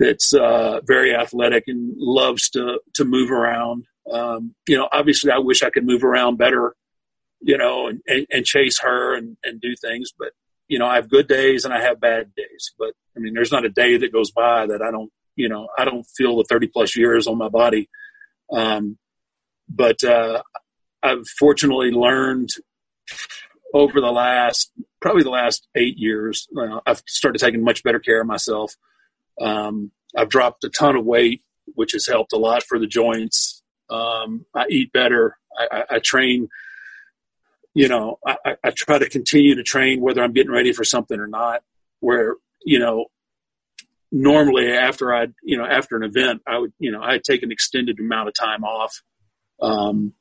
[0.00, 3.84] that's uh, very athletic and loves to to move around.
[4.10, 6.74] Um, you know, obviously, I wish I could move around better.
[7.40, 10.32] You know, and, and, and chase her and, and do things, but
[10.68, 12.74] you know, I have good days and I have bad days.
[12.78, 15.68] But I mean, there's not a day that goes by that I don't, you know,
[15.76, 17.88] I don't feel the 30 plus years on my body.
[18.52, 18.98] Um,
[19.68, 20.42] but uh,
[21.02, 22.50] I've fortunately learned
[23.74, 26.48] over the last probably the last eight years.
[26.86, 28.74] I've started taking much better care of myself.
[29.40, 31.42] Um, I've dropped a ton of weight,
[31.74, 33.62] which has helped a lot for the joints.
[33.90, 35.36] Um, I eat better.
[35.56, 36.48] I, I, I train.
[37.78, 41.18] You know, I, I try to continue to train whether I'm getting ready for something
[41.18, 41.62] or not.
[42.00, 43.06] Where you know,
[44.10, 47.52] normally after I, you know, after an event, I would, you know, I take an
[47.52, 49.02] extended amount of time off
[49.60, 50.12] um,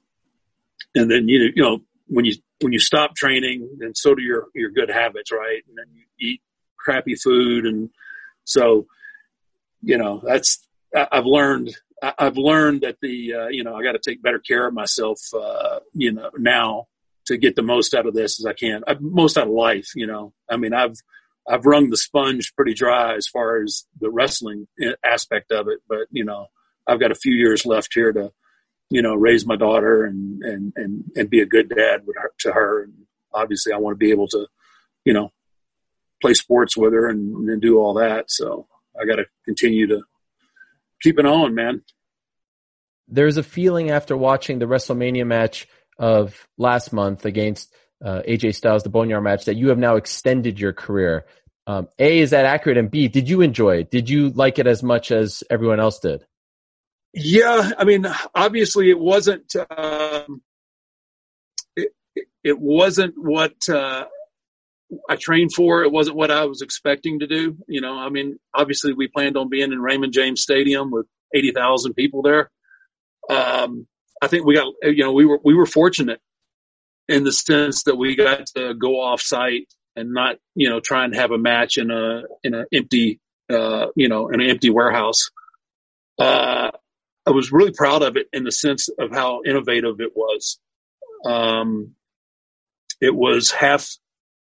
[0.95, 4.47] and then you you know when you when you stop training, then so do your
[4.55, 5.61] your good habits, right?
[5.67, 6.41] And then you eat
[6.77, 7.89] crappy food, and
[8.45, 8.87] so
[9.81, 13.93] you know that's I, I've learned I've learned that the uh, you know I got
[13.93, 16.87] to take better care of myself uh, you know now
[17.27, 19.91] to get the most out of this as I can, uh, most out of life.
[19.95, 20.95] You know, I mean I've
[21.47, 25.79] I've wrung the sponge pretty dry as far as the wrestling uh, aspect of it,
[25.87, 26.47] but you know
[26.87, 28.31] I've got a few years left here to
[28.89, 32.51] you know raise my daughter and and and and be a good dad her, to
[32.51, 32.93] her, and
[33.33, 34.47] obviously I want to be able to
[35.05, 35.31] you know
[36.21, 38.31] play sports with her and, and do all that.
[38.31, 38.67] So
[38.99, 40.01] I got to continue to
[41.01, 41.83] keep it on, man.
[43.07, 45.67] There's a feeling after watching the WrestleMania match
[45.99, 50.59] of last month against uh, AJ Styles, the Boneyard match, that you have now extended
[50.59, 51.25] your career.
[51.65, 52.77] Um, a, is that accurate?
[52.77, 53.91] And B, did you enjoy it?
[53.91, 56.25] Did you like it as much as everyone else did?
[57.13, 58.05] Yeah, I mean,
[58.35, 59.53] obviously it wasn't.
[59.55, 60.41] Um,
[61.75, 61.89] it,
[62.43, 64.05] it wasn't what uh,
[65.09, 65.83] I trained for.
[65.83, 67.57] It wasn't what I was expecting to do.
[67.67, 71.51] You know, I mean, obviously we planned on being in Raymond James Stadium with eighty
[71.51, 72.51] thousand people there.
[73.29, 73.87] Um,
[74.21, 76.19] I think we got, you know, we were we were fortunate
[77.07, 81.05] in the sense that we got to go off site and not, you know, try
[81.05, 83.19] and have a match in a in an empty,
[83.49, 85.29] uh, you know, an empty warehouse.
[86.19, 86.71] Uh,
[87.25, 90.59] I was really proud of it in the sense of how innovative it was.
[91.25, 91.95] Um,
[93.01, 93.87] it was half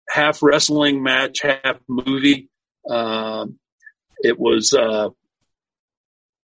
[0.09, 2.49] half wrestling match, half movie.
[2.89, 3.59] Um,
[4.23, 5.09] it was, uh,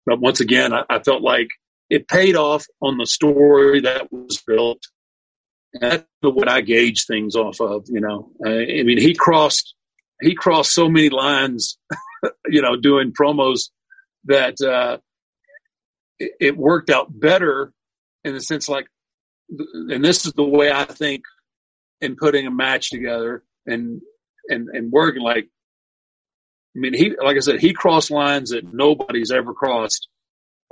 [0.05, 1.47] but once again, I, I, felt like
[1.89, 4.81] it paid off on the story that was built.
[5.73, 8.31] That's what I gauge things off of, you know.
[8.45, 9.75] I, mean, he crossed,
[10.21, 11.77] he crossed so many lines,
[12.47, 13.69] you know, doing promos
[14.25, 14.97] that, uh,
[16.19, 17.71] it, it worked out better
[18.23, 18.87] in the sense like,
[19.49, 21.23] and this is the way I think
[22.01, 24.01] in putting a match together and
[24.49, 25.47] and and working like
[26.75, 30.07] I mean he like I said he crossed lines that nobody's ever crossed.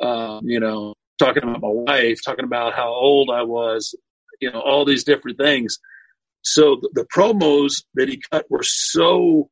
[0.01, 3.95] Um, you know, talking about my wife, talking about how old I was,
[4.39, 5.79] you know, all these different things.
[6.41, 9.49] So the, the promos that he cut were so,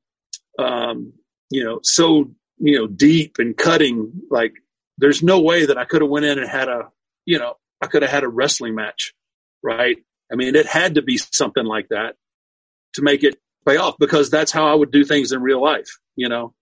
[0.57, 1.13] um,
[1.49, 4.11] you know, so you know deep and cutting.
[4.29, 4.53] Like,
[4.97, 6.89] there's no way that I could have went in and had a,
[7.25, 9.13] you know, I could have had a wrestling match,
[9.63, 9.97] right?
[10.31, 12.15] I mean, it had to be something like that
[12.95, 13.37] to make it
[13.67, 16.53] pay off because that's how I would do things in real life, you know.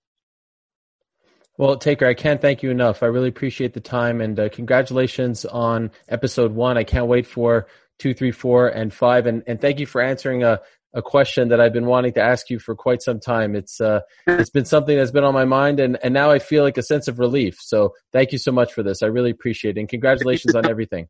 [1.57, 3.01] Well, Taker, I can't thank you enough.
[3.01, 6.77] I really appreciate the time and uh, congratulations on episode one.
[6.77, 7.67] I can't wait for
[7.97, 9.25] two, three, four, and five.
[9.25, 10.61] And, and thank you for answering a,
[10.93, 13.55] a question that I've been wanting to ask you for quite some time.
[13.55, 16.63] It's uh, it's been something that's been on my mind, and, and now I feel
[16.63, 17.57] like a sense of relief.
[17.59, 19.03] So thank you so much for this.
[19.03, 21.07] I really appreciate it, and congratulations on everything.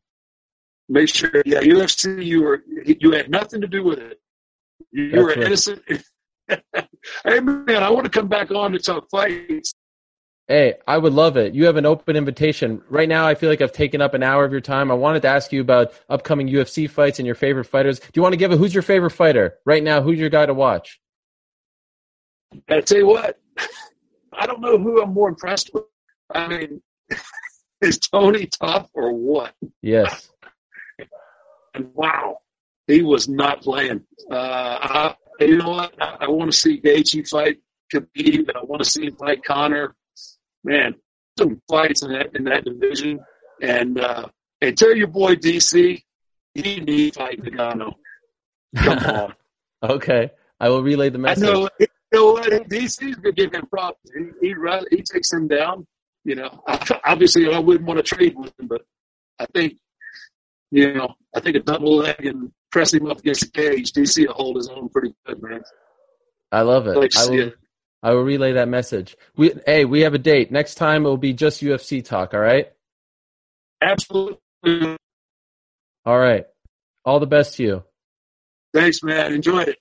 [0.88, 4.18] Make sure, yeah, UFC, you were you had nothing to do with it.
[4.90, 5.38] You, you were right.
[5.38, 5.82] innocent.
[6.48, 9.74] hey man, I want to come back on to talk fights.
[10.48, 11.54] Hey, I would love it.
[11.54, 12.80] You have an open invitation.
[12.88, 14.90] Right now, I feel like I've taken up an hour of your time.
[14.90, 18.00] I wanted to ask you about upcoming UFC fights and your favorite fighters.
[18.00, 20.00] Do you want to give a who's your favorite fighter right now?
[20.00, 21.00] Who's your guy to watch?
[22.70, 23.38] I tell you what,
[24.32, 25.84] I don't know who I'm more impressed with.
[26.34, 26.82] I mean,
[27.82, 29.52] is Tony tough or what?
[29.82, 30.30] Yes.
[31.74, 32.38] And wow,
[32.86, 34.02] he was not playing.
[34.30, 35.94] Uh, I, you know what?
[36.00, 37.58] I, I want to see Gaethje fight
[37.92, 39.94] Khabib, and I want to see him fight Conor.
[40.68, 40.94] Man,
[41.38, 43.20] some fights in that in that division,
[43.62, 44.26] and uh,
[44.60, 46.02] and tell your boy DC,
[46.52, 47.94] he needs fight Ngannou.
[48.76, 49.34] Come on.
[49.82, 50.30] okay,
[50.60, 51.44] I will relay the message.
[51.44, 51.68] I know.
[51.80, 52.50] You know what?
[52.68, 53.98] DC's gonna give him props.
[54.14, 54.54] He he,
[54.90, 55.86] he takes him down.
[56.24, 56.62] You know,
[57.04, 58.82] obviously I wouldn't want to trade with him, but
[59.38, 59.78] I think
[60.70, 63.92] you know, I think a double leg and press him up against the cage.
[63.92, 65.62] DC will hold his own pretty good, man.
[66.52, 66.96] I love it.
[66.98, 67.54] Like I will, it.
[68.02, 69.16] I will relay that message.
[69.36, 70.50] We, hey, we have a date.
[70.50, 72.34] Next time it will be just UFC talk.
[72.34, 72.72] All right.
[73.82, 74.38] Absolutely.
[76.04, 76.46] All right.
[77.04, 77.84] All the best to you.
[78.72, 79.32] Thanks, man.
[79.32, 79.78] Enjoyed it.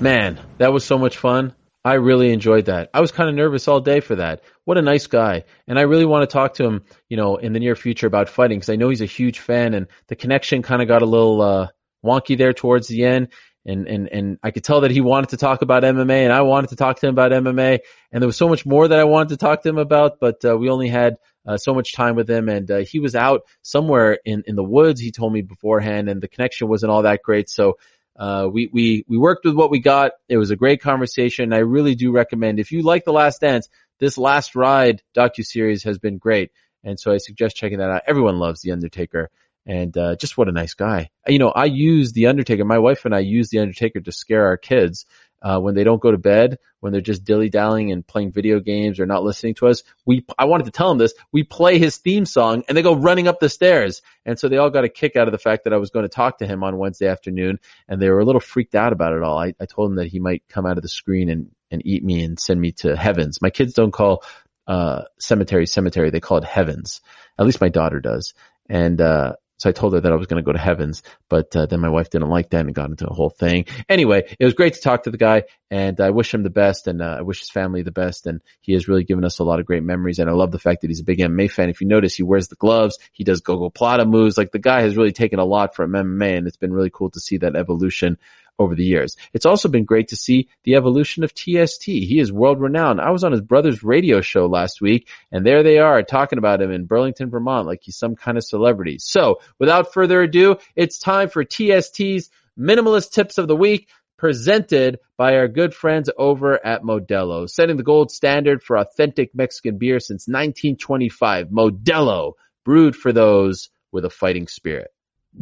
[0.00, 1.54] Man, that was so much fun.
[1.82, 2.90] I really enjoyed that.
[2.92, 4.42] I was kind of nervous all day for that.
[4.64, 5.44] What a nice guy.
[5.68, 8.28] And I really want to talk to him, you know, in the near future about
[8.28, 11.06] fighting because I know he's a huge fan and the connection kind of got a
[11.06, 11.68] little, uh,
[12.04, 13.28] wonky there towards the end.
[13.66, 16.42] And, and, and I could tell that he wanted to talk about MMA and I
[16.42, 17.80] wanted to talk to him about MMA.
[18.12, 20.44] And there was so much more that I wanted to talk to him about, but,
[20.44, 23.42] uh, we only had, uh, so much time with him and, uh, he was out
[23.62, 25.00] somewhere in, in the woods.
[25.00, 27.50] He told me beforehand and the connection wasn't all that great.
[27.50, 27.76] So,
[28.16, 30.12] uh, we, we, we worked with what we got.
[30.28, 31.52] It was a great conversation.
[31.52, 33.68] I really do recommend if you like The Last Dance,
[33.98, 36.50] this Last Ride docu-series has been great.
[36.84, 38.02] And so I suggest checking that out.
[38.06, 39.28] Everyone loves The Undertaker
[39.66, 41.10] and, uh, just what a nice guy.
[41.26, 42.64] You know, I use The Undertaker.
[42.64, 45.06] My wife and I use The Undertaker to scare our kids.
[45.42, 48.58] uh, when they don't go to bed, when they're just dilly dallying and playing video
[48.58, 51.78] games or not listening to us, we, I wanted to tell them this, we play
[51.78, 54.02] his theme song and they go running up the stairs.
[54.24, 56.04] And so they all got a kick out of the fact that I was going
[56.04, 59.12] to talk to him on Wednesday afternoon and they were a little freaked out about
[59.12, 59.38] it all.
[59.38, 62.02] I, I told them that he might come out of the screen and, and eat
[62.02, 63.42] me and send me to heavens.
[63.42, 64.24] My kids don't call,
[64.66, 66.10] uh, cemetery cemetery.
[66.10, 67.00] They call it heavens.
[67.38, 68.34] At least my daughter does.
[68.68, 71.54] And, uh, so I told her that I was going to go to heavens, but
[71.56, 73.66] uh, then my wife didn't like that and got into a whole thing.
[73.88, 76.86] Anyway, it was great to talk to the guy and I wish him the best
[76.86, 78.26] and uh, I wish his family the best.
[78.26, 80.18] And he has really given us a lot of great memories.
[80.18, 81.70] And I love the fact that he's a big MMA fan.
[81.70, 82.98] If you notice, he wears the gloves.
[83.12, 84.36] He does gogoplata moves.
[84.36, 87.10] Like the guy has really taken a lot from MMA and it's been really cool
[87.10, 88.18] to see that evolution
[88.58, 89.16] over the years.
[89.32, 91.84] It's also been great to see the evolution of TST.
[91.84, 93.00] He is world renowned.
[93.00, 96.62] I was on his brother's radio show last week and there they are talking about
[96.62, 98.98] him in Burlington, Vermont, like he's some kind of celebrity.
[98.98, 105.36] So without further ado, it's time for TST's minimalist tips of the week presented by
[105.36, 110.26] our good friends over at Modelo, setting the gold standard for authentic Mexican beer since
[110.26, 111.48] 1925.
[111.48, 112.32] Modelo,
[112.64, 114.90] brewed for those with a fighting spirit.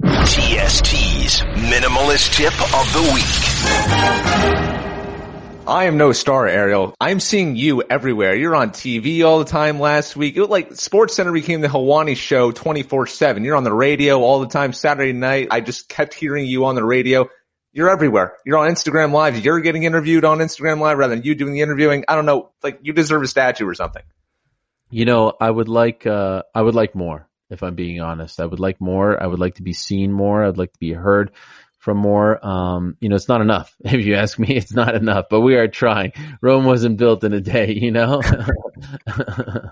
[0.03, 1.39] TST's
[1.71, 3.25] minimalist tip of the week.
[5.69, 6.97] I am no star, Ariel.
[7.01, 8.35] I'm seeing you everywhere.
[8.35, 10.37] You're on TV all the time last week.
[10.37, 13.45] It was like Sports Center became the Helwani show 24-7.
[13.45, 14.73] You're on the radio all the time.
[14.73, 17.31] Saturday night, I just kept hearing you on the radio.
[17.73, 18.37] You're everywhere.
[18.45, 19.45] You're on Instagram Live.
[19.45, 22.05] You're getting interviewed on Instagram Live rather than you doing the interviewing.
[22.09, 22.51] I don't know.
[22.65, 24.03] Like you deserve a statue or something.
[24.91, 28.41] You know, I would like, uh, I would like more, if I'm being honest.
[28.41, 29.21] I would like more.
[29.21, 30.45] I would like to be seen more.
[30.45, 31.33] I'd like to be heard
[31.85, 32.45] from more.
[32.45, 33.75] Um, you know, it's not enough.
[33.85, 36.13] If you ask me, it's not enough, but we are trying.
[36.41, 38.23] Rome wasn't built in a day, you know?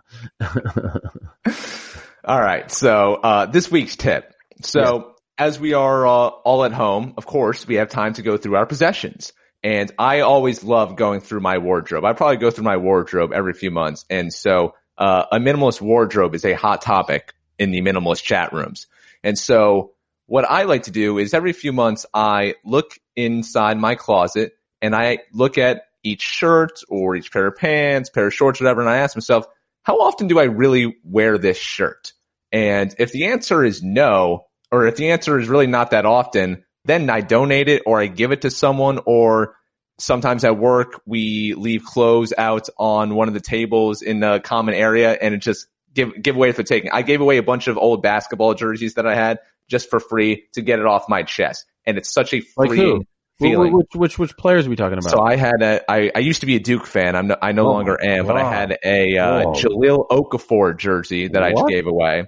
[2.25, 2.71] All right.
[2.71, 4.33] So, uh, this week's tip.
[4.63, 8.37] So as we are uh, all at home, of course, we have time to go
[8.37, 9.33] through our possessions.
[9.65, 12.05] And I always love going through my wardrobe.
[12.05, 14.05] I probably go through my wardrobe every few months.
[14.11, 18.87] And so, uh, a minimalist wardrobe is a hot topic in the minimalist chat rooms.
[19.23, 19.93] And so
[20.27, 24.95] what I like to do is every few months I look inside my closet and
[24.95, 28.91] I look at each shirt or each pair of pants, pair of shorts, whatever, and
[28.91, 29.47] I ask myself,
[29.83, 32.13] how often do I really wear this shirt?
[32.51, 36.65] And if the answer is no, or if the answer is really not that often,
[36.85, 39.57] then I donate it or I give it to someone or
[39.99, 44.75] sometimes at work we leave clothes out on one of the tables in a common
[44.75, 46.91] area and it just give give away for taking.
[46.91, 49.39] I gave away a bunch of old basketball jerseys that I had
[49.69, 51.65] just for free to get it off my chest.
[51.87, 53.05] And it's such a free who?
[53.43, 53.73] feeling.
[53.73, 55.11] Which, which, which players are we talking about?
[55.11, 57.17] So I had a, I, I used to be a Duke fan.
[57.17, 59.53] I'm no, I no Oh longer am, but I had a, uh, Whoa.
[59.55, 62.27] Jahlil Okafor jersey that I gave away.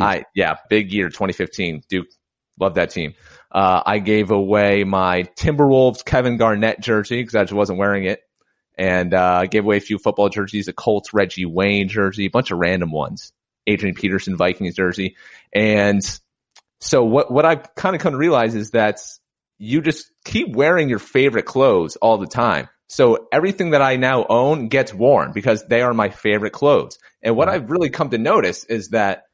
[0.00, 1.82] I, yeah, big year 2015.
[1.88, 2.08] Duke,
[2.58, 3.14] love that team.
[3.50, 8.20] Uh, I gave away my Timberwolves Kevin Garnett jersey because I just wasn't wearing it.
[8.80, 12.30] And, uh, I gave away a few football jerseys, a Colts Reggie Wayne jersey, a
[12.30, 13.30] bunch of random ones,
[13.66, 15.16] Adrian Peterson Vikings jersey.
[15.54, 16.00] And
[16.80, 18.98] so what, what I've kind of come to realize is that
[19.58, 22.70] you just keep wearing your favorite clothes all the time.
[22.88, 26.98] So everything that I now own gets worn because they are my favorite clothes.
[27.22, 29.24] And what I've really come to notice is that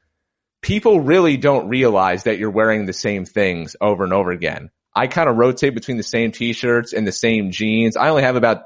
[0.61, 4.71] people really don't realize that you're wearing the same things over and over again.
[4.93, 7.95] I kind of rotate between the same t-shirts and the same jeans.
[7.95, 8.63] I only have about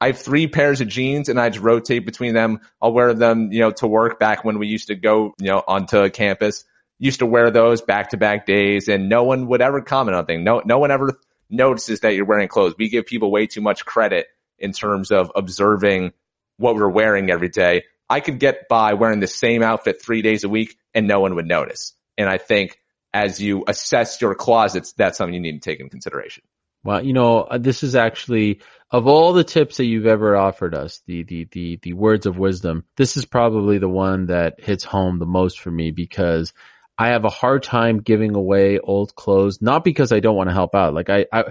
[0.00, 2.60] I have three pairs of jeans and I just rotate between them.
[2.80, 5.62] I'll wear them, you know, to work back when we used to go, you know,
[5.66, 6.64] onto campus.
[7.00, 10.26] Used to wear those back to back days and no one would ever comment on
[10.26, 10.44] things.
[10.44, 11.18] No, no one ever
[11.50, 12.74] notices that you're wearing clothes.
[12.78, 14.26] We give people way too much credit
[14.58, 16.12] in terms of observing
[16.58, 17.84] what we're wearing every day.
[18.10, 21.34] I could get by wearing the same outfit three days a week and no one
[21.34, 21.94] would notice.
[22.16, 22.78] And I think
[23.12, 26.42] as you assess your closets, that's something you need to take into consideration.
[26.84, 30.74] Well, you know, uh, this is actually of all the tips that you've ever offered
[30.74, 32.84] us, the the the the words of wisdom.
[32.96, 36.52] This is probably the one that hits home the most for me because
[36.96, 40.54] I have a hard time giving away old clothes, not because I don't want to
[40.54, 40.94] help out.
[40.94, 41.44] Like I, I,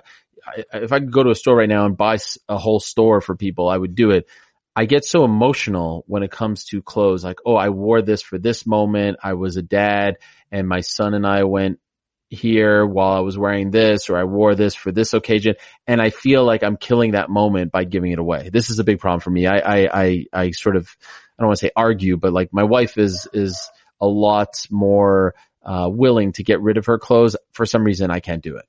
[0.45, 2.18] I if I could go to a store right now and buy
[2.49, 4.27] a whole store for people, I would do it.
[4.76, 7.23] I get so emotional when it comes to clothes.
[7.23, 9.18] Like, oh, I wore this for this moment.
[9.23, 10.18] I was a dad
[10.51, 11.80] and my son and I went
[12.29, 15.55] here while I was wearing this or I wore this for this occasion.
[15.87, 18.49] And I feel like I'm killing that moment by giving it away.
[18.51, 19.47] This is a big problem for me.
[19.47, 22.63] I, I, I, I sort of, I don't want to say argue, but like my
[22.63, 23.69] wife is, is
[24.01, 27.35] a lot more, uh, willing to get rid of her clothes.
[27.51, 28.65] For some reason, I can't do it.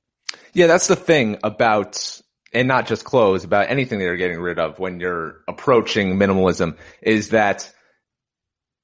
[0.53, 2.21] Yeah, that's the thing about,
[2.53, 6.77] and not just clothes, about anything that you're getting rid of when you're approaching minimalism
[7.01, 7.71] is that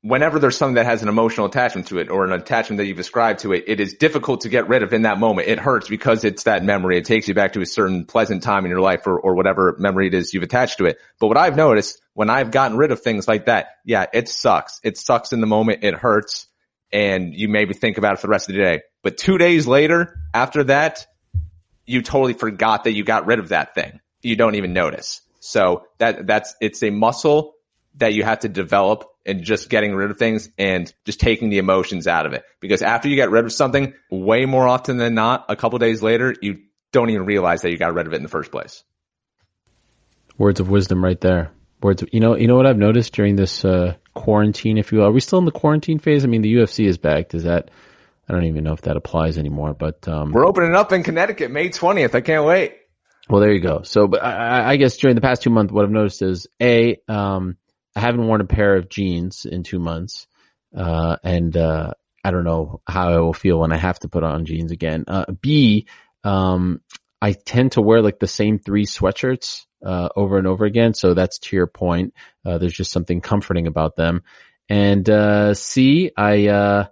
[0.05, 2.99] whenever there's something that has an emotional attachment to it or an attachment that you've
[2.99, 5.47] ascribed to it, it is difficult to get rid of in that moment.
[5.47, 6.99] It hurts because it's that memory.
[6.99, 9.75] It takes you back to a certain pleasant time in your life or, or whatever
[9.79, 10.99] memory it is you've attached to it.
[11.19, 14.79] But what I've noticed when I've gotten rid of things like that, yeah, it sucks.
[14.83, 15.83] It sucks in the moment.
[15.83, 16.45] It hurts
[16.93, 18.81] and you maybe think about it for the rest of the day.
[19.01, 21.07] But two days later, after that,
[21.87, 24.01] you totally forgot that you got rid of that thing.
[24.21, 25.21] You don't even notice.
[25.39, 27.54] So that, that's, it's a muscle
[27.97, 31.57] that you have to develop and just getting rid of things and just taking the
[31.57, 32.43] emotions out of it.
[32.59, 36.01] Because after you get rid of something, way more often than not, a couple days
[36.01, 36.59] later, you
[36.91, 38.83] don't even realize that you got rid of it in the first place.
[40.37, 41.51] Words of wisdom right there.
[41.81, 44.99] Words of, you know, you know what I've noticed during this, uh, quarantine, if you
[44.99, 45.05] will.
[45.05, 46.23] Are we still in the quarantine phase?
[46.23, 47.29] I mean, the UFC is back.
[47.29, 47.71] Does that,
[48.27, 51.51] I don't even know if that applies anymore, but, um, we're opening up in Connecticut
[51.51, 52.15] May 20th.
[52.15, 52.75] I can't wait.
[53.29, 53.81] Well, there you go.
[53.83, 56.97] So, but I, I guess during the past two months, what I've noticed is a,
[57.07, 57.57] um,
[57.95, 60.27] I haven't worn a pair of jeans in two months.
[60.75, 61.93] Uh, and, uh,
[62.23, 65.05] I don't know how I will feel when I have to put on jeans again.
[65.07, 65.85] Uh, B,
[66.23, 66.81] um,
[67.21, 70.93] I tend to wear like the same three sweatshirts, uh, over and over again.
[70.93, 72.13] So that's to your point.
[72.43, 74.23] Uh, there's just something comforting about them.
[74.67, 76.87] And, uh, C, I, uh,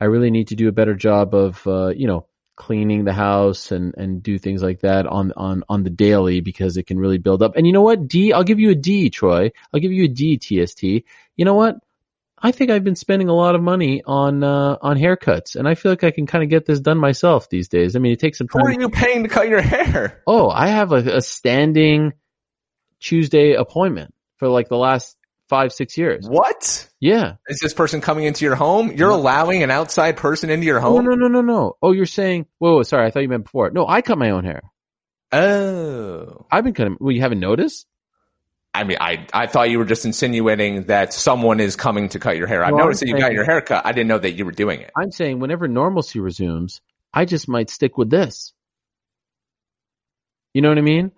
[0.00, 3.70] I really need to do a better job of, uh, you know, cleaning the house
[3.70, 7.18] and, and do things like that on, on, on the daily because it can really
[7.18, 7.54] build up.
[7.54, 8.08] And you know what?
[8.08, 9.52] D, I'll give you a D, Troy.
[9.72, 10.82] I'll give you a D, TST.
[10.82, 11.76] You know what?
[12.38, 15.74] I think I've been spending a lot of money on, uh, on haircuts and I
[15.74, 17.94] feel like I can kind of get this done myself these days.
[17.94, 18.62] I mean, it takes some time.
[18.62, 20.22] Who are you paying to cut your hair?
[20.26, 22.12] Oh, I have a, a standing
[23.00, 25.15] Tuesday appointment for like the last
[25.48, 26.26] five, six years.
[26.28, 26.88] What?
[27.00, 27.34] Yeah.
[27.48, 28.92] Is this person coming into your home?
[28.92, 31.04] You're allowing an outside person into your oh, home?
[31.04, 31.76] No, no, no, no, no.
[31.82, 33.06] Oh, you're saying, whoa, whoa, sorry.
[33.06, 33.70] I thought you meant before.
[33.70, 34.62] No, I cut my own hair.
[35.32, 36.46] Oh.
[36.50, 37.86] I've been cutting, well, you haven't noticed?
[38.74, 42.36] I mean, I, I thought you were just insinuating that someone is coming to cut
[42.36, 42.62] your hair.
[42.62, 43.86] I've No, I'm noticed that you got your hair cut.
[43.86, 44.90] I didn't know that you were doing it.
[44.96, 46.82] I'm saying whenever normalcy resumes,
[47.12, 48.52] I just might stick with this.
[50.52, 51.12] You know what I mean?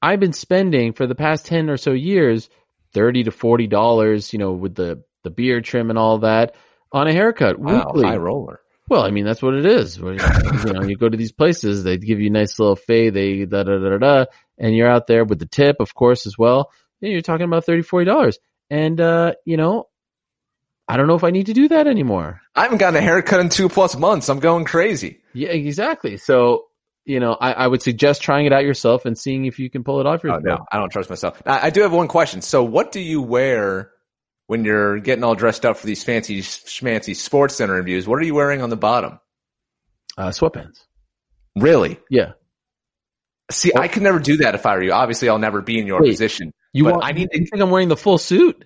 [0.00, 2.48] I've been spending for the past 10 or so years,
[2.94, 6.54] 30 to $40, you know, with the, the beard trim and all that
[6.92, 8.06] on a haircut Wow, weekly.
[8.06, 8.60] high roller.
[8.88, 9.96] Well, I mean, that's what it is.
[9.98, 10.12] You
[10.72, 13.62] know, you go to these places, they give you a nice little fade, they da
[13.62, 14.24] da da da da,
[14.58, 16.70] and you're out there with the tip, of course, as well.
[17.02, 18.38] And you're talking about thirty, forty dollars.
[18.70, 19.88] And, uh, you know,
[20.86, 22.42] I don't know if I need to do that anymore.
[22.54, 24.28] I haven't gotten a haircut in two plus months.
[24.28, 25.20] I'm going crazy.
[25.32, 26.18] Yeah, exactly.
[26.18, 26.66] So,
[27.04, 29.84] you know, I, I would suggest trying it out yourself and seeing if you can
[29.84, 30.42] pull it off Oh, yourself.
[30.44, 31.42] no, I don't trust myself.
[31.44, 32.40] I, I do have one question.
[32.42, 33.90] So what do you wear
[34.46, 38.06] when you're getting all dressed up for these fancy schmancy sports center interviews?
[38.08, 39.18] What are you wearing on the bottom?
[40.16, 40.84] Uh, sweatpants.
[41.56, 41.98] Really?
[42.10, 42.32] Yeah.
[43.50, 44.92] See, I could never do that if I were you.
[44.92, 46.52] Obviously, I'll never be in your Wait, position.
[46.72, 48.64] You want, I need you think I'm wearing the full suit?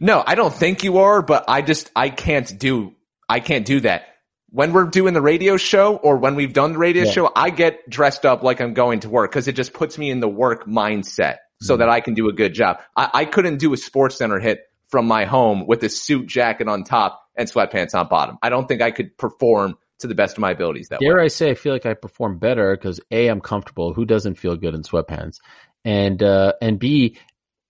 [0.00, 2.94] No, I don't think you are, but I just I can't do
[3.28, 4.04] I can't do that.
[4.52, 7.10] When we're doing the radio show or when we've done the radio Yeah.
[7.10, 10.10] show, I get dressed up like I'm going to work because it just puts me
[10.10, 11.66] in the work mindset Mm-hmm.
[11.68, 12.80] so that I can do a good job.
[12.96, 16.66] I, I couldn't do a sports center hit from my home with a suit jacket
[16.68, 18.36] on top and sweatpants on bottom.
[18.42, 21.06] I don't think I could perform to the best of my abilities that way.
[21.06, 23.94] Dare I say, I feel like I perform better because A, I'm comfortable.
[23.94, 25.38] Who doesn't feel good in sweatpants?
[25.84, 27.16] And, uh, and B,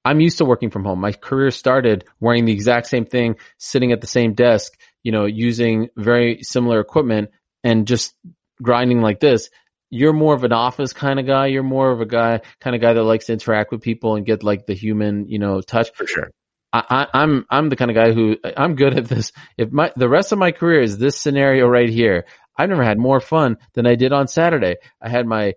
[0.07, 0.99] I'm used to working from home.
[0.99, 4.73] My career started wearing the exact same thing, sitting at the same desk,
[5.03, 7.31] you know, using very similar equipment
[7.65, 8.15] and just
[8.61, 9.51] grinding like this.
[9.91, 11.47] You're more of an office kind of guy.
[11.47, 14.25] You're more of a guy, kind of guy that likes to interact with people and
[14.25, 15.93] get like the human, you know, touch.
[15.95, 16.31] For sure.
[16.73, 19.33] I, I, I'm I'm the kind of guy who I'm good at this.
[19.59, 22.25] If my the rest of my career is this scenario right here,
[22.57, 24.77] I've never had more fun than I did on Saturday.
[25.01, 25.55] I had my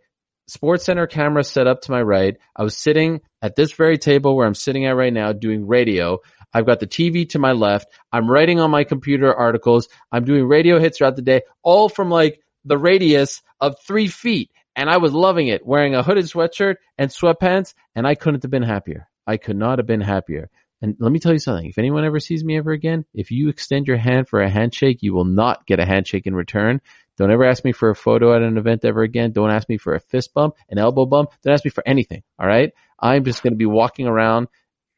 [0.47, 2.37] Sports Center camera set up to my right.
[2.55, 6.19] I was sitting at this very table where I'm sitting at right now doing radio.
[6.55, 7.89] I've got the TV to my left.
[8.13, 9.89] I'm writing on my computer articles.
[10.09, 14.51] I'm doing radio hits throughout the day, all from like the radius of three feet.
[14.73, 18.51] And I was loving it, wearing a hooded sweatshirt and sweatpants, and I couldn't have
[18.51, 19.09] been happier.
[19.27, 20.49] I could not have been happier.
[20.81, 21.67] And let me tell you something.
[21.67, 24.99] If anyone ever sees me ever again, if you extend your hand for a handshake,
[25.01, 26.79] you will not get a handshake in return.
[27.17, 29.33] Don't ever ask me for a photo at an event ever again.
[29.33, 31.31] Don't ask me for a fist bump, an elbow bump.
[31.43, 32.23] Don't ask me for anything.
[32.39, 32.71] All right.
[32.97, 34.47] I'm just going to be walking around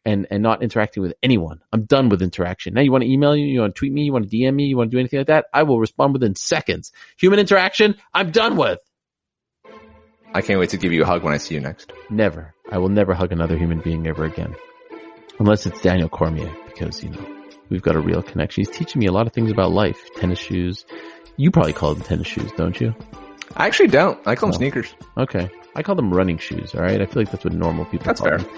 [0.07, 1.59] and, and not interacting with anyone.
[1.73, 2.73] I'm done with interaction.
[2.73, 4.55] Now you want to email you, you want to tweet me, you want to DM
[4.55, 5.47] me, you want to do anything like that.
[5.53, 6.93] I will respond within seconds.
[7.17, 8.79] Human interaction, I'm done with.
[10.33, 11.91] I can't wait to give you a hug when I see you next.
[12.09, 12.55] Never.
[12.71, 14.55] I will never hug another human being ever again.
[15.39, 18.61] Unless it's Daniel Cormier, because, you know, we've got a real connection.
[18.61, 19.99] He's teaching me a lot of things about life.
[20.15, 20.85] Tennis shoes.
[21.35, 22.95] You probably call them tennis shoes, don't you?
[23.55, 24.19] I actually don't.
[24.27, 24.93] I call them sneakers.
[25.17, 25.49] Okay.
[25.75, 26.73] I call them running shoes.
[26.75, 27.01] All right.
[27.01, 28.37] I feel like that's what normal people That's call fair.
[28.39, 28.49] them.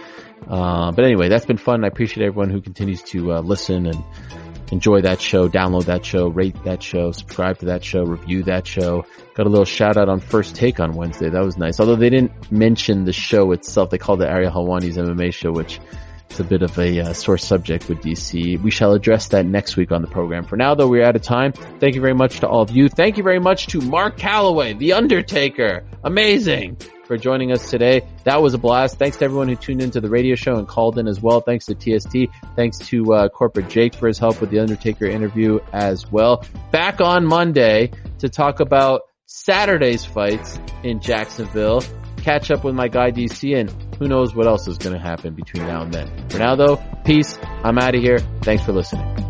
[0.48, 1.84] Uh, but anyway, that's been fun.
[1.84, 4.04] I appreciate everyone who continues to uh, listen and
[4.72, 8.66] enjoy that show, download that show, rate that show, subscribe to that show, review that
[8.68, 9.04] show.
[9.34, 11.30] Got a little shout out on first take on Wednesday.
[11.30, 11.80] That was nice.
[11.80, 13.90] Although they didn't mention the show itself.
[13.90, 15.80] They called it Ariel Helwani's MMA show, which
[16.30, 18.62] is a bit of a uh, sore subject with DC.
[18.62, 20.44] We shall address that next week on the program.
[20.44, 21.54] For now, though, we're out of time.
[21.54, 22.90] Thank you very much to all of you.
[22.90, 25.84] Thank you very much to Mark Calaway, The Undertaker.
[26.04, 26.78] Amazing
[27.10, 28.08] for joining us today.
[28.24, 29.00] That was a blast.
[29.00, 31.42] Thanks to everyone who tuned into the radio show and called in as well.
[31.42, 32.32] Thanks to TST.
[32.56, 36.46] Thanks to uh, Corporate Jake for his help with the Undertaker interview as well.
[36.72, 41.82] Back on Monday to talk about Saturday's fights in Jacksonville.
[42.22, 45.34] Catch up with my guy DC and who knows what else is going to happen
[45.34, 46.30] between now and then.
[46.30, 47.38] For now though, peace.
[47.64, 48.20] I'm out of here.
[48.42, 49.29] Thanks for listening.